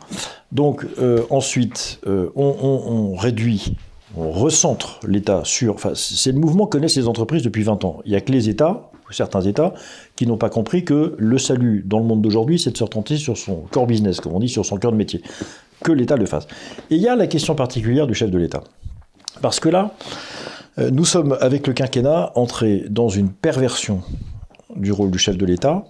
Donc 0.54 0.86
euh, 1.00 1.24
ensuite, 1.30 2.00
euh, 2.08 2.30
on, 2.34 3.14
réduit, 3.16 3.76
on 4.16 4.32
recentre 4.32 5.02
l'État 5.06 5.42
sur... 5.44 5.76
Enfin, 5.76 5.92
c'est 5.96 6.32
le 6.32 6.40
mouvement 6.40 6.66
que 6.66 6.78
connaissent 6.78 6.96
les 6.96 7.10
entreprises 7.10 7.44
depuis 7.44 7.64
20 7.64 7.84
ans. 7.84 8.00
Il 8.06 8.12
n'y 8.12 8.18
a 8.18 8.22
que 8.22 8.32
les 8.32 8.48
États, 8.48 8.90
certains 9.12 9.42
États, 9.42 9.74
qui 10.16 10.28
n'ont 10.28 10.38
pas 10.38 10.50
compris 10.50 10.86
que 10.86 11.16
le 11.18 11.38
salut 11.38 11.84
dans 11.86 12.00
le 12.00 12.06
monde 12.06 12.22
d'aujourd'hui, 12.22 12.58
c'est 12.58 12.72
de 12.72 12.78
se 12.78 12.84
retenter 12.86 13.18
sur 13.18 13.38
son 13.38 13.64
core 13.70 13.88
business, 13.88 14.22
comme 14.22 14.34
on 14.34 14.40
dit, 14.40 14.48
sur 14.48 14.66
son 14.66 14.78
cœur 14.78 14.94
de 14.94 14.98
métier 14.98 15.22
que 15.84 15.92
l'État 15.92 16.16
le 16.16 16.26
fasse. 16.26 16.46
Et 16.90 16.96
il 16.96 17.02
y 17.02 17.08
a 17.08 17.16
la 17.16 17.28
question 17.28 17.56
particulière 17.56 18.08
du 18.08 18.14
chef 18.14 18.30
de 18.30 18.38
l'État. 18.38 18.64
Parce 19.42 19.60
que 19.60 19.70
là, 19.70 19.94
euh, 20.78 20.90
nous 20.92 21.06
sommes, 21.06 21.38
avec 21.42 21.68
le 21.68 21.74
quinquennat, 21.74 22.32
entrés 22.36 22.86
dans 22.90 23.10
une 23.10 23.30
perversion 23.30 24.02
du 24.76 24.92
rôle 24.92 25.10
du 25.10 25.18
chef 25.18 25.36
de 25.36 25.46
l'État, 25.46 25.84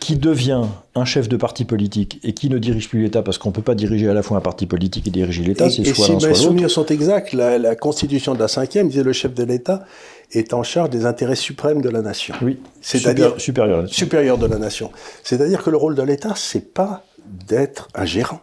qui 0.00 0.16
devient 0.16 0.62
un 0.94 1.04
chef 1.04 1.28
de 1.28 1.36
parti 1.36 1.64
politique 1.64 2.20
et 2.22 2.34
qui 2.34 2.50
ne 2.50 2.58
dirige 2.58 2.88
plus 2.88 3.02
l'État 3.02 3.22
parce 3.22 3.38
qu'on 3.38 3.48
ne 3.48 3.54
peut 3.54 3.62
pas 3.62 3.74
diriger 3.74 4.08
à 4.08 4.14
la 4.14 4.22
fois 4.22 4.36
un 4.36 4.40
parti 4.40 4.66
politique 4.66 5.06
et 5.08 5.10
diriger 5.10 5.42
l'État, 5.42 5.70
c'est 5.70 5.84
soit 5.94 6.08
l'un. 6.08 6.20
Si 6.20 6.26
mes 6.26 6.34
souvenirs 6.34 6.70
sont 6.70 6.86
exacts, 6.86 7.32
la, 7.32 7.58
la, 7.58 7.74
constitution 7.74 8.34
de 8.34 8.38
la 8.38 8.48
cinquième 8.48 8.88
disait 8.88 9.02
le 9.02 9.14
chef 9.14 9.32
de 9.34 9.44
l'État 9.44 9.84
est 10.30 10.52
en 10.52 10.62
charge 10.62 10.90
des 10.90 11.06
intérêts 11.06 11.36
suprêmes 11.36 11.80
de 11.80 11.88
la 11.88 12.02
nation. 12.02 12.34
Oui, 12.42 12.58
c'est-à-dire 12.80 13.40
supérieur, 13.40 13.88
supérieur 13.88 14.38
de 14.38 14.46
la 14.46 14.58
nation. 14.58 14.90
C'est-à-dire 15.24 15.62
que 15.62 15.70
le 15.70 15.76
rôle 15.76 15.94
de 15.94 16.02
l'État, 16.02 16.34
c'est 16.36 16.72
pas 16.72 17.04
d'être 17.48 17.88
un 17.94 18.04
gérant. 18.04 18.40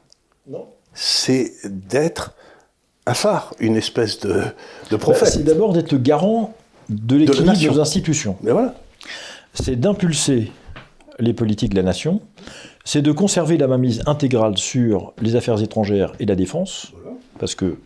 C'est 0.93 1.53
d'être 1.65 2.35
un 3.05 3.13
phare, 3.13 3.53
une 3.59 3.75
espèce 3.75 4.19
de, 4.19 4.43
de 4.91 4.95
prophète. 4.95 5.23
Bah, 5.23 5.29
c'est 5.29 5.43
d'abord 5.43 5.73
d'être 5.73 5.91
le 5.91 5.97
garant 5.97 6.53
de 6.89 7.15
l'équilibre 7.15 7.53
de 7.53 7.67
nos 7.67 7.79
institutions. 7.79 8.35
Mais 8.41 8.51
voilà. 8.51 8.75
C'est 9.53 9.75
d'impulser 9.75 10.51
les 11.19 11.33
politiques 11.33 11.71
de 11.71 11.75
la 11.75 11.83
nation, 11.83 12.21
c'est 12.85 13.01
de 13.01 13.11
conserver 13.11 13.57
la 13.57 13.67
mainmise 13.67 14.01
intégrale 14.05 14.57
sur 14.57 15.13
les 15.21 15.35
affaires 15.35 15.61
étrangères 15.61 16.13
et 16.19 16.25
la 16.25 16.35
défense, 16.35 16.87
voilà. 16.93 17.17
parce 17.39 17.55
que 17.55 17.77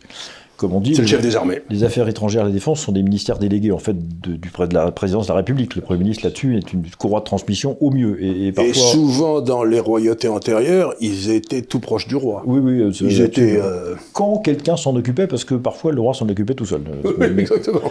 comme 0.63 0.75
on 0.75 0.79
dit, 0.79 0.95
c'est 0.95 1.01
le 1.01 1.07
chef 1.09 1.21
des 1.21 1.35
armées. 1.35 1.61
Les 1.69 1.83
affaires 1.83 2.07
étrangères 2.07 2.43
et 2.43 2.45
la 2.45 2.51
défense 2.51 2.79
sont 2.79 2.93
des 2.93 3.03
ministères 3.03 3.37
délégués 3.37 3.73
en 3.73 3.79
fait 3.79 3.97
de, 3.97 4.37
du, 4.37 4.49
de 4.49 4.73
la 4.73 4.91
présidence 4.91 5.27
de 5.27 5.31
la 5.33 5.35
République. 5.35 5.75
Le 5.75 5.81
Premier 5.81 5.99
ministre 5.99 6.23
là-dessus 6.23 6.57
est 6.57 6.71
une 6.71 6.83
courroie 6.97 7.19
de 7.19 7.25
transmission 7.25 7.75
au 7.81 7.91
mieux. 7.91 8.23
Et, 8.23 8.47
et, 8.47 8.51
parfois... 8.53 8.71
et, 8.71 8.73
souvent 8.73 9.41
dans 9.41 9.65
les 9.65 9.81
royautés 9.81 10.29
antérieures, 10.29 10.93
ils 11.01 11.31
étaient 11.31 11.63
tout 11.63 11.81
proches 11.81 12.07
du 12.07 12.15
roi. 12.15 12.43
Oui, 12.45 12.61
oui. 12.63 12.95
Ils 13.01 13.19
étaient. 13.19 13.59
Euh... 13.61 13.95
Quand 14.13 14.37
quelqu'un 14.37 14.77
s'en 14.77 14.95
occupait, 14.95 15.27
parce 15.27 15.43
que 15.43 15.55
parfois 15.55 15.91
le 15.91 15.99
roi 15.99 16.13
s'en 16.13 16.29
occupait 16.29 16.53
tout 16.53 16.65
seul. 16.65 16.83
Oui, 17.03 17.25
exactement. 17.37 17.81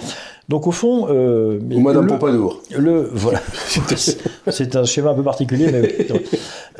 Donc 0.48 0.66
au 0.66 0.72
fond. 0.72 1.08
Euh, 1.10 1.60
Ou 1.70 1.80
Madame 1.80 2.06
le, 2.06 2.08
Pompadour. 2.08 2.62
Le, 2.74 3.10
voilà. 3.12 3.42
c'est 4.48 4.76
un 4.76 4.84
schéma 4.84 5.10
un 5.10 5.14
peu 5.14 5.22
particulier, 5.22 5.70
mais. 5.70 5.94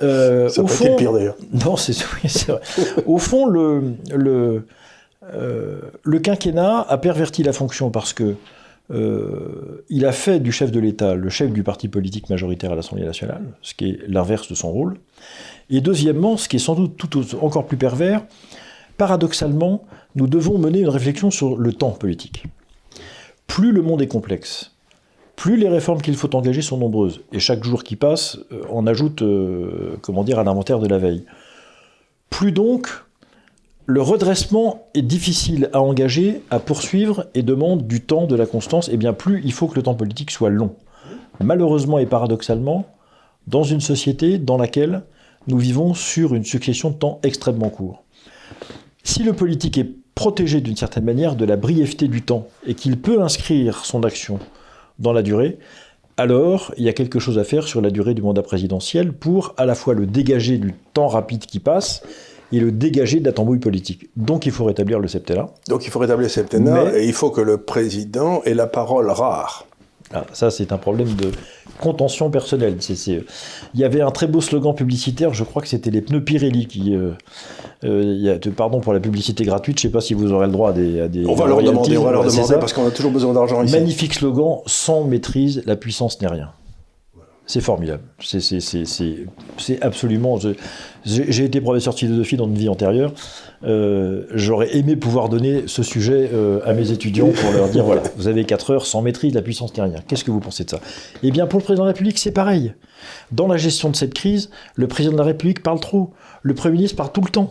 Euh, 0.03 0.49
Ça 0.49 0.63
au 0.63 0.65
peut 0.65 0.73
fond, 0.73 0.85
être 0.87 0.91
le 0.93 0.97
pire 0.97 1.13
d'ailleurs. 1.13 1.37
Non, 1.53 1.77
c'est 1.77 1.97
vrai. 1.99 2.57
Au 3.05 3.19
fond, 3.19 3.47
le. 3.47 3.83
le 4.15 4.33
euh, 4.33 4.65
le 5.23 6.19
quinquennat 6.19 6.81
a 6.81 6.99
perverti 6.99 7.43
la 7.43 7.53
fonction 7.53 7.91
parce 7.91 8.13
que 8.13 8.37
euh, 8.91 9.85
il 9.89 10.05
a 10.05 10.13
fait 10.13 10.41
du 10.41 10.53
chef 10.53 10.71
de 10.71 10.81
l'État 10.81 11.15
le 11.15 11.31
chef 11.31 11.51
du 11.51 11.63
parti 11.63 11.89
politique 11.89 12.29
majoritaire 12.29 12.73
à 12.73 12.75
l'Assemblée 12.75 13.05
nationale, 13.05 13.43
ce 13.63 13.75
qui 13.75 13.91
est 13.91 13.99
l'inverse 14.09 14.49
de 14.49 14.55
son 14.55 14.71
rôle. 14.71 14.99
Et 15.71 15.81
deuxièmement, 15.81 16.37
ce 16.37 16.49
qui 16.49 16.57
est 16.57 16.61
sans 16.61 16.75
doute 16.75 16.97
tout 16.97 17.21
encore 17.41 17.67
plus 17.67 17.77
pervers, 17.77 18.25
paradoxalement, 18.99 19.85
nous 20.15 20.27
devons 20.27 20.59
mener 20.59 20.81
une 20.81 20.89
réflexion 20.89 21.31
sur 21.31 21.57
le 21.57 21.73
temps 21.73 21.91
politique. 21.91 22.45
Plus 23.47 23.73
le 23.73 23.83
monde 23.83 24.03
est 24.03 24.09
complexe, 24.09 24.73
plus 25.37 25.57
les 25.57 25.69
réformes 25.69 26.03
qu'il 26.03 26.17
faut 26.17 26.35
engager 26.35 26.61
sont 26.61 26.79
nombreuses, 26.79 27.23
et 27.33 27.39
chaque 27.39 27.65
jour 27.65 27.85
qui 27.85 27.97
passe, 27.97 28.39
euh, 28.53 28.63
on 28.71 28.87
ajoute, 28.87 29.23
euh, 29.23 29.97
comment 30.03 30.25
dire, 30.25 30.39
à 30.39 30.45
l'inventaire 30.45 30.79
de 30.79 30.89
la 30.89 30.99
veille. 30.99 31.25
Plus 32.29 32.53
donc, 32.53 32.89
le 33.93 34.01
redressement 34.01 34.87
est 34.95 35.03
difficile 35.03 35.69
à 35.75 35.83
engager, 35.83 36.41
à 36.49 36.61
poursuivre 36.61 37.27
et 37.35 37.43
demande 37.43 37.87
du 37.87 38.01
temps, 38.01 38.27
de 38.27 38.35
la 38.35 38.47
constance, 38.47 38.89
et 38.89 38.97
bien 38.97 39.13
plus 39.13 39.43
il 39.45 39.53
faut 39.53 39.67
que 39.67 39.75
le 39.75 39.83
temps 39.83 39.95
politique 39.95 40.31
soit 40.31 40.49
long. 40.49 40.75
Malheureusement 41.45 41.99
et 41.99 42.07
paradoxalement, 42.07 42.87
dans 43.49 43.65
une 43.65 43.83
société 43.83 44.39
dans 44.39 44.57
laquelle 44.57 45.03
nous 45.47 45.59
vivons 45.59 45.93
sur 45.93 46.35
une 46.35 46.47
succession 46.47 46.89
de 46.89 46.95
temps 46.95 47.21
extrêmement 47.23 47.69
court. 47.69 48.03
Si 49.05 49.25
le 49.25 49.35
politique 49.35 49.77
est 49.77 49.91
protégé 50.15 50.63
d'une 50.63 50.77
certaine 50.77 51.05
manière 51.05 51.37
de 51.37 51.45
la 51.45 51.57
brièveté 51.57 52.09
du 52.09 52.23
temps 52.23 52.49
et 52.67 52.73
qu'il 52.73 52.99
peut 52.99 53.21
inscrire 53.21 53.85
son 53.85 54.05
action 54.05 54.39
dans 55.01 55.13
la 55.13 55.23
durée, 55.23 55.59
alors 56.17 56.73
il 56.79 56.85
y 56.85 56.89
a 56.89 56.95
quelque 56.95 57.19
chose 57.19 57.39
à 57.39 57.45
faire 57.45 57.69
sur 57.69 57.83
la 57.83 57.91
durée 57.91 58.15
du 58.15 58.23
mandat 58.23 58.43
présidentiel 58.43 59.13
pour 59.13 59.53
à 59.59 59.67
la 59.67 59.75
fois 59.75 59.93
le 59.93 60.07
dégager 60.07 60.57
du 60.57 60.73
temps 60.95 61.09
rapide 61.09 61.45
qui 61.45 61.59
passe 61.59 62.03
et 62.53 62.61
le 62.61 62.71
dégager 62.71 63.21
de 63.21 63.25
la 63.25 63.33
tambouille 63.33 63.59
politique. 63.59 64.09
Donc 64.17 64.47
il 64.47 64.53
faut 64.53 64.65
rétablir 64.65 64.99
le 64.99 65.09
septennat. 65.09 65.49
Donc 65.69 65.85
il 65.87 65.91
faut 65.91 65.99
rétablir 65.99 66.25
le 66.25 66.29
septennat 66.29 66.85
Mais- 66.85 67.03
et 67.03 67.07
il 67.07 67.13
faut 67.13 67.31
que 67.31 67.41
le 67.41 67.57
président 67.59 68.43
ait 68.45 68.55
la 68.55 68.67
parole 68.67 69.11
rare. 69.11 69.67
Ah, 70.15 70.25
ça, 70.33 70.51
c'est 70.51 70.73
un 70.73 70.77
problème 70.79 71.15
de 71.15 71.31
contention 71.81 72.31
personnelle. 72.31 72.77
Il 73.75 73.81
y 73.81 73.85
avait 73.85 74.03
un 74.03 74.11
très 74.11 74.27
beau 74.27 74.43
slogan 74.43 74.75
publicitaire, 74.75 75.33
je 75.33 75.43
crois 75.43 75.63
que 75.63 75.69
c'était 75.69 75.91
les 75.91 76.03
pneus 76.03 76.23
Pirelli 76.23 76.67
qui. 76.67 76.95
euh, 76.95 77.13
euh, 77.85 78.39
pardon 78.55 78.81
pour 78.81 78.93
la 78.93 79.01
publicité 79.01 79.45
gratuite, 79.45 79.81
je 79.81 79.87
ne 79.87 79.91
sais 79.91 79.93
pas 79.93 80.03
si 80.03 80.13
vous 80.13 80.33
aurez 80.33 80.47
le 80.47 80.53
droit 80.53 80.71
à 80.71 80.73
des. 80.75 81.01
à 81.01 81.09
des 81.09 81.25
On 81.27 81.35
va 81.35 81.47
leur 81.47 81.63
demander, 81.63 81.97
on 81.97 82.05
va 82.05 82.13
leur 82.13 82.25
demander 82.25 82.57
parce 82.61 82.75
qu'on 82.75 82.87
a 82.87 82.91
toujours 82.91 83.11
besoin 83.11 83.33
d'argent 83.33 83.63
ici. 83.63 83.75
Magnifique 83.75 84.13
slogan, 84.15 84.59
sans 84.67 85.05
maîtrise, 85.05 85.63
la 85.65 85.77
puissance 85.77 86.21
n'est 86.21 86.29
rien. 86.29 86.51
C'est 87.45 87.61
formidable. 87.61 88.03
C'est- 88.21 89.83
absolument. 89.83 90.39
J'ai 91.05 91.45
été 91.45 91.61
professeur 91.61 91.93
de 91.93 91.99
philosophie 91.99 92.37
dans 92.37 92.47
une 92.47 92.55
vie 92.55 92.69
antérieure. 92.69 93.13
Euh, 93.65 94.25
J'aurais 94.33 94.77
aimé 94.77 94.97
pouvoir 94.97 95.29
donner 95.29 95.65
ce 95.67 95.83
sujet 95.83 96.31
euh, 96.33 96.61
à 96.65 96.73
mes 96.73 96.93
étudiants 96.93 97.29
pour 97.31 97.53
leur 97.53 97.69
dire 97.69 97.85
voilà, 97.85 98.03
vous 98.17 98.29
avez 98.29 98.45
4 98.45 98.71
heures 98.71 98.87
sans 98.87 99.03
maîtrise, 99.03 99.35
la 99.35 99.43
puissance 99.43 99.73
rien. 99.77 99.93
Qu'est-ce 100.07 100.25
que 100.25 100.31
vous 100.31 100.41
pensez 100.41 100.65
de 100.65 100.71
ça? 100.71 100.81
Eh 101.23 101.31
bien, 101.31 101.47
pour 101.47 101.59
le 101.59 101.65
président 101.65 101.83
de 101.83 101.89
la 101.89 101.93
République, 101.93 102.19
c'est 102.19 102.31
pareil. 102.33 102.75
Dans 103.33 103.49
la 103.49 103.57
gestion 103.57 103.91
de 103.91 103.97
cette 103.97 104.15
crise, 104.15 104.49
le 104.77 104.87
président 104.87 105.13
de 105.13 105.19
la 105.19 105.25
République 105.25 105.63
parle 105.63 105.81
trop. 105.81 106.11
Le 106.43 106.55
Premier 106.55 106.75
ministre 106.77 106.97
parle 106.97 107.13
tout 107.13 107.23
le 107.23 107.31
temps. 107.31 107.51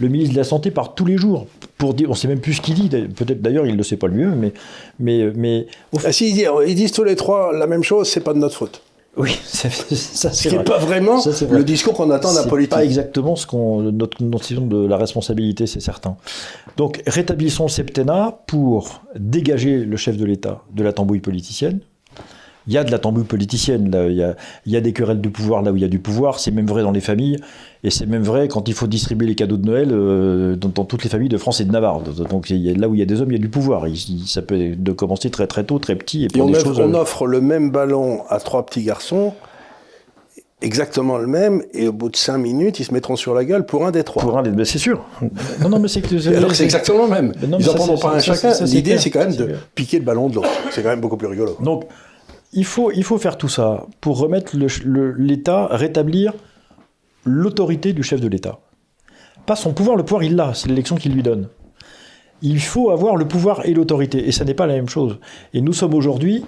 Le 0.00 0.08
ministre 0.08 0.32
de 0.34 0.38
la 0.38 0.44
Santé 0.44 0.70
parle 0.72 0.88
tous 0.96 1.04
les 1.04 1.16
jours. 1.16 1.46
Pour 1.78 1.94
dire, 1.94 2.08
on 2.08 2.12
ne 2.12 2.16
sait 2.16 2.28
même 2.28 2.40
plus 2.40 2.54
ce 2.54 2.60
qu'il 2.60 2.74
dit. 2.74 2.88
Peut-être 2.88 3.40
d'ailleurs, 3.40 3.66
il 3.66 3.72
ne 3.72 3.76
le 3.78 3.82
sait 3.84 3.96
pas 3.96 4.08
lui-même, 4.08 4.34
mais, 4.36 4.52
mais, 4.98 5.30
mais 5.36 5.66
au 5.92 5.98
Ah, 6.04 6.10
disent, 6.10 6.48
disent 6.74 6.92
tous 6.92 7.04
les 7.04 7.14
trois 7.14 7.52
la 7.56 7.66
même 7.68 7.84
chose, 7.84 8.08
c'est 8.08 8.20
pas 8.20 8.32
de 8.34 8.38
notre 8.38 8.56
faute. 8.56 8.82
Oui, 9.16 9.38
ça, 9.44 9.68
ça 9.70 10.30
Ce 10.30 10.42
c'est 10.42 10.48
qui 10.48 10.56
n'est 10.56 10.64
pas 10.64 10.78
vraiment 10.78 11.20
Ça, 11.20 11.32
c'est 11.32 11.44
vrai. 11.44 11.58
le 11.58 11.64
discours 11.64 11.92
qu'on 11.94 12.10
attend 12.10 12.32
d'un 12.32 12.44
politique. 12.44 12.70
pas 12.70 12.84
exactement 12.84 13.36
ce 13.36 13.46
qu'on 13.46 13.82
notre 13.92 14.22
notion 14.22 14.66
de 14.66 14.86
la 14.86 14.96
responsabilité, 14.96 15.66
c'est 15.66 15.80
certain. 15.80 16.16
Donc 16.76 17.02
rétablissons 17.06 17.64
le 17.64 17.68
septennat 17.68 18.38
pour 18.46 19.02
dégager 19.14 19.84
le 19.84 19.96
chef 19.96 20.16
de 20.16 20.24
l'État 20.24 20.62
de 20.72 20.82
la 20.82 20.92
tambouille 20.92 21.20
politicienne. 21.20 21.80
Il 22.68 22.72
y 22.72 22.78
a 22.78 22.84
de 22.84 22.92
la 22.92 23.00
tambouille 23.00 23.24
politicienne, 23.24 23.90
là. 23.90 24.06
Il, 24.06 24.14
y 24.16 24.22
a, 24.22 24.36
il 24.66 24.72
y 24.72 24.76
a 24.76 24.80
des 24.80 24.92
querelles 24.92 25.20
de 25.20 25.28
pouvoir 25.28 25.62
là 25.62 25.72
où 25.72 25.76
il 25.76 25.82
y 25.82 25.84
a 25.84 25.88
du 25.88 25.98
pouvoir. 25.98 26.38
C'est 26.38 26.52
même 26.52 26.66
vrai 26.68 26.82
dans 26.82 26.92
les 26.92 27.00
familles, 27.00 27.38
et 27.84 27.90
c'est 27.90 28.06
même 28.06 28.22
vrai 28.22 28.46
quand 28.48 28.68
il 28.68 28.74
faut 28.74 28.86
distribuer 28.86 29.26
les 29.26 29.34
cadeaux 29.34 29.56
de 29.56 29.66
Noël 29.66 29.88
euh, 29.92 30.54
dans, 30.56 30.68
dans 30.68 30.84
toutes 30.84 31.02
les 31.04 31.10
familles 31.10 31.28
de 31.28 31.38
France 31.38 31.60
et 31.60 31.64
de 31.64 31.72
Navarre. 31.72 32.00
Donc 32.00 32.50
il 32.50 32.58
y 32.58 32.70
a- 32.70 32.74
là 32.74 32.88
où 32.88 32.94
il 32.94 32.98
y 32.98 33.02
a 33.02 33.06
des 33.06 33.20
hommes, 33.20 33.30
il 33.30 33.34
y 33.34 33.38
a 33.38 33.42
du 33.42 33.48
pouvoir. 33.48 33.88
Il- 33.88 33.94
il- 33.94 34.26
ça 34.28 34.42
peut 34.42 34.76
de 34.76 34.92
commencer 34.92 35.30
très 35.30 35.46
très 35.46 35.64
tôt, 35.64 35.78
très 35.78 35.96
petit, 35.96 36.24
et 36.24 36.28
Et 36.36 36.40
on, 36.40 36.46
des 36.46 36.54
offre, 36.54 36.64
choses. 36.66 36.80
on 36.80 36.94
euh, 36.94 36.98
offre 37.00 37.26
le 37.26 37.40
même 37.40 37.70
ballon 37.70 38.22
à 38.28 38.38
trois 38.38 38.64
petits 38.64 38.82
garçons, 38.84 39.34
exactement 40.60 41.18
le 41.18 41.26
même, 41.26 41.62
et 41.74 41.88
au 41.88 41.92
bout 41.92 42.08
de 42.08 42.16
cinq 42.16 42.38
minutes, 42.38 42.78
ils 42.78 42.84
se 42.84 42.92
mettront 42.94 43.16
sur 43.16 43.34
la 43.34 43.44
gueule 43.44 43.66
pour 43.66 43.84
un 43.84 43.90
des 43.90 44.04
trois. 44.04 44.22
Pour 44.22 44.38
un 44.38 44.42
des- 44.42 44.50
mais 44.52 44.64
c'est 44.64 44.78
sûr. 44.78 45.04
Non, 45.60 45.68
non, 45.68 45.78
mais 45.80 45.88
c'est 45.88 46.02
que 46.02 46.28
Alors 46.36 46.50
que 46.50 46.54
c'est 46.56 46.64
exactement 46.64 47.04
le 47.06 47.10
même. 47.10 47.32
Non, 47.48 47.58
ils 47.58 47.68
en 47.68 47.72
ça, 47.72 47.74
prendront 47.78 47.98
pas 47.98 48.14
un 48.14 48.20
chacun. 48.20 48.52
L'idée, 48.64 48.96
c'est 48.98 49.10
quand 49.10 49.20
même 49.20 49.34
de 49.34 49.56
piquer 49.74 49.98
le 49.98 50.04
ballon 50.04 50.28
de 50.28 50.36
l'autre. 50.36 50.48
C'est 50.70 50.82
quand 50.82 50.90
même 50.90 51.00
beaucoup 51.00 51.16
plus 51.16 51.26
rigolo. 51.26 51.56
Donc, 51.60 51.84
il 52.52 52.64
faut, 52.64 52.92
il 52.92 53.02
faut 53.02 53.18
faire 53.18 53.36
tout 53.38 53.48
ça 53.48 53.86
pour 54.00 54.18
remettre 54.18 54.56
le- 54.56 54.66
le- 54.84 55.12
l'État, 55.12 55.66
rétablir 55.70 56.32
l'autorité 57.24 57.92
du 57.92 58.02
chef 58.02 58.20
de 58.20 58.28
l'État. 58.28 58.60
Pas 59.46 59.56
son 59.56 59.72
pouvoir, 59.72 59.96
le 59.96 60.04
pouvoir 60.04 60.22
il 60.22 60.36
l'a, 60.36 60.54
c'est 60.54 60.68
l'élection 60.68 60.96
qui 60.96 61.08
lui 61.08 61.22
donne. 61.22 61.48
Il 62.42 62.60
faut 62.60 62.90
avoir 62.90 63.16
le 63.16 63.26
pouvoir 63.26 63.64
et 63.66 63.74
l'autorité, 63.74 64.26
et 64.26 64.32
ça 64.32 64.44
n'est 64.44 64.54
pas 64.54 64.66
la 64.66 64.74
même 64.74 64.88
chose. 64.88 65.18
Et 65.54 65.60
nous 65.60 65.72
sommes 65.72 65.94
aujourd'hui, 65.94 66.44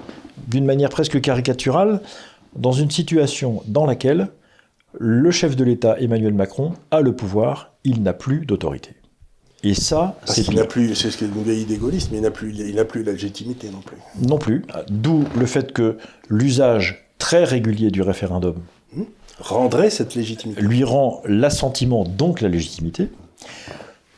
d'une 0.49 0.65
manière 0.65 0.91
presque 0.91 1.21
caricaturale, 1.21 2.01
dans 2.57 2.73
une 2.73 2.91
situation 2.91 3.63
dans 3.67 3.87
laquelle 3.87 4.29
le 4.99 5.31
chef 5.31 5.57
de 5.57 5.65
l'État, 5.65 5.97
Emmanuel 5.99 6.35
Macron, 6.35 6.73
a 6.91 7.01
le 7.01 7.15
pouvoir, 7.15 7.73
il 7.85 8.03
n'a 8.03 8.13
plus 8.13 8.47
d'autorité. 8.47 8.91
Et 9.65 9.75
ça, 9.75 10.19
c'est 10.25 10.43
qu'il 10.43 10.57
n'a 10.57 10.67
plus, 10.67 10.95
c'est 10.95 11.11
ce 11.11 11.19
qu'est 11.19 11.25
une 11.25 11.43
vieille 11.43 11.63
idée 11.63 11.79
gaulliste, 11.79 12.11
mais 12.13 12.19
il 12.19 12.23
n'a 12.23 12.31
plus, 12.31 12.55
il 12.55 12.75
n'a 12.75 12.85
plus 12.85 13.03
la 13.03 13.13
légitimité 13.13 13.71
non 13.71 13.81
plus. 13.81 13.96
Non 14.29 14.38
plus. 14.38 14.63
D'où 14.90 15.25
le 15.37 15.46
fait 15.46 15.73
que 15.73 15.96
l'usage 16.29 17.09
très 17.19 17.44
régulier 17.44 17.90
du 17.90 18.03
référendum 18.03 18.57
Rendrait 19.41 19.91
cette 19.91 20.15
légitimité. 20.15 20.61
lui 20.61 20.85
rend 20.85 21.23
l'assentiment, 21.25 22.05
donc 22.05 22.41
la 22.41 22.49
légitimité. 22.49 23.11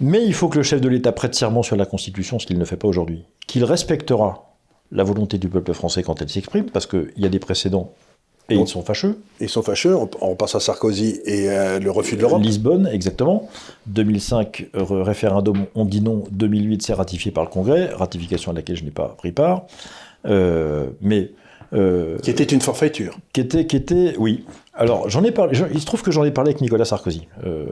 Mais 0.00 0.24
il 0.24 0.34
faut 0.34 0.48
que 0.48 0.58
le 0.58 0.62
chef 0.62 0.80
de 0.80 0.88
l'État 0.88 1.12
prête 1.12 1.34
serment 1.34 1.62
sur 1.62 1.76
la 1.76 1.86
Constitution, 1.86 2.38
ce 2.38 2.46
qu'il 2.46 2.58
ne 2.58 2.64
fait 2.64 2.76
pas 2.76 2.88
aujourd'hui. 2.88 3.24
Qu'il 3.46 3.64
respectera 3.64 4.54
la 4.92 5.04
volonté 5.04 5.38
du 5.38 5.48
peuple 5.48 5.72
français 5.72 6.02
quand 6.02 6.20
elle 6.20 6.28
s'exprime, 6.28 6.66
parce 6.66 6.86
qu'il 6.86 7.12
y 7.16 7.24
a 7.24 7.28
des 7.28 7.38
précédents 7.38 7.92
et 8.48 8.54
Donc, 8.54 8.68
ils 8.68 8.70
sont 8.70 8.82
fâcheux. 8.82 9.18
Ils 9.40 9.48
sont 9.48 9.62
fâcheux, 9.62 9.96
on, 9.96 10.08
on 10.20 10.36
passe 10.36 10.54
à 10.54 10.60
Sarkozy 10.60 11.20
et 11.24 11.50
euh, 11.50 11.80
le 11.80 11.90
refus 11.90 12.14
de 12.14 12.20
l'Europe. 12.20 12.42
Lisbonne, 12.42 12.86
exactement. 12.86 13.48
2005, 13.86 14.68
euh, 14.76 15.02
référendum, 15.02 15.66
on 15.74 15.84
dit 15.84 16.00
non. 16.00 16.22
2008, 16.30 16.82
c'est 16.82 16.94
ratifié 16.94 17.32
par 17.32 17.42
le 17.42 17.50
Congrès, 17.50 17.86
ratification 17.92 18.52
à 18.52 18.54
laquelle 18.54 18.76
je 18.76 18.84
n'ai 18.84 18.92
pas 18.92 19.08
pris 19.18 19.32
part. 19.32 19.64
Euh, 20.26 20.86
mais 21.00 21.32
euh, 21.72 22.18
Qui 22.18 22.30
était 22.30 22.44
une 22.44 22.60
forfaiture. 22.60 23.18
qui 23.32 23.40
était, 23.40 23.66
qui 23.66 23.76
était, 23.76 24.14
oui. 24.18 24.44
Alors, 24.74 25.08
j'en 25.08 25.24
ai 25.24 25.32
parlé. 25.32 25.58
Il 25.72 25.80
se 25.80 25.86
trouve 25.86 26.02
que 26.02 26.10
j'en 26.10 26.24
ai 26.24 26.30
parlé 26.30 26.50
avec 26.50 26.60
Nicolas 26.60 26.84
Sarkozy. 26.84 27.28
Euh, 27.46 27.66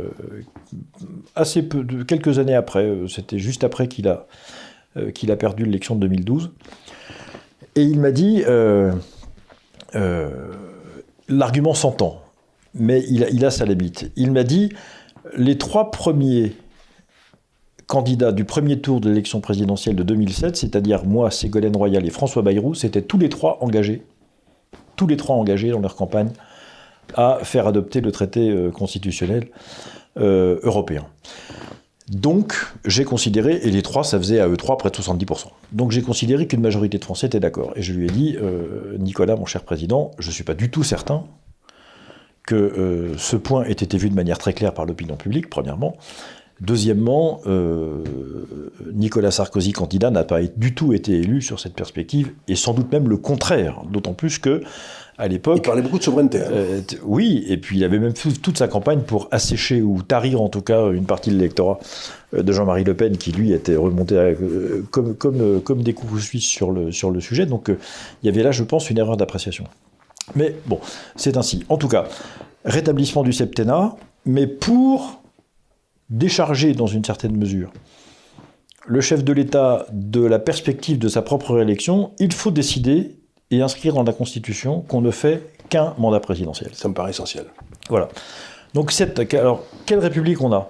assez 1.36 1.62
peu, 1.62 1.84
de, 1.84 2.02
quelques 2.02 2.38
années 2.38 2.54
après. 2.54 2.84
euh, 2.84 3.06
C'était 3.08 3.38
juste 3.38 3.62
après 3.62 3.88
qu'il 3.88 4.08
a, 4.08 4.26
euh, 4.96 5.10
qu'il 5.10 5.30
a 5.30 5.36
perdu 5.36 5.64
l'élection 5.64 5.94
de 5.96 6.00
2012. 6.00 6.50
Et 7.76 7.82
il 7.82 8.00
m'a 8.00 8.10
dit, 8.10 8.42
L'argument 11.28 11.74
s'entend, 11.74 12.20
mais 12.74 13.02
il 13.08 13.24
a, 13.24 13.30
il 13.30 13.44
a 13.44 13.50
sa 13.50 13.64
limite. 13.64 14.10
Il 14.16 14.32
m'a 14.32 14.44
dit 14.44 14.70
les 15.36 15.56
trois 15.56 15.90
premiers 15.90 16.52
candidats 17.86 18.32
du 18.32 18.44
premier 18.44 18.80
tour 18.80 19.00
de 19.00 19.08
l'élection 19.08 19.40
présidentielle 19.40 19.96
de 19.96 20.02
2007, 20.02 20.56
c'est-à-dire 20.56 21.04
moi, 21.04 21.30
Ségolène 21.30 21.76
Royal 21.76 22.04
et 22.06 22.10
François 22.10 22.42
Bayrou, 22.42 22.74
c'était 22.74 23.02
tous 23.02 23.18
les 23.18 23.28
trois 23.28 23.58
engagés, 23.60 24.02
tous 24.96 25.06
les 25.06 25.16
trois 25.16 25.36
engagés 25.36 25.70
dans 25.70 25.80
leur 25.80 25.96
campagne 25.96 26.30
à 27.14 27.38
faire 27.42 27.66
adopter 27.66 28.00
le 28.00 28.12
traité 28.12 28.50
euh, 28.50 28.70
constitutionnel 28.70 29.48
euh, 30.16 30.58
européen. 30.62 31.06
Donc, 32.08 32.54
j'ai 32.84 33.04
considéré, 33.04 33.60
et 33.62 33.70
les 33.70 33.82
trois, 33.82 34.04
ça 34.04 34.18
faisait 34.18 34.40
à 34.40 34.48
eux 34.48 34.56
trois 34.56 34.76
près 34.76 34.90
de 34.90 34.96
70%. 34.96 35.46
Donc, 35.72 35.90
j'ai 35.90 36.02
considéré 36.02 36.46
qu'une 36.46 36.60
majorité 36.60 36.98
de 36.98 37.04
Français 37.04 37.26
était 37.26 37.40
d'accord. 37.40 37.72
Et 37.76 37.82
je 37.82 37.92
lui 37.92 38.06
ai 38.06 38.10
dit, 38.10 38.36
euh, 38.40 38.96
Nicolas, 38.98 39.36
mon 39.36 39.46
cher 39.46 39.62
président, 39.62 40.10
je 40.18 40.28
ne 40.28 40.32
suis 40.32 40.44
pas 40.44 40.54
du 40.54 40.70
tout 40.70 40.82
certain 40.82 41.24
que 42.46 43.14
ce 43.16 43.36
point 43.36 43.64
ait 43.64 43.72
été 43.72 43.96
vu 43.96 44.10
de 44.10 44.14
manière 44.14 44.36
très 44.36 44.52
claire 44.52 44.74
par 44.74 44.84
l'opinion 44.84 45.16
publique, 45.16 45.48
premièrement. 45.48 45.96
Deuxièmement, 46.60 47.40
euh, 47.46 48.04
Nicolas 48.92 49.32
Sarkozy, 49.32 49.72
candidat, 49.72 50.10
n'a 50.10 50.22
pas 50.22 50.40
du 50.42 50.74
tout 50.74 50.92
été 50.92 51.12
élu 51.12 51.42
sur 51.42 51.58
cette 51.58 51.74
perspective, 51.74 52.32
et 52.46 52.54
sans 52.54 52.74
doute 52.74 52.92
même 52.92 53.08
le 53.08 53.16
contraire, 53.16 53.82
d'autant 53.90 54.14
plus 54.14 54.38
que 54.38 54.62
à 55.18 55.28
l'époque. 55.28 55.58
Il 55.58 55.62
parlait 55.62 55.82
beaucoup 55.82 55.98
de 55.98 56.04
souveraineté. 56.04 56.38
Hein. 56.38 56.50
Euh, 56.52 56.80
oui, 57.02 57.44
et 57.48 57.56
puis 57.56 57.78
il 57.78 57.84
avait 57.84 57.98
même 57.98 58.12
toute 58.12 58.58
sa 58.58 58.68
campagne 58.68 59.00
pour 59.00 59.28
assécher 59.30 59.82
ou 59.82 60.02
tarir 60.02 60.40
en 60.40 60.48
tout 60.48 60.60
cas 60.60 60.90
une 60.90 61.06
partie 61.06 61.30
de 61.30 61.36
l'électorat 61.36 61.78
euh, 62.34 62.42
de 62.42 62.52
Jean-Marie 62.52 62.84
Le 62.84 62.94
Pen 62.94 63.16
qui 63.16 63.32
lui 63.32 63.52
était 63.52 63.76
remonté 63.76 64.36
comme, 64.90 65.14
comme, 65.14 65.60
comme 65.60 65.82
des 65.82 65.92
coups 65.92 66.22
suisses 66.22 66.46
sur 66.46 66.72
le, 66.72 66.90
sur 66.90 67.10
le 67.10 67.20
sujet. 67.20 67.46
Donc 67.46 67.68
il 67.68 68.26
y 68.26 68.28
avait 68.28 68.42
là, 68.42 68.52
je 68.52 68.64
pense, 68.64 68.90
une 68.90 68.98
erreur 68.98 69.16
d'appréciation. 69.16 69.64
Mais 70.34 70.56
bon, 70.66 70.80
c'est 71.16 71.36
ainsi. 71.36 71.64
En 71.68 71.76
tout 71.76 71.88
cas, 71.88 72.06
rétablissement 72.64 73.22
du 73.22 73.32
septennat, 73.32 73.94
mais 74.24 74.46
pour 74.46 75.22
décharger 76.10 76.74
dans 76.74 76.86
une 76.86 77.04
certaine 77.04 77.36
mesure 77.36 77.72
le 78.86 79.00
chef 79.00 79.24
de 79.24 79.32
l'État 79.32 79.86
de 79.92 80.24
la 80.24 80.38
perspective 80.38 80.98
de 80.98 81.08
sa 81.08 81.22
propre 81.22 81.54
réélection, 81.54 82.12
il 82.18 82.32
faut 82.32 82.50
décider 82.50 83.16
et 83.50 83.62
inscrire 83.62 83.94
dans 83.94 84.02
la 84.02 84.12
Constitution 84.12 84.80
qu'on 84.82 85.00
ne 85.00 85.10
fait 85.10 85.50
qu'un 85.68 85.94
mandat 85.98 86.20
présidentiel. 86.20 86.70
Ça 86.74 86.88
me 86.88 86.94
paraît 86.94 87.10
essentiel. 87.10 87.46
Voilà. 87.88 88.08
Donc, 88.74 88.90
cette, 88.92 89.34
alors, 89.34 89.62
quelle 89.86 90.00
république 90.00 90.40
on 90.40 90.52
a? 90.52 90.68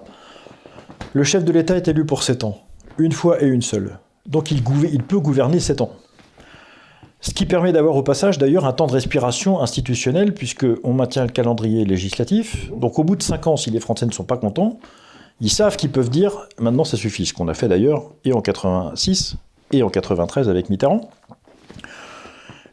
Le 1.13 1.23
chef 1.23 1.43
de 1.43 1.51
l'État 1.51 1.75
est 1.75 1.87
élu 1.87 2.05
pour 2.05 2.23
7 2.23 2.43
ans, 2.43 2.59
une 2.97 3.11
fois 3.11 3.41
et 3.41 3.47
une 3.47 3.61
seule. 3.61 3.99
Donc, 4.25 4.51
il, 4.51 4.61
il 4.91 5.03
peut 5.03 5.19
gouverner 5.19 5.59
7 5.59 5.81
ans. 5.81 5.91
Ce 7.21 7.31
qui 7.31 7.45
permet 7.45 7.71
d'avoir 7.71 7.95
au 7.95 8.03
passage 8.03 8.37
d'ailleurs 8.37 8.65
un 8.65 8.73
temps 8.73 8.87
de 8.87 8.91
respiration 8.91 9.59
institutionnel, 9.61 10.33
puisqu'on 10.33 10.93
maintient 10.93 11.23
le 11.23 11.31
calendrier 11.31 11.83
législatif. 11.85 12.69
Donc, 12.71 12.99
au 12.99 13.03
bout 13.03 13.15
de 13.15 13.23
5 13.23 13.47
ans, 13.47 13.57
si 13.57 13.71
les 13.71 13.79
Français 13.79 14.05
ne 14.05 14.11
sont 14.11 14.25
pas 14.25 14.37
contents, 14.37 14.79
ils 15.41 15.49
savent 15.49 15.75
qu'ils 15.77 15.91
peuvent 15.91 16.09
dire 16.09 16.47
maintenant 16.59 16.83
ça 16.83 16.97
suffit, 16.97 17.25
ce 17.25 17.33
qu'on 17.33 17.47
a 17.47 17.53
fait 17.53 17.67
d'ailleurs 17.67 18.11
et 18.23 18.33
en 18.33 18.41
86 18.41 19.35
et 19.71 19.83
en 19.83 19.89
93 19.89 20.49
avec 20.49 20.69
Mitterrand. 20.69 21.09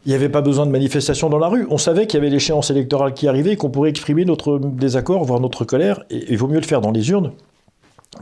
Il 0.04 0.08
n'y 0.08 0.14
avait 0.14 0.28
pas 0.28 0.40
besoin 0.40 0.66
de 0.66 0.72
manifestation 0.72 1.28
dans 1.30 1.38
la 1.38 1.46
rue. 1.46 1.66
On 1.70 1.78
savait 1.78 2.08
qu'il 2.08 2.18
y 2.18 2.20
avait 2.22 2.30
l'échéance 2.30 2.70
électorale 2.70 3.14
qui 3.14 3.28
arrivait 3.28 3.52
et 3.52 3.56
qu'on 3.56 3.70
pourrait 3.70 3.90
exprimer 3.90 4.24
notre 4.24 4.58
désaccord, 4.58 5.24
voire 5.24 5.38
notre 5.38 5.64
colère. 5.64 6.02
Et 6.10 6.32
il 6.32 6.38
vaut 6.38 6.48
mieux 6.48 6.58
le 6.58 6.66
faire 6.66 6.80
dans 6.80 6.90
les 6.90 7.10
urnes 7.10 7.32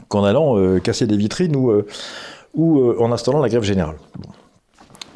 qu'en 0.07 0.23
allant 0.23 0.57
euh, 0.57 0.79
casser 0.79 1.07
des 1.07 1.17
vitrines 1.17 1.55
ou, 1.55 1.71
euh, 1.71 1.87
euh, 2.57 2.95
en 2.99 3.11
installant 3.11 3.39
la 3.39 3.49
grève 3.49 3.63
générale. 3.63 3.95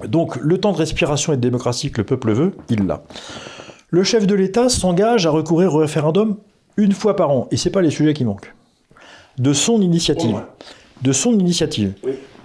Donc 0.07 0.37
le 0.37 0.57
temps 0.59 0.71
de 0.71 0.77
respiration 0.77 1.33
et 1.33 1.35
de 1.35 1.41
démocratie 1.41 1.91
que 1.91 1.99
le 1.99 2.05
peuple 2.05 2.31
veut, 2.31 2.53
il 2.69 2.87
l'a. 2.87 3.03
Le 3.91 4.03
chef 4.03 4.25
de 4.25 4.33
l'État 4.33 4.67
s'engage 4.67 5.27
à 5.27 5.29
recourir 5.29 5.75
au 5.75 5.77
référendum 5.77 6.37
une 6.77 6.93
fois 6.93 7.15
par 7.15 7.29
an. 7.29 7.47
Et 7.51 7.57
ce 7.57 7.69
n'est 7.69 7.71
pas 7.71 7.81
les 7.81 7.91
sujets 7.91 8.15
qui 8.15 8.25
manquent 8.25 8.54
de 9.37 9.53
son 9.53 9.81
initiative. 9.81 10.41
De 11.01 11.11
son 11.11 11.33
initiative. 11.37 11.93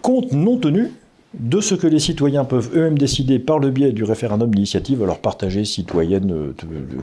Compte 0.03 0.33
non 0.33 0.57
tenu 0.59 0.91
de 1.35 1.61
ce 1.61 1.75
que 1.75 1.87
les 1.87 2.01
citoyens 2.01 2.45
peuvent 2.45 2.71
eux-mêmes 2.75 2.99
décider 2.99 3.39
par 3.39 3.59
le 3.59 3.71
biais 3.71 3.93
du 3.93 4.03
référendum 4.03 4.53
d'initiative, 4.53 5.03
alors 5.03 5.21
partagée, 5.21 5.65
citoyenne, 5.65 6.33
euh, 6.33 6.53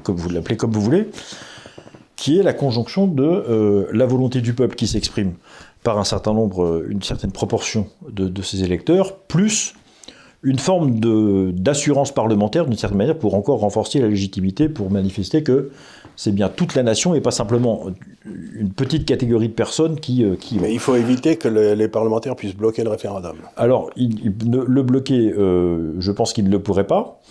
comme 0.03 0.17
vous 0.17 0.29
l'appelez, 0.29 0.57
comme 0.57 0.71
vous 0.71 0.81
voulez, 0.81 1.07
qui 2.17 2.37
est 2.37 2.43
la 2.43 2.53
conjonction 2.53 3.07
de 3.07 3.23
euh, 3.23 3.85
la 3.93 4.05
volonté 4.05 4.41
du 4.41 4.53
peuple 4.53 4.75
qui 4.75 4.87
s'exprime 4.87 5.33
par 5.83 5.97
un 5.97 6.03
certain 6.03 6.33
nombre, 6.33 6.65
euh, 6.65 6.87
une 6.89 7.01
certaine 7.01 7.31
proportion 7.31 7.87
de, 8.11 8.27
de 8.27 8.41
ses 8.41 8.63
électeurs, 8.63 9.15
plus 9.15 9.75
une 10.43 10.59
forme 10.59 10.99
d'assurance 11.53 12.13
parlementaire, 12.13 12.65
d'une 12.65 12.77
certaine 12.77 12.97
manière, 12.97 13.17
pour 13.17 13.33
encore 13.33 13.59
renforcer 13.59 13.99
la 13.99 14.07
légitimité, 14.07 14.69
pour 14.69 14.91
manifester 14.91 15.41
que 15.41 15.71
c'est 16.17 16.33
bien 16.33 16.49
toute 16.49 16.75
la 16.75 16.83
nation 16.83 17.15
et 17.15 17.21
pas 17.21 17.31
simplement 17.31 17.85
une 18.25 18.71
petite 18.71 19.05
catégorie 19.05 19.47
de 19.47 19.53
personnes 19.53 19.99
qui... 19.99 20.25
Euh, 20.25 20.35
qui... 20.35 20.59
Mais 20.59 20.73
il 20.73 20.79
faut 20.79 20.95
éviter 20.95 21.37
que 21.37 21.47
les 21.47 21.87
parlementaires 21.87 22.35
puissent 22.35 22.55
bloquer 22.55 22.83
le 22.83 22.89
référendum. 22.89 23.37
Alors, 23.55 23.91
le 23.95 24.81
bloquer, 24.81 25.31
euh, 25.37 25.93
je 25.99 26.11
pense 26.11 26.33
qu'ils 26.33 26.45
ne 26.45 26.49
le 26.49 26.59
pourraient 26.59 26.87
pas, 26.87 27.21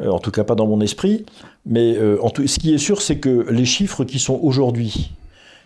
euh, 0.00 0.08
en 0.08 0.18
tout 0.18 0.30
cas 0.30 0.42
pas 0.42 0.54
dans 0.54 0.66
mon 0.66 0.80
esprit, 0.80 1.26
mais 1.66 1.94
ce 1.94 2.58
qui 2.58 2.74
est 2.74 2.78
sûr, 2.78 3.02
c'est 3.02 3.18
que 3.18 3.46
les 3.50 3.66
chiffres 3.66 4.04
qui 4.04 4.18
sont 4.18 4.40
aujourd'hui 4.42 5.12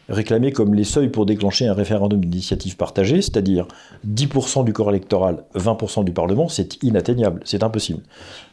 réclamés 0.08 0.52
comme 0.52 0.74
les 0.74 0.84
seuils 0.84 1.08
pour 1.08 1.26
déclencher 1.26 1.66
un 1.66 1.74
référendum 1.74 2.22
d'initiative 2.22 2.76
partagée, 2.76 3.22
c'est-à-dire 3.22 3.68
10% 4.06 4.64
du 4.64 4.72
corps 4.72 4.90
électoral, 4.90 5.44
20% 5.54 6.04
du 6.04 6.12
Parlement, 6.12 6.48
c'est 6.48 6.82
inatteignable, 6.82 7.40
c'est 7.44 7.62
impossible. 7.62 8.00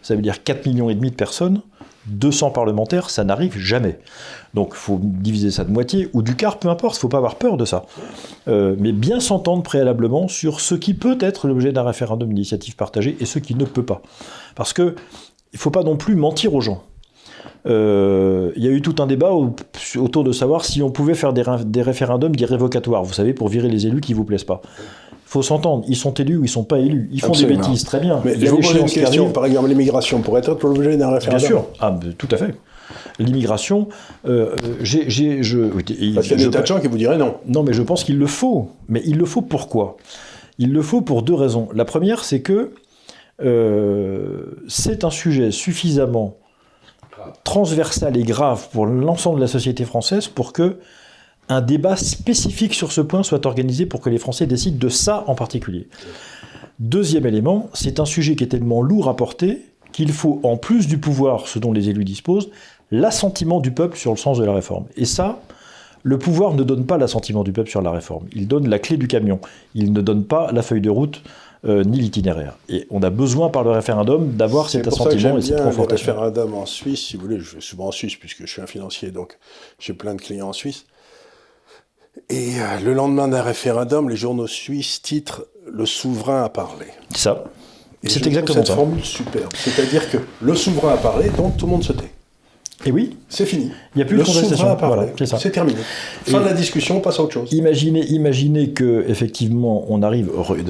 Ça 0.03 0.15
veut 0.15 0.21
dire 0.21 0.35
4,5 0.45 0.69
millions 0.69 0.89
et 0.91 0.95
demi 0.95 1.09
de 1.09 1.15
personnes 1.15 1.61
200 2.07 2.51
parlementaires, 2.51 3.09
ça 3.09 3.23
n'arrive 3.23 3.57
jamais. 3.57 3.99
Donc 4.53 4.69
il 4.71 4.77
faut 4.77 4.99
diviser 5.01 5.51
ça 5.51 5.63
de 5.63 5.71
moitié, 5.71 6.09
ou 6.13 6.21
du 6.21 6.35
quart, 6.35 6.57
peu 6.57 6.69
importe, 6.69 6.95
il 6.95 6.97
ne 6.97 7.01
faut 7.01 7.09
pas 7.09 7.17
avoir 7.17 7.35
peur 7.35 7.57
de 7.57 7.65
ça. 7.65 7.85
Euh, 8.47 8.75
mais 8.79 8.91
bien 8.91 9.19
s'entendre 9.19 9.63
préalablement 9.63 10.27
sur 10.27 10.59
ce 10.59 10.75
qui 10.75 10.93
peut 10.93 11.17
être 11.21 11.47
l'objet 11.47 11.71
d'un 11.71 11.83
référendum 11.83 12.29
d'initiative 12.29 12.75
partagée 12.75 13.17
et 13.19 13.25
ce 13.25 13.39
qui 13.39 13.55
ne 13.55 13.65
peut 13.65 13.85
pas. 13.85 14.01
Parce 14.55 14.73
que 14.73 14.95
il 15.53 15.57
ne 15.57 15.59
faut 15.59 15.71
pas 15.71 15.83
non 15.83 15.97
plus 15.97 16.15
mentir 16.15 16.53
aux 16.53 16.61
gens. 16.61 16.83
Euh, 17.67 18.51
il 18.55 18.63
y 18.63 18.67
a 18.67 18.71
eu 18.71 18.81
tout 18.81 18.95
un 18.99 19.07
débat 19.07 19.31
autour 19.97 20.23
de 20.23 20.31
savoir 20.31 20.65
si 20.65 20.81
on 20.81 20.89
pouvait 20.89 21.13
faire 21.13 21.33
des, 21.33 21.43
des 21.65 21.81
référendums 21.81 22.33
révocatoires, 22.39 23.03
vous 23.03 23.13
savez, 23.13 23.33
pour 23.33 23.49
virer 23.49 23.69
les 23.69 23.85
élus 23.85 24.01
qui 24.01 24.13
ne 24.13 24.17
vous 24.17 24.25
plaisent 24.25 24.43
pas 24.43 24.61
faut 25.31 25.41
s'entendre, 25.41 25.85
ils 25.87 25.95
sont 25.95 26.13
élus 26.15 26.35
ou 26.35 26.43
ils 26.43 26.49
sont 26.49 26.65
pas 26.65 26.79
élus. 26.79 27.07
Ils 27.13 27.21
font 27.21 27.31
des 27.31 27.45
bêtises, 27.45 27.85
très 27.85 28.01
bien. 28.01 28.19
Mais 28.25 28.37
je 28.37 28.47
vous 28.47 28.57
pose 28.57 28.75
une 28.75 28.85
question, 28.85 29.29
par 29.29 29.45
exemple, 29.45 29.69
l'immigration 29.69 30.19
pourrait 30.19 30.41
être 30.41 30.67
l'objet 30.67 30.97
d'un 30.97 31.09
référendum 31.09 31.39
Bien 31.39 31.47
sûr, 31.47 31.65
ah, 31.79 31.97
tout 32.17 32.27
à 32.31 32.35
fait. 32.35 32.53
L'immigration, 33.17 33.87
euh, 34.27 34.57
j'ai, 34.81 35.09
je... 35.41 35.59
Parce 36.13 36.27
qu'il 36.27 36.37
y 36.37 36.43
a 36.43 36.45
des 36.45 36.49
tas 36.49 36.61
de 36.61 36.67
gens 36.67 36.81
qui 36.81 36.87
vous 36.87 36.97
diraient 36.97 37.17
non. 37.17 37.35
Non, 37.47 37.63
mais 37.63 37.71
je 37.71 37.81
pense 37.81 38.03
qu'il 38.03 38.17
le 38.17 38.27
faut. 38.27 38.71
Mais 38.89 39.01
il 39.05 39.17
le 39.17 39.23
faut 39.23 39.41
pourquoi? 39.41 39.95
Il 40.57 40.73
le 40.73 40.81
faut 40.81 40.99
pour 40.99 41.23
deux 41.23 41.33
raisons. 41.33 41.69
La 41.73 41.85
première, 41.85 42.25
c'est 42.25 42.41
que 42.41 42.73
euh, 43.41 44.43
c'est 44.67 45.05
un 45.05 45.09
sujet 45.11 45.51
suffisamment 45.51 46.35
transversal 47.43 48.17
et 48.17 48.23
grave 48.23 48.69
pour 48.71 48.85
l'ensemble 48.85 49.37
de 49.37 49.41
la 49.41 49.47
société 49.47 49.85
française 49.85 50.27
pour 50.27 50.53
que 50.53 50.79
un 51.49 51.61
débat 51.61 51.97
spécifique 51.97 52.73
sur 52.73 52.91
ce 52.91 53.01
point 53.01 53.23
soit 53.23 53.45
organisé 53.45 53.85
pour 53.85 53.99
que 53.99 54.09
les 54.09 54.17
Français 54.17 54.47
décident 54.47 54.77
de 54.77 54.89
ça 54.89 55.25
en 55.27 55.35
particulier. 55.35 55.87
Deuxième 56.79 57.25
élément, 57.25 57.69
c'est 57.73 57.99
un 57.99 58.05
sujet 58.05 58.35
qui 58.35 58.43
est 58.45 58.47
tellement 58.47 58.81
lourd 58.81 59.09
à 59.09 59.15
porter 59.15 59.65
qu'il 59.91 60.11
faut, 60.11 60.39
en 60.43 60.55
plus 60.55 60.87
du 60.87 60.97
pouvoir, 60.97 61.47
ce 61.47 61.59
dont 61.59 61.73
les 61.73 61.89
élus 61.89 62.05
disposent, 62.05 62.49
l'assentiment 62.91 63.59
du 63.59 63.71
peuple 63.71 63.97
sur 63.97 64.11
le 64.11 64.17
sens 64.17 64.37
de 64.37 64.45
la 64.45 64.53
réforme. 64.53 64.85
Et 64.95 65.05
ça, 65.05 65.41
le 66.03 66.17
pouvoir 66.17 66.53
ne 66.53 66.63
donne 66.63 66.85
pas 66.85 66.97
l'assentiment 66.97 67.43
du 67.43 67.51
peuple 67.51 67.69
sur 67.69 67.81
la 67.81 67.91
réforme. 67.91 68.25
Il 68.33 68.47
donne 68.47 68.69
la 68.69 68.79
clé 68.79 68.97
du 68.97 69.07
camion. 69.07 69.39
Il 69.75 69.93
ne 69.93 70.01
donne 70.01 70.23
pas 70.23 70.51
la 70.51 70.61
feuille 70.61 70.81
de 70.81 70.89
route 70.89 71.21
euh, 71.63 71.83
ni 71.83 71.99
l'itinéraire. 71.99 72.57
Et 72.69 72.87
on 72.89 73.03
a 73.03 73.09
besoin 73.09 73.49
par 73.49 73.63
le 73.63 73.71
référendum 73.71 74.31
d'avoir 74.31 74.69
cet 74.69 74.87
assentiment 74.87 75.37
et 75.37 75.41
cette 75.41 75.63
confortation. 75.63 76.13
Le 76.13 76.19
référendum 76.19 76.53
en 76.55 76.65
Suisse, 76.65 77.01
si 77.01 77.17
vous 77.17 77.23
voulez, 77.23 77.39
je 77.39 77.55
vais 77.55 77.61
souvent 77.61 77.87
en 77.87 77.91
Suisse 77.91 78.15
puisque 78.15 78.41
je 78.41 78.51
suis 78.51 78.61
un 78.61 78.67
financier, 78.67 79.11
donc 79.11 79.37
j'ai 79.79 79.93
plein 79.93 80.15
de 80.15 80.21
clients 80.21 80.49
en 80.49 80.53
Suisse. 80.53 80.85
Et 82.29 82.59
euh, 82.59 82.79
le 82.83 82.93
lendemain 82.93 83.27
d'un 83.27 83.41
référendum, 83.41 84.09
les 84.09 84.15
journaux 84.15 84.47
suisses 84.47 85.01
titrent 85.01 85.45
Le 85.67 85.85
souverain 85.85 86.43
a 86.43 86.49
parlé. 86.49 86.87
Ça. 87.15 87.43
C'est 88.03 88.25
exactement 88.25 88.63
cette 88.65 88.75
formule 88.75 89.03
superbe. 89.03 89.51
C'est-à-dire 89.55 90.09
que 90.09 90.17
le 90.41 90.55
souverain 90.55 90.93
a 90.93 90.97
parlé, 90.97 91.29
donc 91.29 91.57
tout 91.57 91.67
le 91.67 91.71
monde 91.71 91.83
se 91.83 91.93
tait. 91.93 92.11
Et 92.85 92.91
oui. 92.91 93.17
C'est 93.29 93.45
fini. 93.45 93.71
Il 93.95 93.97
n'y 93.97 94.01
a 94.01 94.05
plus 94.05 94.17
de 94.17 94.23
contestation. 94.23 95.37
c'est 95.37 95.51
terminé. 95.51 95.79
Fin 96.23 96.39
de 96.39 96.45
la 96.45 96.53
discussion, 96.53 96.97
on 96.97 97.01
passe 97.01 97.19
à 97.19 97.23
autre 97.23 97.33
chose. 97.33 97.51
Imaginez, 97.53 98.05
imaginez 98.07 98.71
que 98.71 99.05
effectivement, 99.07 99.85
on 99.89 100.01
arrive. 100.01 100.29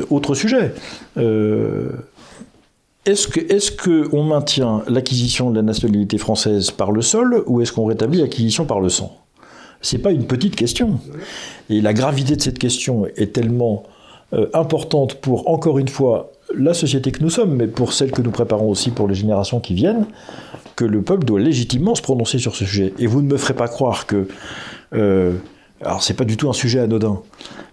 Autre 0.09 0.35
sujet. 0.35 0.73
Euh, 1.17 1.89
est-ce 3.05 3.27
que 3.27 3.39
est-ce 3.39 3.71
que 3.71 4.09
on 4.13 4.23
maintient 4.23 4.83
l'acquisition 4.87 5.49
de 5.49 5.55
la 5.55 5.63
nationalité 5.63 6.17
française 6.17 6.69
par 6.71 6.91
le 6.91 7.01
sol 7.01 7.43
ou 7.47 7.61
est-ce 7.61 7.71
qu'on 7.71 7.85
rétablit 7.85 8.19
l'acquisition 8.19 8.65
par 8.65 8.79
le 8.79 8.89
sang? 8.89 9.17
C'est 9.81 9.97
pas 9.97 10.11
une 10.11 10.25
petite 10.25 10.55
question. 10.55 10.99
Et 11.69 11.81
la 11.81 11.93
gravité 11.93 12.35
de 12.35 12.41
cette 12.41 12.59
question 12.59 13.07
est 13.15 13.33
tellement 13.33 13.83
euh, 14.33 14.47
importante 14.53 15.15
pour, 15.15 15.49
encore 15.49 15.79
une 15.79 15.87
fois, 15.87 16.31
la 16.55 16.73
société 16.73 17.11
que 17.11 17.21
nous 17.21 17.29
sommes, 17.29 17.55
mais 17.55 17.67
pour 17.67 17.93
celle 17.93 18.11
que 18.11 18.21
nous 18.21 18.31
préparons 18.31 18.69
aussi 18.69 18.91
pour 18.91 19.07
les 19.07 19.15
générations 19.15 19.59
qui 19.59 19.73
viennent, 19.73 20.05
le 20.85 21.01
peuple 21.01 21.25
doit 21.25 21.39
légitimement 21.39 21.95
se 21.95 22.01
prononcer 22.01 22.39
sur 22.39 22.55
ce 22.55 22.65
sujet. 22.65 22.93
Et 22.99 23.07
vous 23.07 23.21
ne 23.21 23.27
me 23.27 23.37
ferez 23.37 23.53
pas 23.53 23.67
croire 23.67 24.05
que... 24.05 24.27
Euh, 24.93 25.33
alors 25.83 26.03
c'est 26.03 26.13
pas 26.13 26.25
du 26.25 26.37
tout 26.37 26.49
un 26.49 26.53
sujet 26.53 26.79
anodin, 26.79 27.21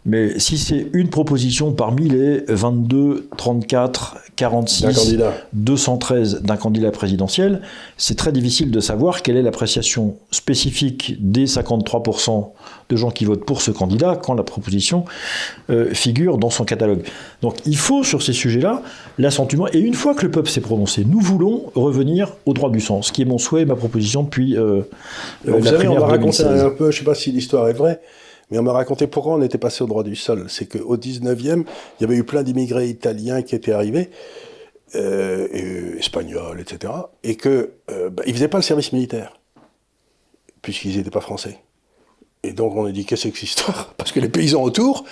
mais 0.09 0.39
si 0.39 0.57
c'est 0.57 0.87
une 0.95 1.11
proposition 1.11 1.73
parmi 1.73 2.09
les 2.09 2.43
22, 2.49 3.29
34, 3.37 4.17
46, 4.37 5.19
213 5.53 6.41
d'un 6.41 6.57
candidat 6.57 6.91
présidentiel, 6.91 7.61
c'est 7.99 8.17
très 8.17 8.33
difficile 8.33 8.71
de 8.71 8.81
savoir 8.81 9.21
quelle 9.21 9.37
est 9.37 9.43
l'appréciation 9.43 10.17
spécifique 10.31 11.17
des 11.21 11.45
53% 11.45 12.49
de 12.89 12.97
gens 12.97 13.11
qui 13.11 13.27
votent 13.27 13.45
pour 13.45 13.61
ce 13.61 13.71
candidat 13.71 14.17
quand 14.17 14.33
la 14.33 14.45
proposition 14.45 15.05
euh, 15.69 15.93
figure 15.93 16.39
dans 16.39 16.49
son 16.49 16.65
catalogue. 16.65 17.03
Donc 17.43 17.57
il 17.67 17.77
faut 17.77 18.03
sur 18.03 18.23
ces 18.23 18.33
sujets-là 18.33 18.83
l'assentiment. 19.19 19.69
Et 19.75 19.79
une 19.79 19.93
fois 19.93 20.15
que 20.15 20.23
le 20.23 20.31
peuple 20.31 20.49
s'est 20.49 20.63
prononcé, 20.63 21.05
nous 21.05 21.21
voulons 21.21 21.65
revenir 21.75 22.33
au 22.47 22.55
droit 22.55 22.71
du 22.71 22.81
sens, 22.81 23.11
qui 23.11 23.21
est 23.21 23.27
mon 23.27 23.37
souhait, 23.37 23.67
ma 23.67 23.77
proposition 23.77 24.23
depuis 24.23 24.57
euh, 24.57 24.81
Vous 25.45 25.63
la 25.63 25.71
savez, 25.71 25.87
on 25.87 25.99
va 25.99 26.07
raconter 26.07 26.45
un 26.45 26.71
peu, 26.71 26.91
je 26.91 26.97
ne 26.97 26.99
sais 27.01 27.05
pas 27.05 27.15
si 27.15 27.31
l'histoire 27.31 27.69
est 27.69 27.75
vraie, 27.75 28.01
mais 28.51 28.59
on 28.59 28.63
m'a 28.63 28.73
raconté 28.73 29.07
pourquoi 29.07 29.35
on 29.35 29.43
était 29.43 29.59
passé 29.59 29.85
au 29.85 29.87
droit 29.87 30.03
du 30.03 30.17
sol. 30.17 30.47
C'est 30.49 30.67
qu'au 30.67 30.97
19e, 30.97 31.65
il 31.65 32.03
y 32.03 32.05
avait 32.05 32.17
eu 32.17 32.25
plein 32.25 32.43
d'immigrés 32.43 32.89
italiens 32.89 33.43
qui 33.43 33.55
étaient 33.55 33.73
arrivés, 33.73 34.11
euh, 34.95 35.49
et, 35.53 35.99
espagnols, 35.99 36.61
etc., 36.61 36.93
et 37.23 37.37
qu'ils 37.37 37.69
euh, 37.91 38.11
bah, 38.11 38.23
ne 38.27 38.33
faisaient 38.33 38.49
pas 38.49 38.59
le 38.59 38.63
service 38.63 38.93
militaire, 38.93 39.39
puisqu'ils 40.63 40.97
n'étaient 40.97 41.11
pas 41.11 41.21
français. 41.21 41.59
Et 42.43 42.53
donc 42.53 42.75
on 42.75 42.87
a 42.87 42.93
dit, 42.93 43.05
qu'est-ce 43.05 43.29
que 43.29 43.29
c'est 43.29 43.33
que 43.33 43.39
cette 43.39 43.49
histoire? 43.49 43.95
Parce 43.99 44.13
que 44.13 44.21
les 44.21 44.29
paysans 44.29 44.63
autour, 44.63 45.05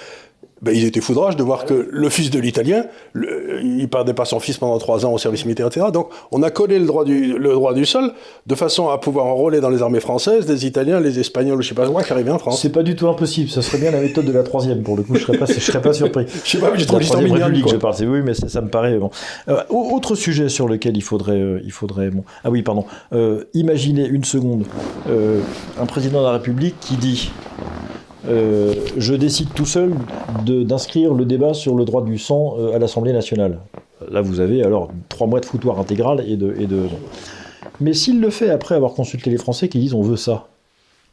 ben, 0.66 0.74
ils 0.74 0.84
étaient 0.84 1.00
foudrages 1.00 1.36
de 1.36 1.42
voir 1.44 1.64
que 1.64 1.88
le 1.90 2.08
fils 2.10 2.30
de 2.30 2.40
l'Italien, 2.40 2.86
il 3.14 3.76
ne 3.76 3.86
perdait 3.86 4.14
pas 4.14 4.24
son 4.24 4.40
fils 4.40 4.58
pendant 4.58 4.76
trois 4.78 5.06
ans 5.06 5.12
au 5.12 5.18
service 5.18 5.44
militaire, 5.44 5.68
etc. 5.68 5.86
Donc 5.92 6.08
on 6.32 6.42
a 6.42 6.50
collé 6.50 6.78
le 6.80 6.86
droit, 6.86 7.04
du, 7.04 7.38
le 7.38 7.52
droit 7.52 7.72
du 7.72 7.86
sol 7.86 8.12
de 8.46 8.54
façon 8.56 8.88
à 8.88 8.98
pouvoir 8.98 9.26
enrôler 9.26 9.60
dans 9.60 9.70
les 9.70 9.80
armées 9.80 10.00
françaises 10.00 10.44
des 10.44 10.66
Italiens, 10.66 10.98
les 10.98 11.20
Espagnols, 11.20 11.62
je 11.62 11.68
sais 11.68 11.74
pas 11.74 11.88
quoi, 11.88 12.02
qui 12.02 12.12
arrivaient 12.12 12.32
en 12.32 12.38
France. 12.38 12.60
C'est 12.60 12.72
pas 12.72 12.82
du 12.82 12.96
tout 12.96 13.08
impossible, 13.08 13.48
ça 13.48 13.62
serait 13.62 13.78
bien 13.78 13.92
la 13.92 14.00
méthode 14.00 14.24
de 14.24 14.32
la 14.32 14.42
troisième 14.42 14.82
pour 14.82 14.96
le 14.96 15.04
coup, 15.04 15.14
je 15.14 15.20
serais 15.20 15.38
pas, 15.38 15.46
je 15.46 15.60
serais 15.60 15.80
pas 15.80 15.92
surpris. 15.92 16.26
je 16.44 16.50
sais 16.50 16.58
pas, 16.58 16.70
mais 16.72 16.78
j'ai 16.78 16.86
trop 16.86 16.98
l'histoire 16.98 17.22
je 17.22 17.76
parle, 17.76 17.94
oui, 18.00 18.22
mais 18.24 18.34
ça, 18.34 18.60
me 18.60 18.68
paraît 18.68 18.98
bon. 18.98 19.10
Euh, 19.48 19.62
autre 19.70 20.14
sujet 20.16 20.48
sur 20.48 20.68
lequel 20.68 20.96
il 20.96 21.02
faudrait, 21.02 21.40
euh, 21.40 21.60
il 21.64 21.72
faudrait, 21.72 22.10
bon, 22.10 22.24
ah 22.42 22.50
oui, 22.50 22.62
pardon, 22.62 22.84
euh, 23.12 23.44
imaginez 23.54 24.06
une 24.06 24.24
seconde 24.24 24.64
un 25.80 25.86
président 25.86 26.20
de 26.20 26.24
la 26.24 26.32
République 26.32 26.74
qui 26.80 26.96
dit 26.96 27.30
euh, 28.28 28.74
je 28.96 29.14
décide 29.14 29.52
tout 29.54 29.66
seul 29.66 29.94
d'inscrire 30.44 31.14
le 31.14 31.24
débat 31.24 31.54
sur 31.54 31.74
le 31.74 31.84
droit 31.84 32.04
du 32.04 32.18
sang 32.18 32.56
euh, 32.58 32.74
à 32.74 32.78
l'Assemblée 32.78 33.12
nationale. 33.12 33.60
Là, 34.10 34.20
vous 34.20 34.40
avez 34.40 34.62
alors 34.62 34.90
trois 35.08 35.26
mois 35.26 35.40
de 35.40 35.46
foutoir 35.46 35.78
intégral 35.78 36.24
et 36.26 36.36
de. 36.36 36.54
Et 36.58 36.66
de... 36.66 36.84
Mais 37.80 37.92
s'il 37.92 38.20
le 38.20 38.30
fait 38.30 38.50
après 38.50 38.74
avoir 38.74 38.92
consulté 38.92 39.30
les 39.30 39.36
Français 39.36 39.68
qui 39.68 39.78
disent 39.78 39.94
on 39.94 40.02
veut 40.02 40.16
ça, 40.16 40.48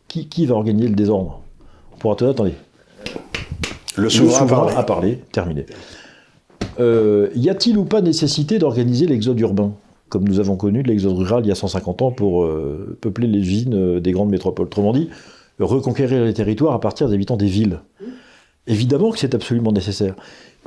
qui, 0.07 0.27
qui 0.27 0.45
va 0.45 0.55
organiser 0.55 0.87
le 0.87 0.95
désordre? 0.95 1.41
On 1.93 1.97
pourra 1.97 2.15
te 2.15 2.25
attendez. 2.25 2.53
Le 3.95 4.09
souverain, 4.09 4.67
a 4.75 4.83
parlé, 4.83 5.19
terminé. 5.31 5.65
Euh, 6.79 7.29
y 7.35 7.49
a-t-il 7.49 7.77
ou 7.77 7.85
pas 7.85 8.01
nécessité 8.01 8.57
d'organiser 8.57 9.05
l'exode 9.05 9.39
urbain? 9.39 9.73
Comme 10.09 10.27
nous 10.27 10.39
avons 10.39 10.55
connu 10.55 10.81
l'exode 10.81 11.15
rural 11.15 11.43
il 11.45 11.49
y 11.49 11.51
a 11.51 11.55
150 11.55 12.01
ans 12.01 12.11
pour 12.11 12.47
peupler 13.01 13.27
les 13.27 13.39
usines 13.39 13.99
des 13.99 14.11
grandes 14.11 14.29
métropoles. 14.29 14.67
Autrement 14.67 14.93
dit, 14.93 15.09
reconquérir 15.59 16.23
les 16.23 16.33
territoires 16.33 16.73
à 16.73 16.79
partir 16.79 17.07
des 17.07 17.15
habitants 17.15 17.37
des 17.37 17.47
villes. 17.47 17.79
Évidemment 18.67 19.11
que 19.11 19.19
c'est 19.19 19.35
absolument 19.35 19.71
nécessaire. 19.71 20.15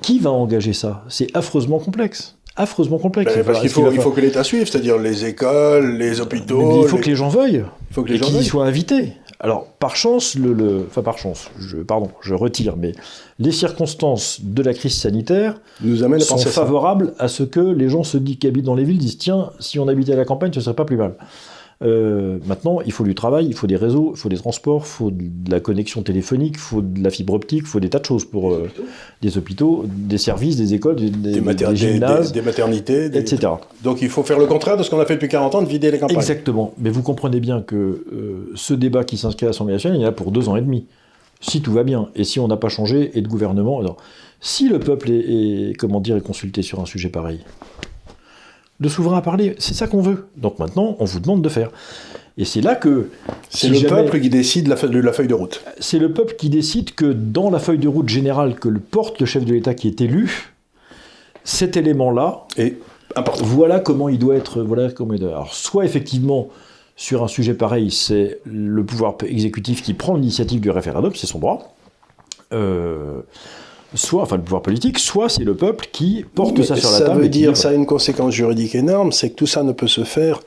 Qui 0.03 0.18
va 0.18 0.30
engager 0.30 0.72
ça? 0.72 1.05
C'est 1.09 1.34
affreusement 1.34 1.78
complexe. 1.78 2.37
Affreusement 2.57 2.99
complexe. 2.99 3.34
Ben, 3.34 3.45
parce 3.45 3.61
qu'il 3.61 3.68
faut, 3.68 3.91
faut 3.91 4.11
que 4.11 4.20
l'État 4.20 4.43
suive, 4.45 4.68
c'est-à-dire 4.68 4.99
les 4.99 5.26
écoles, 5.26 5.97
les 5.99 6.20
hôpitaux. 6.20 6.82
il 6.82 6.89
faut 6.89 6.99
que 6.99 7.07
les 7.07 7.16
gens 7.16 7.28
veuillent. 7.28 7.64
Il 7.91 7.95
faut 7.95 8.03
que 8.03 8.09
les 8.11 8.18
gens 8.18 8.26
qu'ils 8.26 8.45
soient 8.45 8.66
invités. 8.66 9.12
Alors, 9.39 9.66
par 9.66 9.97
chance, 9.97 10.34
le, 10.34 10.87
enfin 10.89 11.03
par 11.03 11.18
chance, 11.18 11.51
je, 11.59 11.76
pardon, 11.76 12.09
je 12.22 12.32
retire, 12.32 12.76
mais 12.76 12.93
les 13.39 13.53
circonstances 13.53 14.41
de 14.43 14.62
la 14.62 14.72
crise 14.72 14.95
sanitaire 14.95 15.61
nous 15.82 16.03
amènent 16.03 16.20
sont 16.20 16.39
favorables 16.39 17.12
à 17.18 17.28
ce 17.28 17.43
que 17.43 17.61
les 17.61 17.91
gens 17.91 18.03
se 18.03 18.16
disent 18.16 18.39
qui 18.39 18.47
habitent 18.47 18.64
dans 18.64 18.74
les 18.74 18.84
villes 18.84 18.97
disent 18.97 19.18
tiens, 19.18 19.51
si 19.61 19.78
on 19.78 19.89
habitait 19.89 20.14
à 20.14 20.16
la 20.16 20.24
campagne, 20.24 20.53
ce 20.55 20.62
serait 20.62 20.74
pas 20.74 20.87
plus 20.87 20.97
mal. 20.97 21.16
Euh, 21.82 22.38
maintenant, 22.46 22.80
il 22.86 22.92
faut 22.92 23.04
du 23.04 23.14
travail, 23.14 23.46
il 23.46 23.54
faut 23.54 23.66
des 23.66 23.76
réseaux, 23.76 24.12
il 24.14 24.18
faut 24.18 24.30
des 24.30 24.38
transports, 24.38 24.82
il 24.84 24.88
faut 24.88 25.10
de 25.10 25.50
la 25.50 25.60
connexion 25.60 26.02
téléphonique, 26.02 26.54
il 26.56 26.60
faut 26.60 26.80
de 26.80 27.02
la 27.02 27.10
fibre 27.10 27.34
optique, 27.34 27.62
il 27.64 27.68
faut 27.68 27.80
des 27.80 27.90
tas 27.90 27.98
de 27.98 28.04
choses 28.06 28.24
pour 28.24 28.52
euh, 28.52 28.70
des 29.20 29.36
hôpitaux, 29.36 29.84
des 29.86 30.16
services, 30.16 30.56
des 30.56 30.72
écoles, 30.72 30.96
des, 30.96 31.10
des, 31.10 31.40
des, 31.40 31.76
gymnases, 31.76 32.32
des, 32.32 32.40
maternités, 32.40 33.06
etc. 33.06 33.52
Donc 33.82 34.00
il 34.00 34.08
faut 34.08 34.22
faire 34.22 34.38
le 34.38 34.46
contraire 34.46 34.78
de 34.78 34.82
ce 34.82 34.90
qu'on 34.90 35.00
a 35.00 35.04
fait 35.04 35.14
depuis 35.14 35.28
40 35.28 35.54
ans, 35.54 35.62
de 35.62 35.68
vider 35.68 35.90
les 35.90 35.98
campagnes. 35.98 36.16
Exactement. 36.16 36.72
Mais 36.78 36.88
vous 36.88 37.02
comprenez 37.02 37.40
bien 37.40 37.60
que 37.60 37.76
euh, 37.76 38.52
ce 38.54 38.72
débat 38.72 39.04
qui 39.04 39.18
s'inscrit 39.18 39.44
à 39.44 39.50
l'Assemblée 39.50 39.74
nationale, 39.74 39.98
il 39.98 40.02
y 40.02 40.06
en 40.06 40.08
a 40.08 40.12
pour 40.12 40.30
deux 40.30 40.48
ans 40.48 40.56
et 40.56 40.62
demi. 40.62 40.86
Si 41.42 41.60
tout 41.60 41.72
va 41.72 41.84
bien, 41.84 42.08
et 42.14 42.24
si 42.24 42.40
on 42.40 42.48
n'a 42.48 42.56
pas 42.56 42.70
changé, 42.70 43.10
et 43.18 43.20
de 43.20 43.28
gouvernement, 43.28 43.78
alors, 43.78 43.98
si 44.40 44.70
le 44.70 44.78
peuple 44.78 45.10
est, 45.10 45.70
est, 45.70 45.76
comment 45.76 46.00
dire, 46.00 46.16
est 46.16 46.22
consulté 46.22 46.62
sur 46.62 46.80
un 46.80 46.86
sujet 46.86 47.10
pareil, 47.10 47.40
le 48.78 48.88
souverain 48.88 49.18
à 49.18 49.22
parler. 49.22 49.54
C'est 49.58 49.74
ça 49.74 49.86
qu'on 49.86 50.02
veut. 50.02 50.26
Donc 50.36 50.58
maintenant, 50.58 50.96
on 50.98 51.04
vous 51.04 51.20
demande 51.20 51.42
de 51.42 51.48
faire. 51.48 51.70
Et 52.38 52.44
c'est 52.44 52.60
là 52.60 52.74
que... 52.74 53.08
C'est 53.48 53.68
le 53.68 53.88
peuple 53.88 54.20
qui 54.20 54.28
décide 54.28 54.68
la, 54.68 54.76
de 54.76 55.00
la 55.00 55.12
feuille 55.12 55.28
de 55.28 55.34
route. 55.34 55.62
C'est 55.80 55.98
le 55.98 56.12
peuple 56.12 56.34
qui 56.36 56.50
décide 56.50 56.94
que 56.94 57.06
dans 57.06 57.50
la 57.50 57.58
feuille 57.58 57.78
de 57.78 57.88
route 57.88 58.08
générale 58.08 58.56
que 58.56 58.68
le 58.68 58.80
porte 58.80 59.20
le 59.20 59.26
chef 59.26 59.44
de 59.44 59.54
l'État 59.54 59.74
qui 59.74 59.88
est 59.88 60.00
élu, 60.02 60.52
cet 61.44 61.76
élément-là, 61.76 62.46
important. 63.14 63.44
Voilà 63.44 63.80
comment 63.80 64.08
il 64.10 64.18
doit 64.18 64.36
être... 64.36 64.62
Voilà 64.62 64.90
comment 64.90 65.14
il 65.14 65.20
doit... 65.20 65.30
Alors 65.30 65.54
soit 65.54 65.86
effectivement, 65.86 66.48
sur 66.96 67.24
un 67.24 67.28
sujet 67.28 67.54
pareil, 67.54 67.90
c'est 67.90 68.40
le 68.44 68.84
pouvoir 68.84 69.16
exécutif 69.26 69.82
qui 69.82 69.94
prend 69.94 70.14
l'initiative 70.14 70.60
du 70.60 70.70
référendum, 70.70 71.14
c'est 71.14 71.26
son 71.26 71.38
droit. 71.38 71.74
Euh, 72.52 73.20
soit, 73.97 74.22
enfin 74.22 74.36
le 74.36 74.42
pouvoir 74.42 74.62
politique, 74.62 74.99
soit 74.99 75.28
c'est 75.28 75.44
le 75.44 75.55
peuple 75.55 75.88
qui 75.90 76.24
porte 76.34 76.62
ça 76.62 76.76
sur 76.76 76.90
la 76.90 76.99
table. 76.99 77.11
Ça 77.11 77.18
veut 77.18 77.28
dire, 77.28 77.57
ça 77.57 77.70
a 77.70 77.72
une 77.72 77.86
conséquence 77.86 78.32
juridique 78.32 78.74
énorme, 78.74 79.12
c'est 79.12 79.30
que 79.30 79.34
tout 79.34 79.47
ça 79.47 79.62
ne 79.62 79.72
peut 79.72 79.88
se 79.88 80.05
faire, 80.05 80.40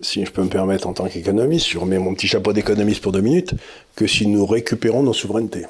si 0.00 0.24
je 0.24 0.30
peux 0.30 0.42
me 0.42 0.48
permettre 0.48 0.86
en 0.86 0.92
tant 0.92 1.06
qu'économiste, 1.06 1.68
je 1.68 1.78
remets 1.78 1.98
mon 1.98 2.14
petit 2.14 2.28
chapeau 2.28 2.52
d'économiste 2.52 3.02
pour 3.02 3.12
deux 3.12 3.20
minutes, 3.20 3.54
que 3.94 4.06
si 4.06 4.26
nous 4.26 4.46
récupérons 4.46 5.02
nos 5.02 5.12
souverainetés. 5.12 5.66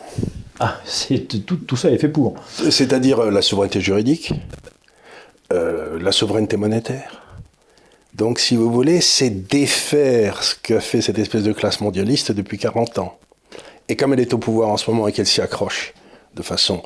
Ah, 0.61 0.79
tout, 1.47 1.57
tout 1.57 1.77
ça 1.77 1.91
est 1.91 1.99
fait 1.99 2.09
pour. 2.09 2.35
C'est-à-dire 2.71 3.19
euh, 3.19 3.31
la 3.31 3.43
souveraineté 3.43 3.81
juridique, 3.81 4.33
euh, 5.53 5.99
la 6.01 6.13
souveraineté 6.13 6.57
monétaire. 6.57 7.23
Donc, 8.15 8.39
si 8.39 8.57
vous 8.57 8.71
voulez, 8.71 9.01
c'est 9.01 9.31
défaire 9.31 10.43
ce 10.43 10.55
qu'a 10.55 10.81
fait 10.81 11.01
cette 11.01 11.19
espèce 11.19 11.43
de 11.43 11.53
classe 11.53 11.81
mondialiste 11.81 12.31
depuis 12.31 12.59
40 12.59 12.99
ans. 12.99 13.19
Et 13.89 13.97
comme 13.97 14.13
elle 14.13 14.21
est 14.21 14.35
au 14.35 14.39
pouvoir 14.39 14.69
en 14.69 14.77
ce 14.77 14.91
moment 14.91 15.09
et 15.09 15.13
qu'elle 15.13 15.27
s'y 15.27 15.41
accroche 15.41 15.95
de 16.37 16.43
façon 16.43 16.83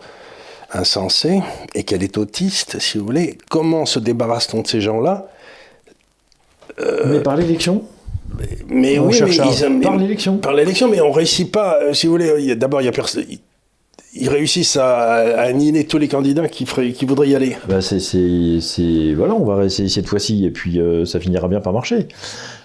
insensée 0.72 1.40
et 1.74 1.84
qu'elle 1.84 2.02
est 2.02 2.18
autiste, 2.18 2.78
si 2.80 2.98
vous 2.98 3.04
voulez, 3.04 3.38
comment 3.50 3.86
se 3.86 3.98
débarrasse-t-on 3.98 4.62
de 4.62 4.66
ces 4.66 4.80
gens-là? 4.80 5.28
Euh, 6.80 7.04
Mais 7.06 7.20
par 7.20 7.36
l'élection 7.36 7.84
mais, 8.68 8.98
oui, 8.98 9.18
mais 9.22 9.80
par 9.80 9.96
l'élection. 9.96 10.38
Par 10.38 10.52
l'élection, 10.52 10.88
mais 10.90 11.00
on 11.00 11.12
réussit 11.12 11.50
pas. 11.50 11.78
Euh, 11.80 11.92
si 11.92 12.06
vous 12.06 12.12
voulez, 12.12 12.54
d'abord, 12.56 12.82
il 12.82 12.84
y 12.84 12.88
a 12.88 12.92
personne. 12.92 13.24
Ils 14.14 14.28
réussissent 14.28 14.76
à, 14.76 15.40
annihiler 15.40 15.84
tous 15.84 15.98
les 15.98 16.08
candidats 16.08 16.48
qui, 16.48 16.64
qui 16.64 17.04
voudraient 17.04 17.28
y 17.28 17.34
aller. 17.34 17.56
Bah 17.68 17.80
c'est, 17.80 19.14
voilà, 19.14 19.34
on 19.34 19.44
va 19.44 19.64
essayer 19.64 19.88
cette 19.88 20.08
fois-ci 20.08 20.44
et 20.46 20.50
puis 20.50 20.80
euh, 20.80 21.04
ça 21.04 21.20
finira 21.20 21.48
bien 21.48 21.60
par 21.60 21.72
marcher. 21.72 22.08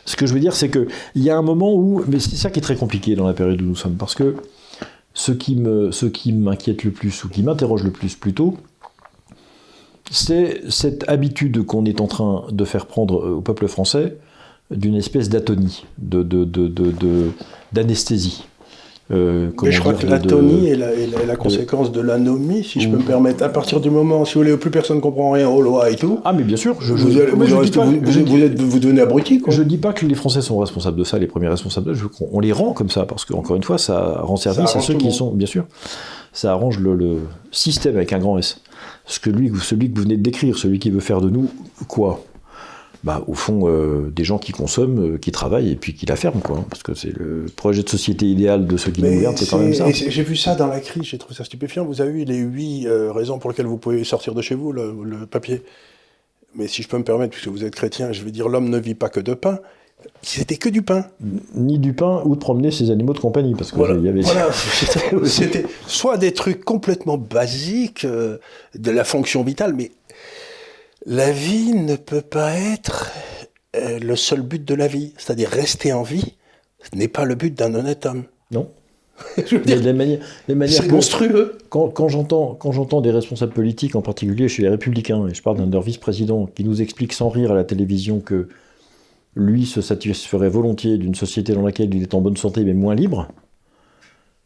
Ce 0.06 0.16
que 0.16 0.26
je 0.26 0.34
veux 0.34 0.39
dire, 0.39 0.56
c'est 0.56 0.70
que 0.70 0.88
il 1.14 1.24
y 1.24 1.30
a 1.30 1.38
un 1.38 1.41
moment 1.41 1.74
où, 1.74 2.04
mais 2.08 2.20
c'est 2.20 2.38
ça 2.38 2.49
qui 2.49 2.60
est 2.60 2.64
très 2.64 2.76
compliqué 2.76 3.16
dans 3.16 3.28
la 3.28 3.34
période 3.34 3.62
où 3.62 3.66
nous 3.66 3.76
sommes, 3.76 3.95
parce 3.95 4.16
que 4.16 4.36
ce 5.14 5.32
qui 5.32 5.55
m'inquiète 6.34 6.84
le 6.84 6.91
plus, 6.91 7.24
ou 7.24 7.30
qui 7.30 7.43
m'interroge 7.43 7.84
le 7.84 7.91
plus 7.91 8.16
plutôt, 8.16 8.57
c'est 10.09 10.70
cette 10.70 11.07
habitude 11.09 11.66
qu'on 11.66 11.86
est 11.86 12.01
en 12.01 12.07
train 12.07 12.45
de 12.51 12.66
faire 12.66 12.86
prendre 12.86 13.30
au 13.30 13.41
peuple 13.41 13.68
français 13.68 14.18
d'une 14.70 14.95
espèce 14.95 15.30
d'atonie, 15.30 15.86
d'anesthésie. 17.72 18.45
Euh, 19.12 19.49
mais 19.62 19.72
je 19.72 19.80
crois 19.80 19.93
que 19.93 20.07
l'atonie 20.07 20.68
est, 20.68 20.76
la, 20.76 21.36
conséquence 21.36 21.91
de 21.91 22.01
l'anomie, 22.01 22.64
si 22.64 22.80
je 22.80 22.89
peux 22.89 22.97
me 22.97 23.03
permettre. 23.03 23.43
À 23.43 23.49
partir 23.49 23.82
du 23.82 23.89
moment, 23.89 24.24
si 24.26 24.36
vous 24.36 24.41
voulez, 24.41 24.53
où 24.53 24.57
plus 24.57 24.72
personne 24.72 24.97
ne 24.97 25.01
comprend 25.01 25.32
rien 25.32 25.49
aux 25.49 25.62
lois 25.62 25.89
et 25.89 25.95
tout. 25.95 26.20
Ah, 26.24 26.34
mais 26.34 26.43
bien 26.43 26.57
sûr. 26.57 26.76
Je, 26.80 26.93
vous, 26.93 27.09
vous, 27.09 27.18
êtes, 27.18 28.59
vous 28.59 28.80
devenez 28.80 29.01
abruti. 29.01 29.41
Je 29.47 29.62
ne 29.62 29.68
dis 29.68 29.78
pas 29.78 29.93
que 29.93 30.05
les 30.05 30.16
Français 30.16 30.41
sont 30.41 30.57
responsables 30.57 30.97
de 30.97 31.03
ça, 31.03 31.18
les 31.18 31.28
premiers 31.28 31.49
responsables. 31.49 31.93
on 32.32 32.39
les 32.39 32.51
rend 32.51 32.74
comme 32.74 32.89
ça, 32.89 33.05
parce 33.05 33.26
qu'encore 33.26 33.55
une 33.55 33.64
fois, 33.64 33.78
ça 33.78 34.22
rend 34.22 34.38
service 34.38 34.76
à 34.76 34.80
ceux 34.80 34.95
qui 34.95 35.12
sont. 35.12 35.32
Bien 35.32 35.47
sûr. 35.47 35.66
Ça 36.34 36.51
arrange 36.51 36.80
le, 36.80 36.95
le, 36.95 37.18
système 37.51 37.97
avec 37.97 38.14
un 38.14 38.20
grand 38.20 38.38
S. 38.38 38.62
Ce 39.05 39.20
que 39.20 39.30
lui, 39.30 39.51
celui 39.62 39.91
que 39.91 39.97
vous 39.97 40.03
venez 40.03 40.16
de 40.16 40.24
décrire, 40.24 40.57
celui 40.57 40.80
qui 40.80 40.89
veut 40.89 41.01
faire 41.01 41.20
de 41.20 41.30
nous 41.30 41.49
quoi? 41.88 42.24
Bah, 43.04 43.24
au 43.26 43.34
fond, 43.34 43.68
euh, 43.68 44.12
des 44.16 44.24
gens 44.24 44.38
qui 44.38 44.52
consomment, 44.52 45.14
euh, 45.14 45.18
qui 45.18 45.32
travaillent 45.32 45.72
et 45.72 45.76
puis 45.76 45.95
qui 45.95 46.06
la 46.06 46.16
ferment, 46.16 46.39
quoi. 46.39 46.60
Hein, 46.60 46.66
parce 46.70 46.84
que 46.84 46.93
c'est 46.93 47.16
le 47.18 47.45
projet 47.56 47.82
de 47.82 47.89
société 47.89 48.28
idéal 48.28 48.68
de 48.68 48.78
ceux 48.78 48.91
qui 48.91 49.02
nous 49.02 49.12
gouvernent, 49.12 49.38
c'est 49.38 49.49
quand 49.49 49.58
même 49.58 49.74
ça. 49.74 49.89
J'ai 49.89 50.24
vu 50.24 50.36
ça 50.36 50.54
dans 50.54 50.68
la 50.68 50.80
crise, 50.80 51.04
j'ai 51.04 51.18
trouvé 51.18 51.34
ça 51.34 51.43
stupéfiant. 51.43 51.84
Vous 51.84 52.02
avez 52.02 52.22
eu 52.22 52.26
les 52.26 52.38
huit 52.38 52.86
euh, 52.86 53.12
raisons 53.12 53.39
pour 53.39 53.49
lesquelles 53.49 53.66
vous 53.66 53.78
pouvez 53.78 54.04
sortir 54.04 54.36
de 54.36 54.41
chez 54.41 54.54
vous, 54.54 54.72
le, 54.72 55.26
papier. 55.30 55.64
Mais 56.56 56.68
si 56.68 56.84
je 56.84 56.88
peux 56.88 56.97
me 56.97 57.04
permettre, 57.04 57.32
puisque 57.32 57.47
vous 57.47 57.64
êtes 57.64 57.74
chrétien, 57.74 58.12
je 58.12 58.24
vais 58.24 58.32
dire 58.32 58.49
l'homme 58.49 58.70
ne 58.70 58.78
vit 58.78 58.95
pas 58.95 59.10
que 59.10 59.20
de 59.20 59.34
pain. 59.34 59.60
C'était 60.22 60.58
que 60.58 60.68
du 60.70 60.82
pain. 60.82 61.06
Ni 61.56 61.80
du 61.80 61.93
pain 61.93 62.22
ou 62.26 62.36
de 62.36 62.39
promener 62.39 62.72
ses 62.72 62.91
animaux 62.91 63.14
de 63.14 63.20
compagnie, 63.20 63.56
parce 63.56 63.72
que 63.72 63.78
Voilà. 63.78 63.95
il 63.95 64.04
y 64.04 64.10
avait. 64.10 64.22
Voilà. 64.22 64.49
C'était 65.26 65.66
soit 65.88 66.18
des 66.18 66.34
trucs 66.34 66.64
complètement 66.64 67.18
basiques 67.18 68.06
de 68.06 68.91
la 68.91 69.04
fonction 69.04 69.43
vitale, 69.43 69.74
mais 69.74 69.91
la 71.06 71.32
vie 71.32 71.74
ne 71.74 71.95
peut 71.95 72.22
pas 72.22 72.54
être 72.54 73.12
euh, 73.76 73.99
le 73.99 74.16
seul 74.16 74.41
but 74.41 74.64
de 74.64 74.76
la 74.76 74.88
vie. 74.88 75.14
C'est-à-dire 75.18 75.49
rester 75.49 75.93
en 75.93 76.04
vie, 76.04 76.36
ce 76.80 76.97
n'est 76.97 77.08
pas 77.08 77.26
le 77.26 77.36
but 77.36 77.58
d'un 77.58 77.74
honnête 77.74 78.06
homme. 78.06 78.24
Non. 78.52 78.70
Je 79.38 79.56
veux 79.56 79.62
Mais 79.66 79.76
dire, 79.76 79.84
les 79.84 79.93
manières, 79.93 80.20
les 80.47 80.56
manières 80.56 80.82
c'est 80.84 80.91
monstrueux. 80.91 81.58
Quand, 81.70 81.89
quand 81.89 82.08
j'entends 82.08 82.56
quand 82.56 82.72
j'entends 82.72 83.02
des 83.02 83.12
responsables 83.12 83.54
politiques, 83.54 83.95
en 83.95 84.02
particulier 84.02 84.47
chez 84.47 84.64
les 84.64 84.70
Républicains, 84.70 85.28
et 85.28 85.34
je 85.34 85.41
parle 85.41 85.58
d'un 85.58 85.68
de 85.68 85.72
leurs 85.72 85.84
vice-présidents, 85.84 86.47
qui 86.47 86.64
nous 86.64 86.82
explique 86.82 87.14
sans 87.14 87.30
rire 87.30 87.52
à 87.52 87.56
la 87.56 87.64
télévision 87.64 88.20
que 88.20 88.49
lui 89.36 89.66
se 89.66 89.82
satisferait 89.82 90.49
volontiers 90.49 90.97
d'une 90.97 91.16
société 91.16 91.54
dans 91.54 91.62
laquelle 91.62 91.93
il 91.93 92.02
est 92.02 92.14
en 92.14 92.22
bonne 92.22 92.36
santé 92.36 92.64
mais 92.64 92.74
moins 92.74 92.95
libre, 92.95 93.28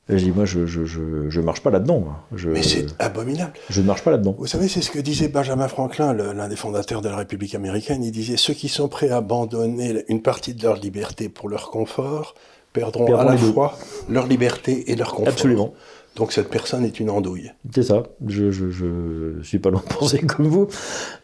et 0.07 0.17
je 0.19 0.23
dis 0.25 0.31
moi 0.31 0.45
je 0.45 0.65
je, 0.65 0.85
je, 0.85 1.29
je 1.29 1.41
marche 1.41 1.61
pas 1.61 1.71
là-dedans. 1.71 2.05
Mais 2.47 2.61
c'est 2.63 2.85
abominable. 2.99 3.53
je 3.69 3.81
ne 3.81 3.87
marche 3.87 4.03
pas 4.03 4.11
là-dedans. 4.11 4.35
Vous 4.37 4.45
savez, 4.47 4.67
c'est 4.67 4.81
ce 4.81 4.91
que 4.91 4.99
disait 4.99 5.27
Benjamin 5.29 5.67
Franklin, 5.67 6.13
l'un 6.13 6.47
des 6.47 6.55
fondateurs 6.55 7.01
de 7.01 7.09
la 7.09 7.15
République 7.17 7.55
américaine. 7.55 8.03
Il 8.03 8.11
disait 8.11 8.37
ceux 8.37 8.53
qui 8.53 8.67
sont 8.69 8.87
prêts 8.87 9.09
à 9.09 9.17
abandonner 9.17 10.03
une 10.07 10.21
partie 10.21 10.53
de 10.53 10.61
leur 10.63 10.75
liberté 10.77 11.29
pour 11.29 11.49
leur 11.49 11.71
confort 11.71 12.35
perdront 12.73 13.05
Perdront 13.05 13.27
à 13.29 13.31
la 13.35 13.39
deux. 13.39 13.51
fois 13.53 13.77
leur 14.09 14.27
liberté 14.27 14.91
et 14.91 14.95
leur 14.95 15.13
confort. 15.13 15.29
Absolument. 15.33 15.73
Donc 16.17 16.31
cette 16.33 16.49
personne 16.49 16.85
est 16.85 16.99
une 16.99 17.09
andouille. 17.09 17.51
C'est 17.73 17.83
ça. 17.83 18.03
Je, 18.27 18.51
je, 18.51 18.69
je 18.69 19.41
suis 19.43 19.59
pas 19.59 19.69
loin 19.69 19.81
de 19.81 19.93
penser 19.93 20.19
comme 20.19 20.47
vous. 20.47 20.67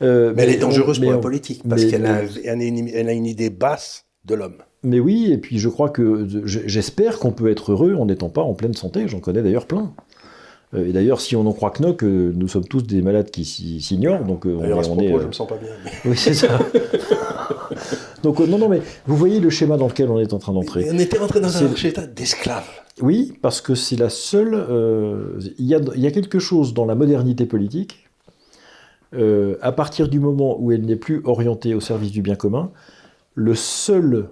Euh, 0.01 0.34
Mais 0.36 0.43
elle 0.43 0.49
est 0.49 0.57
dangereuse 0.57 0.99
pour 0.99 1.11
la 1.11 1.17
on- 1.17 1.21
politique 1.21 1.61
parce 1.69 1.86
qu'elle 1.86 2.05
a, 2.05 2.21
elle 2.43 2.61
a 2.61 2.63
une, 2.63 2.88
elle 2.89 3.07
a 3.09 3.13
une 3.13 3.25
idée 3.25 3.49
basse 3.49 4.05
de 4.26 4.36
l'homme. 4.36 4.57
Mais 4.84 4.99
oui, 4.99 5.32
et 5.32 5.38
puis 5.38 5.59
je 5.59 5.69
crois 5.69 5.89
que 5.89 6.28
je- 6.45 6.59
j'espère 6.65 7.19
qu'on 7.19 7.32
peut 7.32 7.49
être 7.49 7.72
heureux 7.72 7.95
en 7.95 8.05
n'étant 8.05 8.30
pas 8.30 8.41
en 8.41 8.53
pleine 8.53 8.74
santé. 8.74 9.07
J'en 9.07 9.19
connais 9.19 9.41
d'ailleurs 9.41 9.65
plein. 9.67 9.93
Euh, 10.74 10.86
Et 10.88 10.93
d'ailleurs, 10.93 11.19
si 11.19 11.36
on 11.36 11.45
en 11.47 11.51
croit 11.53 11.72
Knock, 11.78 12.03
euh, 12.03 12.32
nous 12.36 12.47
sommes 12.47 12.65
tous 12.65 12.82
des 12.84 13.01
malades 13.01 13.30
qui 13.30 13.43
s'ignorent. 13.82 14.24
Donc 14.24 14.45
euh, 14.45 14.55
on 14.57 14.61
à 14.63 14.67
est, 14.67 14.84
ce 14.84 14.89
on 14.89 14.95
propos, 14.95 15.01
est, 15.01 15.13
euh, 15.15 15.22
je 15.24 15.28
me 15.28 15.32
sens 15.34 15.47
pas 15.47 15.57
bien. 15.57 15.69
mais- 15.84 15.91
Oui, 16.11 16.15
c'est 16.17 16.34
ça. 16.34 16.59
donc 18.24 18.39
euh, 18.39 18.47
non, 18.47 18.57
non, 18.57 18.69
mais 18.69 18.82
vous 19.07 19.15
voyez 19.17 19.39
le 19.39 19.49
schéma 19.49 19.78
dans 19.78 19.88
lequel 19.88 20.09
on 20.09 20.19
est 20.19 20.34
en 20.34 20.39
train 20.39 20.53
d'entrer. 20.53 20.88
On 20.91 20.97
était 20.99 21.17
rentré 21.17 21.41
dans 21.41 21.55
un 21.57 21.74
état 21.74 22.05
d'esclave. 22.07 22.65
Oui, 23.01 23.34
parce 23.41 23.61
que 23.61 23.76
c'est 23.76 23.95
la 23.97 24.09
seule. 24.09 24.53
euh, 24.53 25.39
Il 25.59 25.65
y, 25.65 25.76
a, 25.76 25.80
il 25.95 26.01
y 26.01 26.07
a 26.07 26.11
quelque 26.11 26.39
chose 26.39 26.74
dans 26.74 26.86
la 26.86 26.95
modernité 26.95 27.45
politique. 27.45 28.07
euh, 29.13 29.57
à 29.61 29.74
partir 29.74 30.07
du 30.07 30.19
moment 30.22 30.55
où 30.61 30.72
elle 30.72 30.86
n'est 30.86 30.95
plus 30.95 31.22
orientée 31.26 31.74
au 31.76 31.82
service 31.82 32.11
du 32.11 32.22
bien 32.22 32.36
commun, 32.36 32.72
le 33.36 33.55
seul 33.55 34.29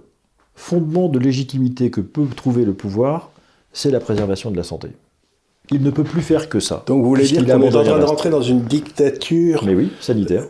fondement 0.54 1.08
de 1.08 1.18
légitimité 1.18 1.90
que 1.90 2.00
peut 2.00 2.26
trouver 2.36 2.64
le 2.64 2.74
pouvoir, 2.74 3.30
c'est 3.72 3.90
la 3.90 4.00
préservation 4.00 4.50
de 4.50 4.56
la 4.56 4.62
santé. 4.62 4.88
Il 5.70 5.82
ne 5.82 5.90
peut 5.90 6.04
plus 6.04 6.22
faire 6.22 6.48
que 6.48 6.58
ça. 6.60 6.82
Donc 6.86 7.02
vous 7.02 7.08
voulez 7.08 7.24
dire 7.24 7.44
qu'on 7.46 7.62
est 7.62 7.74
en 7.76 7.82
train 7.84 7.98
de 7.98 8.04
rentrer 8.04 8.30
dans 8.30 8.42
une 8.42 8.62
dictature 8.62 9.62
Mais 9.64 9.74
oui, 9.74 9.90
sanitaire. 10.00 10.44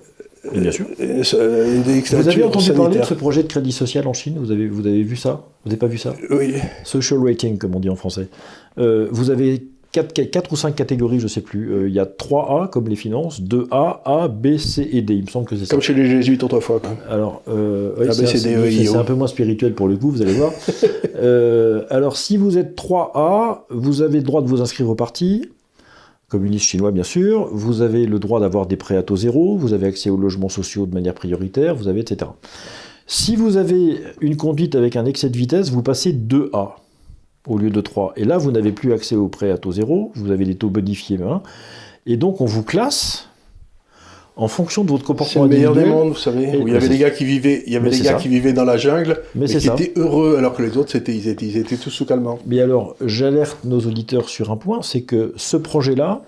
Et 0.55 0.61
bien 0.61 0.73
sûr. 0.73 0.87
euh, 1.01 1.23
euh, 1.35 2.01
Vous 2.11 2.29
avez 2.29 2.43
entendu 2.45 2.73
parler 2.73 2.99
de 2.99 3.05
ce 3.05 3.13
projet 3.13 3.43
de 3.43 3.49
crédit 3.49 3.73
social 3.73 4.09
en 4.09 4.15
Chine? 4.15 4.39
Vous 4.41 4.51
avez, 4.51 4.69
vous 4.69 4.87
avez 4.87 5.03
vu 5.03 5.17
ça? 5.17 5.45
Vous 5.65 5.69
n'avez 5.69 5.79
pas 5.79 5.87
vu 5.87 5.99
ça? 5.99 6.15
Oui. 6.31 6.55
Social 6.85 7.21
rating, 7.23 7.59
comme 7.59 7.75
on 7.75 7.81
dit 7.81 7.91
en 7.91 7.97
français. 7.97 8.29
Euh, 8.79 9.09
vous 9.11 9.29
avez 9.31 9.67
4, 9.93 10.53
ou 10.53 10.57
5 10.57 10.75
catégories, 10.75 11.19
je 11.19 11.25
ne 11.25 11.29
sais 11.29 11.41
plus. 11.41 11.73
Euh, 11.73 11.89
Il 11.89 11.95
y 11.95 11.99
a 11.99 12.05
3A 12.05 12.71
comme 12.71 12.89
les 12.89 12.97
finances, 12.97 13.41
2A, 13.43 14.01
A, 14.05 14.29
B, 14.29 14.57
C 14.57 14.89
et 14.93 15.03
D. 15.03 15.15
Il 15.15 15.25
me 15.25 15.29
semble 15.29 15.47
que 15.47 15.57
c'est 15.57 15.65
ça. 15.65 15.71
Comme 15.71 15.83
chez 15.83 15.95
les 15.95 16.07
jésuites 16.07 16.43
autrefois. 16.45 16.81
quoi. 16.81 16.91
Alors, 17.09 17.43
euh, 17.49 17.97
ouais, 17.97 18.09
A, 18.09 18.11
B, 18.11 18.13
c'est 18.13 18.39
C, 18.39 18.49
D, 18.49 18.55
E, 18.55 18.71
c'est 18.71 18.97
un 18.97 19.05
peu 19.05 19.15
moins 19.15 19.27
spirituel 19.27 19.75
pour 19.75 19.89
le 19.89 19.97
coup, 19.97 20.11
vous 20.11 20.23
allez 20.23 20.35
voir. 20.35 20.53
Euh, 21.23 21.85
alors, 21.91 22.17
si 22.17 22.39
vous 22.39 22.57
êtes 22.57 22.79
3A, 22.79 23.65
vous 23.69 24.01
avez 24.01 24.19
le 24.19 24.23
droit 24.23 24.41
de 24.41 24.49
vous 24.49 24.63
inscrire 24.63 24.89
au 24.89 24.95
parti, 24.95 25.51
communiste 26.31 26.65
chinois 26.65 26.93
bien 26.93 27.03
sûr, 27.03 27.49
vous 27.53 27.83
avez 27.83 28.07
le 28.07 28.19
droit 28.19 28.41
d'avoir 28.41 28.67
des 28.67 28.77
prêts 28.77 28.97
à 28.97 29.03
taux 29.03 29.17
zéro, 29.17 29.59
vous 29.59 29.75
avez 29.75 29.87
accès 29.89 30.09
aux 30.09 30.17
logements 30.17 30.49
sociaux 30.49 30.87
de 30.87 30.95
manière 30.95 31.13
prioritaire, 31.13 31.75
vous 31.75 31.89
avez 31.89 32.01
etc. 32.01 32.31
Si 33.07 33.37
vous 33.37 33.59
avez 33.59 34.01
une 34.23 34.37
conduite 34.37 34.77
avec 34.77 34.97
un 34.97 35.05
excès 35.05 35.29
de 35.29 35.37
vitesse, 35.37 35.71
vous 35.71 35.83
passez 35.83 36.15
2A 36.15 36.77
au 37.47 37.59
lieu 37.59 37.71
de 37.71 37.81
3. 37.81 38.13
Et 38.17 38.25
là, 38.25 38.39
vous 38.39 38.51
n'avez 38.53 38.73
plus 38.73 38.93
accès 38.93 39.17
aux 39.17 39.29
prêts 39.29 39.51
à 39.51 39.59
taux 39.59 39.73
zéro, 39.73 40.13
vous 40.15 40.31
avez 40.31 40.45
des 40.45 40.55
taux 40.55 40.71
bonifiés. 40.71 41.19
et 42.07 42.17
donc, 42.17 42.41
on 42.41 42.47
vous 42.47 42.63
classe 42.63 43.27
en 44.37 44.49
fonction 44.49 44.85
de 44.85 44.91
votre 44.91 45.03
C'est 45.03 45.07
comportement 45.09 45.45
le 45.45 45.51
meilleur 45.51 45.75
des 45.75 45.85
mondes, 45.85 46.09
vous 46.11 46.15
savez. 46.17 46.57
Où 46.57 46.67
il 46.67 46.73
y 46.73 46.77
avait 46.77 46.87
c'est 46.87 46.93
des 46.93 46.99
gars 46.99 47.11
qui 47.11 47.25
vivaient, 47.25 47.63
il 47.67 47.73
y 47.73 47.77
avait 47.77 47.85
Mais 47.87 47.91
des 47.91 47.97
c'est 47.99 48.05
gars 48.05 48.11
ça. 48.13 48.17
qui 48.17 48.29
vivaient 48.29 48.53
dans 48.55 48.65
la 48.65 48.77
jungle, 48.79 49.21
Mais 49.35 49.43
mais 49.43 49.47
c'est 49.49 49.59
qui 49.59 49.67
ça. 49.67 49.75
étaient 49.75 49.93
heureux, 50.01 50.37
alors 50.39 50.55
que 50.55 50.63
les 50.63 50.77
autres, 50.79 50.91
c'était, 50.91 51.15
ils 51.15 51.29
étaient, 51.29 51.45
ils 51.47 51.57
étaient 51.59 51.77
tous 51.77 51.91
sous 51.91 52.07
calmant. 52.07 52.39
Mais 52.47 52.61
alors, 52.61 52.97
j'alerte 53.05 53.59
nos 53.65 53.81
auditeurs 53.81 54.29
sur 54.31 54.51
un 54.51 54.57
point, 54.57 54.81
c'est 54.83 55.03
que 55.03 55.35
ce 55.37 55.57
projet-là 55.59 56.23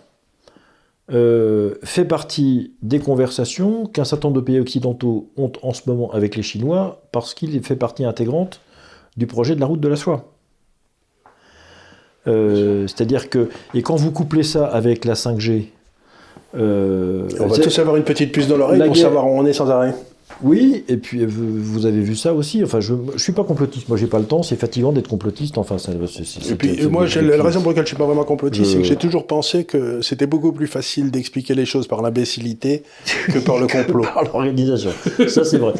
euh, 1.10 1.74
fait 1.84 2.04
partie 2.04 2.72
des 2.82 2.98
conversations 2.98 3.86
qu'un 3.86 4.04
certain 4.04 4.28
nombre 4.28 4.40
de 4.40 4.44
pays 4.44 4.60
occidentaux 4.60 5.30
ont 5.36 5.52
en 5.62 5.72
ce 5.72 5.82
moment 5.86 6.10
avec 6.12 6.36
les 6.36 6.42
Chinois, 6.42 7.02
parce 7.12 7.32
qu'il 7.34 7.62
fait 7.62 7.76
partie 7.76 8.04
intégrante 8.04 8.60
du 9.16 9.26
projet 9.26 9.54
de 9.54 9.60
la 9.60 9.66
route 9.66 9.80
de 9.80 9.88
la 9.88 9.96
soie. 9.96 10.31
Euh, 12.28 12.86
C'est-à-dire 12.86 13.28
que, 13.30 13.48
et 13.74 13.82
quand 13.82 13.96
vous 13.96 14.10
couplez 14.12 14.42
ça 14.44 14.66
avec 14.66 15.04
la 15.04 15.14
5G, 15.14 15.64
euh, 16.56 17.28
On 17.40 17.46
va 17.46 17.58
tous 17.58 17.78
avoir 17.78 17.96
une 17.96 18.04
petite 18.04 18.30
puce 18.32 18.46
dans 18.46 18.56
l'oreille 18.56 18.78
pour 18.80 18.92
guerre- 18.94 19.02
savoir 19.04 19.26
où 19.26 19.30
on 19.38 19.46
est 19.46 19.52
sans 19.54 19.70
arrêt. 19.70 19.94
Oui, 20.42 20.84
et 20.88 20.96
puis 20.96 21.22
euh, 21.22 21.26
vous, 21.28 21.86
avez 21.86 22.00
vu 22.00 22.16
ça 22.16 22.34
aussi. 22.34 22.62
Enfin, 22.64 22.80
je 22.80 22.94
ne 22.94 23.18
suis 23.18 23.32
pas 23.32 23.44
complotiste. 23.44 23.88
Moi, 23.88 23.96
j'ai 23.96 24.06
pas 24.06 24.18
le 24.18 24.24
temps. 24.24 24.42
C'est 24.42 24.56
fatigant 24.56 24.92
d'être 24.92 25.08
complotiste. 25.08 25.58
Enfin, 25.58 25.78
ça, 25.78 25.92
Et 25.92 26.54
puis 26.54 26.86
moi, 26.88 27.06
la 27.06 27.42
raison 27.42 27.60
pour 27.60 27.70
laquelle 27.70 27.84
je 27.84 27.88
suis 27.88 27.96
pas 27.96 28.06
vraiment 28.06 28.24
complotiste, 28.24 28.64
Je- 28.66 28.70
c'est 28.72 28.78
que 28.78 28.84
j'ai 28.84 28.96
toujours 28.96 29.26
pensé 29.26 29.64
que 29.64 30.00
c'était 30.02 30.26
beaucoup 30.26 30.52
plus 30.52 30.66
facile 30.66 31.10
d'expliquer 31.10 31.54
les 31.54 31.64
choses 31.66 31.86
par 31.86 32.02
l'imbécilité 32.02 32.82
que 33.32 33.38
par 33.38 33.58
le 33.58 33.66
complot. 33.66 34.02
par 34.14 34.24
l'organisation. 34.24 34.90
Ça, 35.28 35.44
c'est 35.44 35.58
vrai. 35.58 35.74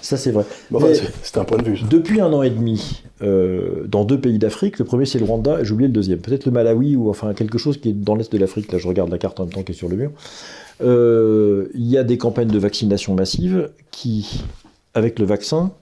Ça, 0.00 0.16
c'est 0.16 0.30
vrai. 0.30 0.44
Bon, 0.70 0.78
enfin, 0.78 0.88
Mais 0.88 0.94
c'est- 1.22 1.38
un 1.38 1.44
point 1.44 1.58
de 1.58 1.64
vue. 1.64 1.78
ça. 1.78 1.84
depuis 1.90 2.20
un 2.20 2.32
an 2.32 2.42
et 2.42 2.50
demi, 2.50 3.02
euh, 3.22 3.84
dans 3.86 4.04
deux 4.04 4.18
pays 4.20 4.38
d'Afrique, 4.38 4.78
le 4.78 4.84
premier 4.84 5.06
c'est 5.06 5.18
le 5.18 5.24
Rwanda, 5.24 5.60
et 5.60 5.64
j'ai 5.64 5.72
oublié 5.72 5.88
le 5.88 5.92
deuxième. 5.94 6.18
Peut-être 6.18 6.46
le 6.46 6.52
Malawi, 6.52 6.96
ou 6.96 7.10
enfin 7.10 7.34
quelque 7.34 7.58
chose 7.58 7.76
qui 7.80 7.90
est 7.90 7.92
dans 7.92 8.14
l'est 8.14 8.30
de 8.32 8.38
l'Afrique. 8.38 8.70
Là, 8.72 8.78
je 8.78 8.88
regarde 8.88 9.10
la 9.10 9.18
carte 9.18 9.38
en 9.40 9.44
même 9.44 9.52
temps 9.52 9.62
qui 9.62 9.72
est 9.72 9.74
sur 9.74 9.88
le 9.88 9.96
mur. 9.96 10.10
Euh, 10.80 11.68
Il 11.74 11.86
y 11.86 11.96
a 11.98 12.04
des 12.04 12.18
campagnes 12.18 12.48
de 12.48 12.58
vaccination 12.58 13.14
massive 13.14 13.70
qui, 13.90 14.44
avec 14.94 15.18
le 15.18 15.24
vaccin, 15.26 15.72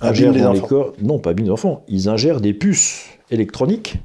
ingèrent 0.00 0.32
les 0.32 0.40
dans 0.40 0.52
les 0.52 0.58
enfants. 0.60 0.68
corps. 0.68 0.92
Non, 1.02 1.18
pas 1.18 1.30
abîment 1.30 1.46
les 1.46 1.52
enfants. 1.52 1.84
Ils 1.88 2.08
ingèrent 2.08 2.40
des 2.40 2.52
puces 2.54 3.04
électroniques 3.30 3.96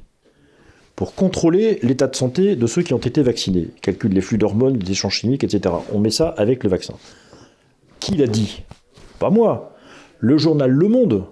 pour 0.96 1.14
contrôler 1.14 1.78
l'état 1.82 2.06
de 2.06 2.16
santé 2.16 2.56
de 2.56 2.66
ceux 2.66 2.82
qui 2.82 2.92
ont 2.94 2.98
été 2.98 3.22
vaccinés. 3.22 3.68
Ils 3.76 3.80
calculent 3.80 4.12
les 4.12 4.20
flux 4.20 4.38
d'hormones, 4.38 4.78
les 4.78 4.90
échanges 4.90 5.14
chimiques, 5.14 5.44
etc. 5.44 5.74
On 5.92 5.98
met 5.98 6.10
ça 6.10 6.28
avec 6.36 6.62
le 6.64 6.70
vaccin. 6.70 6.94
Qui 8.00 8.16
l'a 8.16 8.26
dit? 8.26 8.62
Pas 9.18 9.30
moi. 9.30 9.74
Le 10.18 10.36
journal 10.36 10.70
Le 10.70 10.88
Monde, 10.88 11.24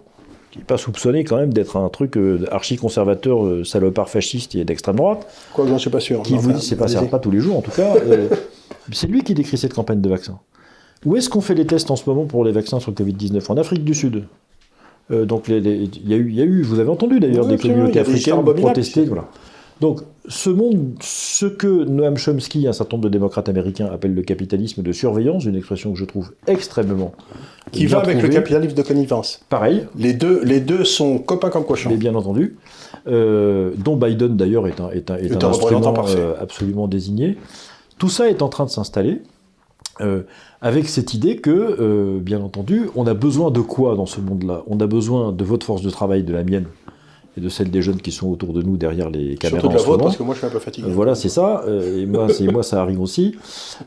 qui 0.51 0.59
n'est 0.59 0.65
pas 0.65 0.79
soupçonné 0.79 1.25
quand 1.25 1.37
même 1.37 1.53
d'être 1.53 1.77
un 1.77 1.89
truc 1.91 2.17
euh, 2.17 2.47
archi-conservateur, 2.51 3.45
euh, 3.45 3.65
salopard 3.65 4.09
fasciste 4.09 4.55
et 4.55 4.65
d'extrême 4.65 4.97
droite, 4.97 5.27
Quoi 5.53 5.65
que 5.65 5.71
j'en 5.71 5.79
suis 5.79 5.91
pas 5.91 6.01
sûr. 6.01 6.23
qui 6.23 6.37
vous 6.39 6.53
dit, 6.53 6.63
c'est 6.63 6.77
pas, 6.77 6.89
ça 6.89 7.03
pas 7.03 7.19
tous 7.19 7.31
les 7.31 7.41
jours 7.41 7.59
en 7.59 7.61
tout 7.63 7.71
cas, 7.71 7.95
euh, 7.97 8.29
c'est 8.93 9.07
lui 9.07 9.23
qui 9.23 9.35
décrit 9.35 9.57
cette 9.59 9.75
campagne 9.75 10.01
de 10.01 10.09
vaccins. 10.09 10.39
Où 11.05 11.17
est-ce 11.17 11.29
qu'on 11.29 11.41
fait 11.41 11.55
les 11.55 11.67
tests 11.67 11.91
en 11.91 11.97
ce 11.97 12.09
moment 12.09 12.25
pour 12.25 12.45
les 12.45 12.53
vaccins 12.53 12.81
sur 12.81 12.91
le 12.91 12.97
Covid-19 12.97 13.51
En 13.51 13.57
Afrique 13.57 13.85
du 13.85 13.95
Sud. 13.95 14.25
Euh, 15.11 15.25
donc 15.25 15.45
il 15.49 15.55
y, 15.55 16.15
a 16.15 16.17
eu- 16.17 16.29
il 16.29 16.35
y 16.37 16.41
a 16.43 16.45
eu, 16.45 16.63
vous 16.63 16.81
avez 16.81 16.91
entendu 16.91 17.21
d'ailleurs, 17.21 17.47
des 17.47 17.57
communautés 17.57 18.01
africaines 18.01 18.43
protester. 18.43 19.05
Voilà. 19.05 19.29
Donc 19.81 20.01
ce 20.27 20.51
monde, 20.51 20.95
ce 21.01 21.47
que 21.47 21.85
Noam 21.85 22.17
Chomsky, 22.19 22.67
un 22.67 22.73
certain 22.73 22.97
nombre 22.97 23.05
de 23.09 23.13
démocrates 23.13 23.49
américains 23.49 23.87
appellent 23.87 24.15
le 24.15 24.23
capitalisme 24.23 24.83
de 24.83 24.91
surveillance, 24.93 25.45
une 25.45 25.55
expression 25.55 25.93
que 25.93 25.99
je 25.99 26.05
trouve 26.05 26.33
extrêmement 26.49 27.13
Qui 27.71 27.87
va 27.87 28.01
avec 28.01 28.21
le 28.21 28.29
capitalisme 28.29 28.75
de 28.75 28.83
connivence. 28.83 29.41
Pareil, 29.49 29.87
Les 29.97 30.15
deux, 30.15 30.43
les 30.45 30.61
deux 30.61 30.85
sont 30.85 31.19
copains 31.19 31.49
comme 31.51 31.65
cochons. 31.65 31.91
mais 31.91 31.97
bien 31.97 32.17
entendu, 32.17 32.57
euh, 33.07 33.71
dont 33.79 33.97
Biden 33.97 34.37
d'ailleurs 34.37 34.67
est 34.67 34.81
un, 34.81 34.91
est 34.91 35.11
un, 35.13 35.17
est 35.17 35.27
Est 35.27 35.45
un 35.45 35.47
un 35.47 35.51
instrument 35.51 35.95
euh, 36.09 36.35
absolument 36.41 36.89
désigné. 36.89 37.39
Tout 37.99 38.09
ça 38.09 38.29
est 38.29 38.43
en 38.43 38.49
train 38.49 38.65
de 38.65 38.71
s'installer, 38.71 39.23
euh, 40.01 40.23
avec 40.61 40.89
cette 40.89 41.15
idée 41.15 41.37
que, 41.37 41.51
euh, 41.51 42.19
bien 42.21 42.41
entendu, 42.41 42.89
on 42.95 43.07
a 43.07 43.15
besoin 43.15 43.51
de 43.51 43.61
quoi 43.61 43.97
dans 43.97 44.07
ce 44.07 44.21
monde-là? 44.21 44.63
On 44.69 44.79
a 44.81 44.87
besoin 44.87 45.33
de 45.33 45.45
votre 45.45 45.67
force 45.67 45.83
de 45.83 45.91
travail, 45.91 46.23
de 46.23 46.33
la 46.33 46.45
mienne, 46.45 46.67
et 47.37 47.41
de 47.41 47.49
celle 47.49 47.71
des 47.71 47.83
jeunes 47.83 48.01
qui 48.01 48.13
sont 48.13 48.29
autour 48.29 48.53
de 48.53 48.63
nous 48.63 48.77
derrière 48.77 49.11
les 49.11 49.35
caméras 49.37 49.61
Surtout 49.61 49.75
de 49.75 49.81
la 49.81 49.85
vôtre, 49.87 50.05
parce 50.05 50.17
que 50.17 50.23
moi 50.23 50.35
je 50.35 50.39
suis 50.39 50.47
un 50.47 50.51
peu 50.51 50.59
fatigué. 50.61 50.89
Euh, 50.89 50.93
Voilà, 50.93 51.15
c'est 51.15 51.29
ça. 51.29 51.65
et 51.69 52.07
moi, 52.07 52.63
ça 52.63 52.81
arrive 52.83 53.01
aussi. 53.01 53.37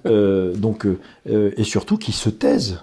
Donc, 0.05 0.85
et 1.25 1.63
surtout, 1.63 1.97
qui 1.97 2.11
se 2.11 2.29
taisent, 2.29 2.79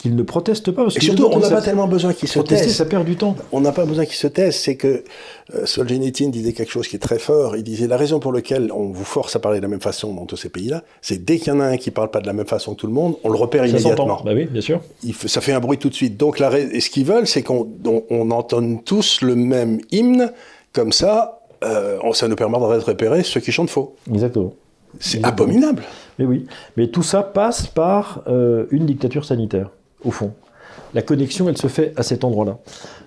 qu'ils 0.00 0.16
ne 0.16 0.22
protestent 0.22 0.70
pas. 0.70 0.82
Parce 0.84 0.96
et 0.96 1.00
surtout, 1.00 1.28
on 1.30 1.38
n'a 1.38 1.48
pas 1.48 1.62
tellement 1.62 1.86
besoin 1.86 2.12
qu'ils 2.12 2.28
se 2.28 2.40
taisent. 2.40 2.74
ça 2.74 2.84
perd 2.84 3.04
du 3.04 3.16
temps. 3.16 3.36
On 3.52 3.60
n'a 3.60 3.72
pas 3.72 3.84
besoin 3.84 4.04
qu'ils 4.04 4.16
se 4.16 4.26
taisent. 4.26 4.56
C'est 4.56 4.76
que 4.76 5.04
euh, 5.54 5.66
Solzhenitsyn 5.66 6.30
disait 6.30 6.52
quelque 6.52 6.72
chose 6.72 6.88
qui 6.88 6.96
est 6.96 7.00
très 7.00 7.18
fort. 7.18 7.56
Il 7.56 7.62
disait 7.62 7.86
la 7.86 7.96
raison 7.96 8.20
pour 8.20 8.32
laquelle 8.32 8.70
on 8.72 8.90
vous 8.90 9.04
force 9.04 9.36
à 9.36 9.38
parler 9.38 9.58
de 9.58 9.62
la 9.62 9.68
même 9.68 9.80
façon 9.80 10.14
dans 10.14 10.26
tous 10.26 10.36
ces 10.36 10.48
pays-là, 10.48 10.82
c'est 11.02 11.24
dès 11.24 11.38
qu'il 11.38 11.48
y 11.48 11.56
en 11.56 11.60
a 11.60 11.66
un 11.66 11.76
qui 11.76 11.90
parle 11.90 12.10
pas 12.10 12.20
de 12.20 12.26
la 12.26 12.32
même 12.32 12.46
façon 12.46 12.74
que 12.74 12.80
tout 12.80 12.86
le 12.86 12.92
monde, 12.92 13.16
on 13.24 13.28
le 13.28 13.36
repère 13.36 13.66
immédiatement. 13.66 14.22
Bah 14.24 14.32
oui, 14.34 14.46
bien 14.46 14.60
sûr. 14.60 14.80
Il 15.02 15.14
ça 15.14 15.40
fait 15.40 15.52
un 15.52 15.60
bruit 15.60 15.78
tout 15.78 15.88
de 15.88 15.94
suite. 15.94 16.16
Donc, 16.16 16.38
la, 16.38 16.58
et 16.58 16.80
ce 16.80 16.90
qu'ils 16.90 17.04
veulent, 17.06 17.26
c'est 17.26 17.42
qu'on 17.42 17.68
on, 17.84 18.30
entende 18.30 18.84
tous 18.84 19.22
le 19.22 19.34
même 19.34 19.80
hymne. 19.90 20.32
Comme 20.72 20.92
ça, 20.92 21.40
euh, 21.64 21.98
ça 22.12 22.28
nous 22.28 22.36
permet 22.36 22.58
de 22.58 22.84
repérer 22.84 23.22
ceux 23.22 23.40
qui 23.40 23.52
chantent 23.52 23.70
faux. 23.70 23.96
Exactement. 24.10 24.54
C'est 24.98 25.24
abominable. 25.24 25.82
Mais 26.18 26.24
oui. 26.24 26.46
Mais 26.76 26.88
tout 26.88 27.02
ça 27.02 27.22
passe 27.22 27.66
par 27.66 28.22
euh, 28.26 28.66
une 28.70 28.86
dictature 28.86 29.24
sanitaire, 29.24 29.70
au 30.04 30.10
fond 30.10 30.32
la 30.94 31.02
connexion, 31.02 31.48
elle 31.48 31.56
se 31.56 31.68
fait 31.68 31.92
à 31.96 32.02
cet 32.02 32.24
endroit-là. 32.24 32.58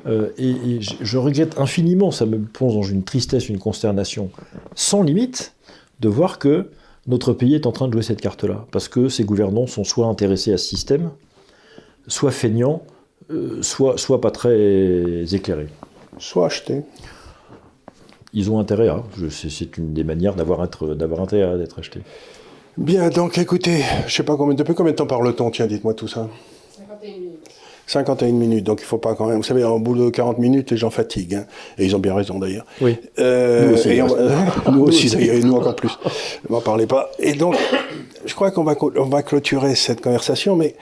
Euh, 0.08 0.30
et, 0.38 0.80
je, 0.82 1.18
regrette 1.18 1.60
infiniment, 1.60 2.12
ça 2.12 2.26
me 2.26 2.39
plonge 2.39 2.76
dans 2.76 2.84
une 2.84 3.04
tristesse, 3.04 3.50
une 3.50 3.60
consternation 3.60 4.30
sans 4.76 5.04
limite, 5.04 5.54
de 6.00 6.10
voir 6.10 6.39
que 6.39 6.70
notre 7.08 7.34
pays 7.34 7.56
est 7.56 7.66
en 7.66 7.72
train 7.72 7.88
de 7.88 7.94
jouer 7.94 8.04
cette 8.04 8.22
carte-là. 8.22 8.66
Parce 8.72 8.88
que 8.88 9.10
ces 9.10 9.24
gouvernants 9.24 9.68
sont 9.68 9.84
soit 9.84 10.08
intéressés 10.08 10.54
à 10.54 10.58
ce 10.58 10.66
système, 10.66 11.12
soit 12.08 12.32
feignants, 12.32 12.84
euh, 13.32 13.62
soit, 13.62 13.98
soit 13.98 14.22
pas 14.22 14.32
très 14.32 15.24
éclairés. 15.34 15.70
Soit 16.20 16.46
achetés. 16.46 16.82
Ils 18.34 18.50
ont 18.50 18.60
intérêt 18.60 18.88
à. 18.88 19.04
C'est 19.30 19.78
une 19.78 19.94
des 19.94 20.04
manières 20.04 20.36
d'avoir 20.36 20.62
intérêt 20.62 21.44
à 21.44 21.56
être 21.58 21.80
acheté. 21.80 22.02
Bien, 22.78 23.10
donc 23.10 23.38
écoutez, 23.38 23.84
je 24.08 24.16
sais 24.16 24.24
pas 24.24 24.36
combien, 24.36 24.56
depuis 24.56 24.74
combien 24.74 24.94
de 24.94 24.98
temps 24.98 25.06
parle-t-on? 25.06 25.52
Tiens, 25.52 25.68
dites-moi 25.68 25.94
tout 25.94 26.08
ça. 26.08 26.28
51 27.04 27.20
minutes. 27.20 27.49
51 27.86 28.32
minutes, 28.32 28.64
donc 28.64 28.80
il 28.82 28.86
faut 28.86 28.97
pas 28.97 29.14
quand 29.14 29.28
même. 29.28 29.38
Vous 29.38 29.43
savez, 29.43 29.64
en 29.64 29.80
bout 29.80 29.95
de 29.95 30.10
40 30.10 30.38
minutes, 30.39 30.72
les 30.72 30.78
gens 30.78 30.89
fatiguent. 30.89 31.36
Hein. 31.36 31.45
et 31.78 31.86
ils 31.86 31.95
ont 31.95 31.99
bien 31.99 32.16
raison 32.16 32.39
d'ailleurs. 32.39 32.66
Oui. 32.82 32.97
Euh, 33.20 33.70
nous 33.70 33.74
aussi, 33.74 34.01
nous 34.72 34.84
aussi 34.84 35.10
d'ailleurs, 35.10 35.36
et 35.36 35.39
nous 35.41 35.54
encore 35.54 35.76
plus. 35.76 35.91
Ne 36.47 36.54
m'en 36.54 36.62
parlez 36.62 36.88
pas. 36.88 37.10
Et 37.20 37.34
donc, 37.34 37.56
je 38.26 38.34
crois 38.34 38.51
qu'on 38.51 38.64
va, 38.64 38.76
on 38.95 39.06
va 39.06 39.22
clôturer 39.22 39.76
cette 39.76 40.01
conversation, 40.01 40.56
mais 40.56 40.76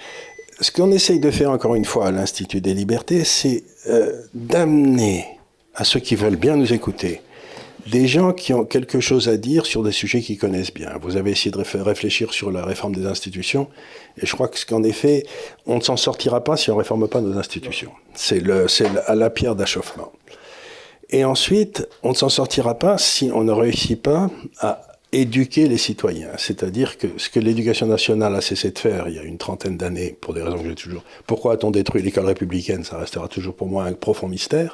ce 0.59 0.71
qu'on 0.71 0.91
essaye 0.91 1.19
de 1.19 1.31
faire 1.31 1.49
encore 1.49 1.75
une 1.75 1.85
fois 1.85 2.07
à 2.07 2.11
l'Institut 2.11 2.61
des 2.61 2.73
libertés, 2.73 3.23
c'est 3.23 3.63
euh, 3.89 4.13
d'amener 4.35 5.25
à 5.73 5.83
ceux 5.83 5.99
qui 5.99 6.15
veulent 6.15 6.35
bien 6.35 6.55
nous 6.55 6.71
écouter 6.71 7.21
des 7.87 8.07
gens 8.07 8.33
qui 8.33 8.53
ont 8.53 8.65
quelque 8.65 8.99
chose 8.99 9.29
à 9.29 9.37
dire 9.37 9.65
sur 9.65 9.83
des 9.83 9.91
sujets 9.91 10.21
qu'ils 10.21 10.37
connaissent 10.37 10.73
bien. 10.73 10.91
Vous 11.01 11.17
avez 11.17 11.31
essayé 11.31 11.51
de 11.51 11.57
réfléchir 11.81 12.33
sur 12.33 12.51
la 12.51 12.65
réforme 12.65 12.95
des 12.95 13.05
institutions, 13.05 13.67
et 14.21 14.25
je 14.25 14.33
crois 14.33 14.49
qu'en 14.67 14.83
effet, 14.83 15.25
on 15.65 15.77
ne 15.77 15.81
s'en 15.81 15.97
sortira 15.97 16.43
pas 16.43 16.57
si 16.57 16.69
on 16.69 16.75
ne 16.75 16.79
réforme 16.79 17.07
pas 17.07 17.21
nos 17.21 17.37
institutions. 17.37 17.91
C'est 18.13 18.41
à 19.07 19.15
la 19.15 19.29
pierre 19.29 19.55
d'achoppement. 19.55 20.11
Et 21.09 21.25
ensuite, 21.25 21.87
on 22.03 22.09
ne 22.09 22.15
s'en 22.15 22.29
sortira 22.29 22.79
pas 22.79 22.97
si 22.97 23.31
on 23.33 23.43
ne 23.43 23.51
réussit 23.51 24.01
pas 24.01 24.29
à 24.59 24.81
éduquer 25.11 25.67
les 25.67 25.77
citoyens. 25.77 26.29
C'est-à-dire 26.37 26.97
que 26.97 27.07
ce 27.17 27.29
que 27.29 27.41
l'éducation 27.41 27.85
nationale 27.85 28.33
a 28.33 28.39
cessé 28.39 28.71
de 28.71 28.79
faire 28.79 29.09
il 29.09 29.15
y 29.15 29.19
a 29.19 29.23
une 29.23 29.37
trentaine 29.37 29.75
d'années, 29.75 30.15
pour 30.21 30.33
des 30.33 30.41
raisons 30.41 30.61
que 30.61 30.69
j'ai 30.69 30.75
toujours... 30.75 31.03
Pourquoi 31.27 31.53
a-t-on 31.53 31.71
détruit 31.71 32.01
l'école 32.01 32.27
républicaine? 32.27 32.85
Ça 32.85 32.97
restera 32.97 33.27
toujours 33.27 33.55
pour 33.55 33.67
moi 33.67 33.83
un 33.83 33.91
profond 33.91 34.29
mystère 34.29 34.73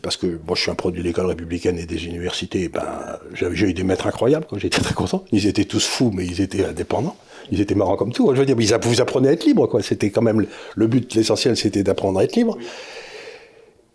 parce 0.00 0.16
que 0.16 0.26
moi 0.46 0.54
je 0.54 0.62
suis 0.62 0.70
un 0.70 0.74
produit 0.74 1.02
de 1.02 1.06
l'école 1.06 1.26
républicaine 1.26 1.78
et 1.78 1.86
des 1.86 2.06
universités, 2.06 2.68
ben, 2.68 3.18
j'ai 3.34 3.66
eu 3.66 3.74
des 3.74 3.84
maîtres 3.84 4.06
incroyables, 4.06 4.46
j'étais 4.56 4.80
très 4.80 4.94
content. 4.94 5.24
Ils 5.32 5.46
étaient 5.46 5.64
tous 5.64 5.86
fous, 5.86 6.10
mais 6.14 6.24
ils 6.24 6.40
étaient 6.40 6.64
indépendants. 6.64 7.16
Ils 7.50 7.60
étaient 7.60 7.74
marrants 7.74 7.96
comme 7.96 8.12
tout. 8.12 8.32
Je 8.34 8.40
veux 8.40 8.46
dire, 8.46 8.56
vous 8.80 9.00
apprenaient 9.00 9.28
à 9.28 9.32
être 9.32 9.44
libre, 9.44 9.66
quoi. 9.66 9.82
C'était 9.82 10.10
quand 10.10 10.22
même 10.22 10.46
le 10.74 10.86
but, 10.86 11.14
l'essentiel, 11.14 11.56
c'était 11.56 11.82
d'apprendre 11.82 12.20
à 12.20 12.24
être 12.24 12.36
libre. 12.36 12.56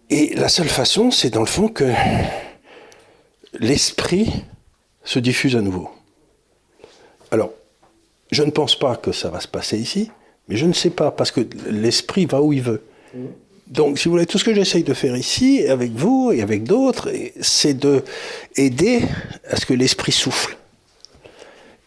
Et 0.10 0.36
la 0.36 0.50
seule 0.50 0.68
façon, 0.68 1.12
c'est 1.12 1.30
dans 1.30 1.40
le 1.42 1.48
fond 1.48 1.68
que 1.68 1.92
l'esprit 3.60 4.30
se 5.04 5.20
diffuse 5.20 5.56
à 5.56 5.62
nouveau. 5.62 5.90
Alors, 7.32 7.52
je 8.32 8.44
ne 8.44 8.52
pense 8.52 8.78
pas 8.78 8.96
que 8.96 9.12
ça 9.12 9.30
va 9.30 9.40
se 9.40 9.48
passer 9.48 9.78
ici, 9.78 10.12
mais 10.48 10.56
je 10.56 10.66
ne 10.66 10.74
sais 10.74 10.90
pas, 10.90 11.12
parce 11.12 11.32
que 11.32 11.42
l'esprit 11.70 12.26
va 12.26 12.42
où 12.42 12.54
il 12.54 12.62
veut. 12.62 12.84
Donc, 13.70 14.00
si 14.00 14.06
vous 14.06 14.12
voulez, 14.12 14.26
tout 14.26 14.38
ce 14.38 14.44
que 14.44 14.54
j'essaye 14.54 14.84
de 14.84 14.94
faire 14.94 15.16
ici, 15.18 15.68
avec 15.68 15.92
vous 15.92 16.32
et 16.32 16.42
avec 16.42 16.64
d'autres, 16.64 17.10
c'est 17.42 17.74
de 17.74 18.04
aider 18.56 19.02
à 19.50 19.58
ce 19.58 19.66
que 19.66 19.74
l'esprit 19.74 20.12
souffle. 20.12 20.58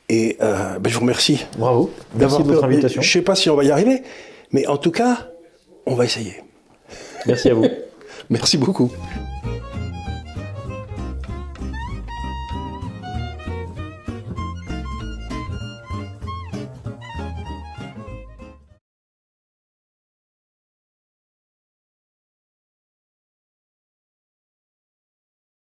Et 0.08 0.36
euh, 0.42 0.78
ben, 0.78 0.90
je 0.90 0.94
vous 0.94 1.02
remercie. 1.02 1.46
Bravo. 1.56 1.90
Merci 2.16 2.42
de 2.42 2.48
votre 2.48 2.64
invitation. 2.64 3.00
Je 3.00 3.08
ne 3.08 3.12
sais 3.12 3.22
pas 3.22 3.34
si 3.34 3.48
on 3.48 3.56
va 3.56 3.64
y 3.64 3.70
arriver, 3.70 4.02
mais 4.52 4.66
en 4.66 4.76
tout 4.76 4.90
cas, 4.90 5.30
on 5.86 5.94
va 5.94 6.04
essayer. 6.04 6.42
Merci 7.26 7.48
à 7.48 7.54
vous. 7.54 7.66
Merci 8.30 8.58
beaucoup. 8.58 8.90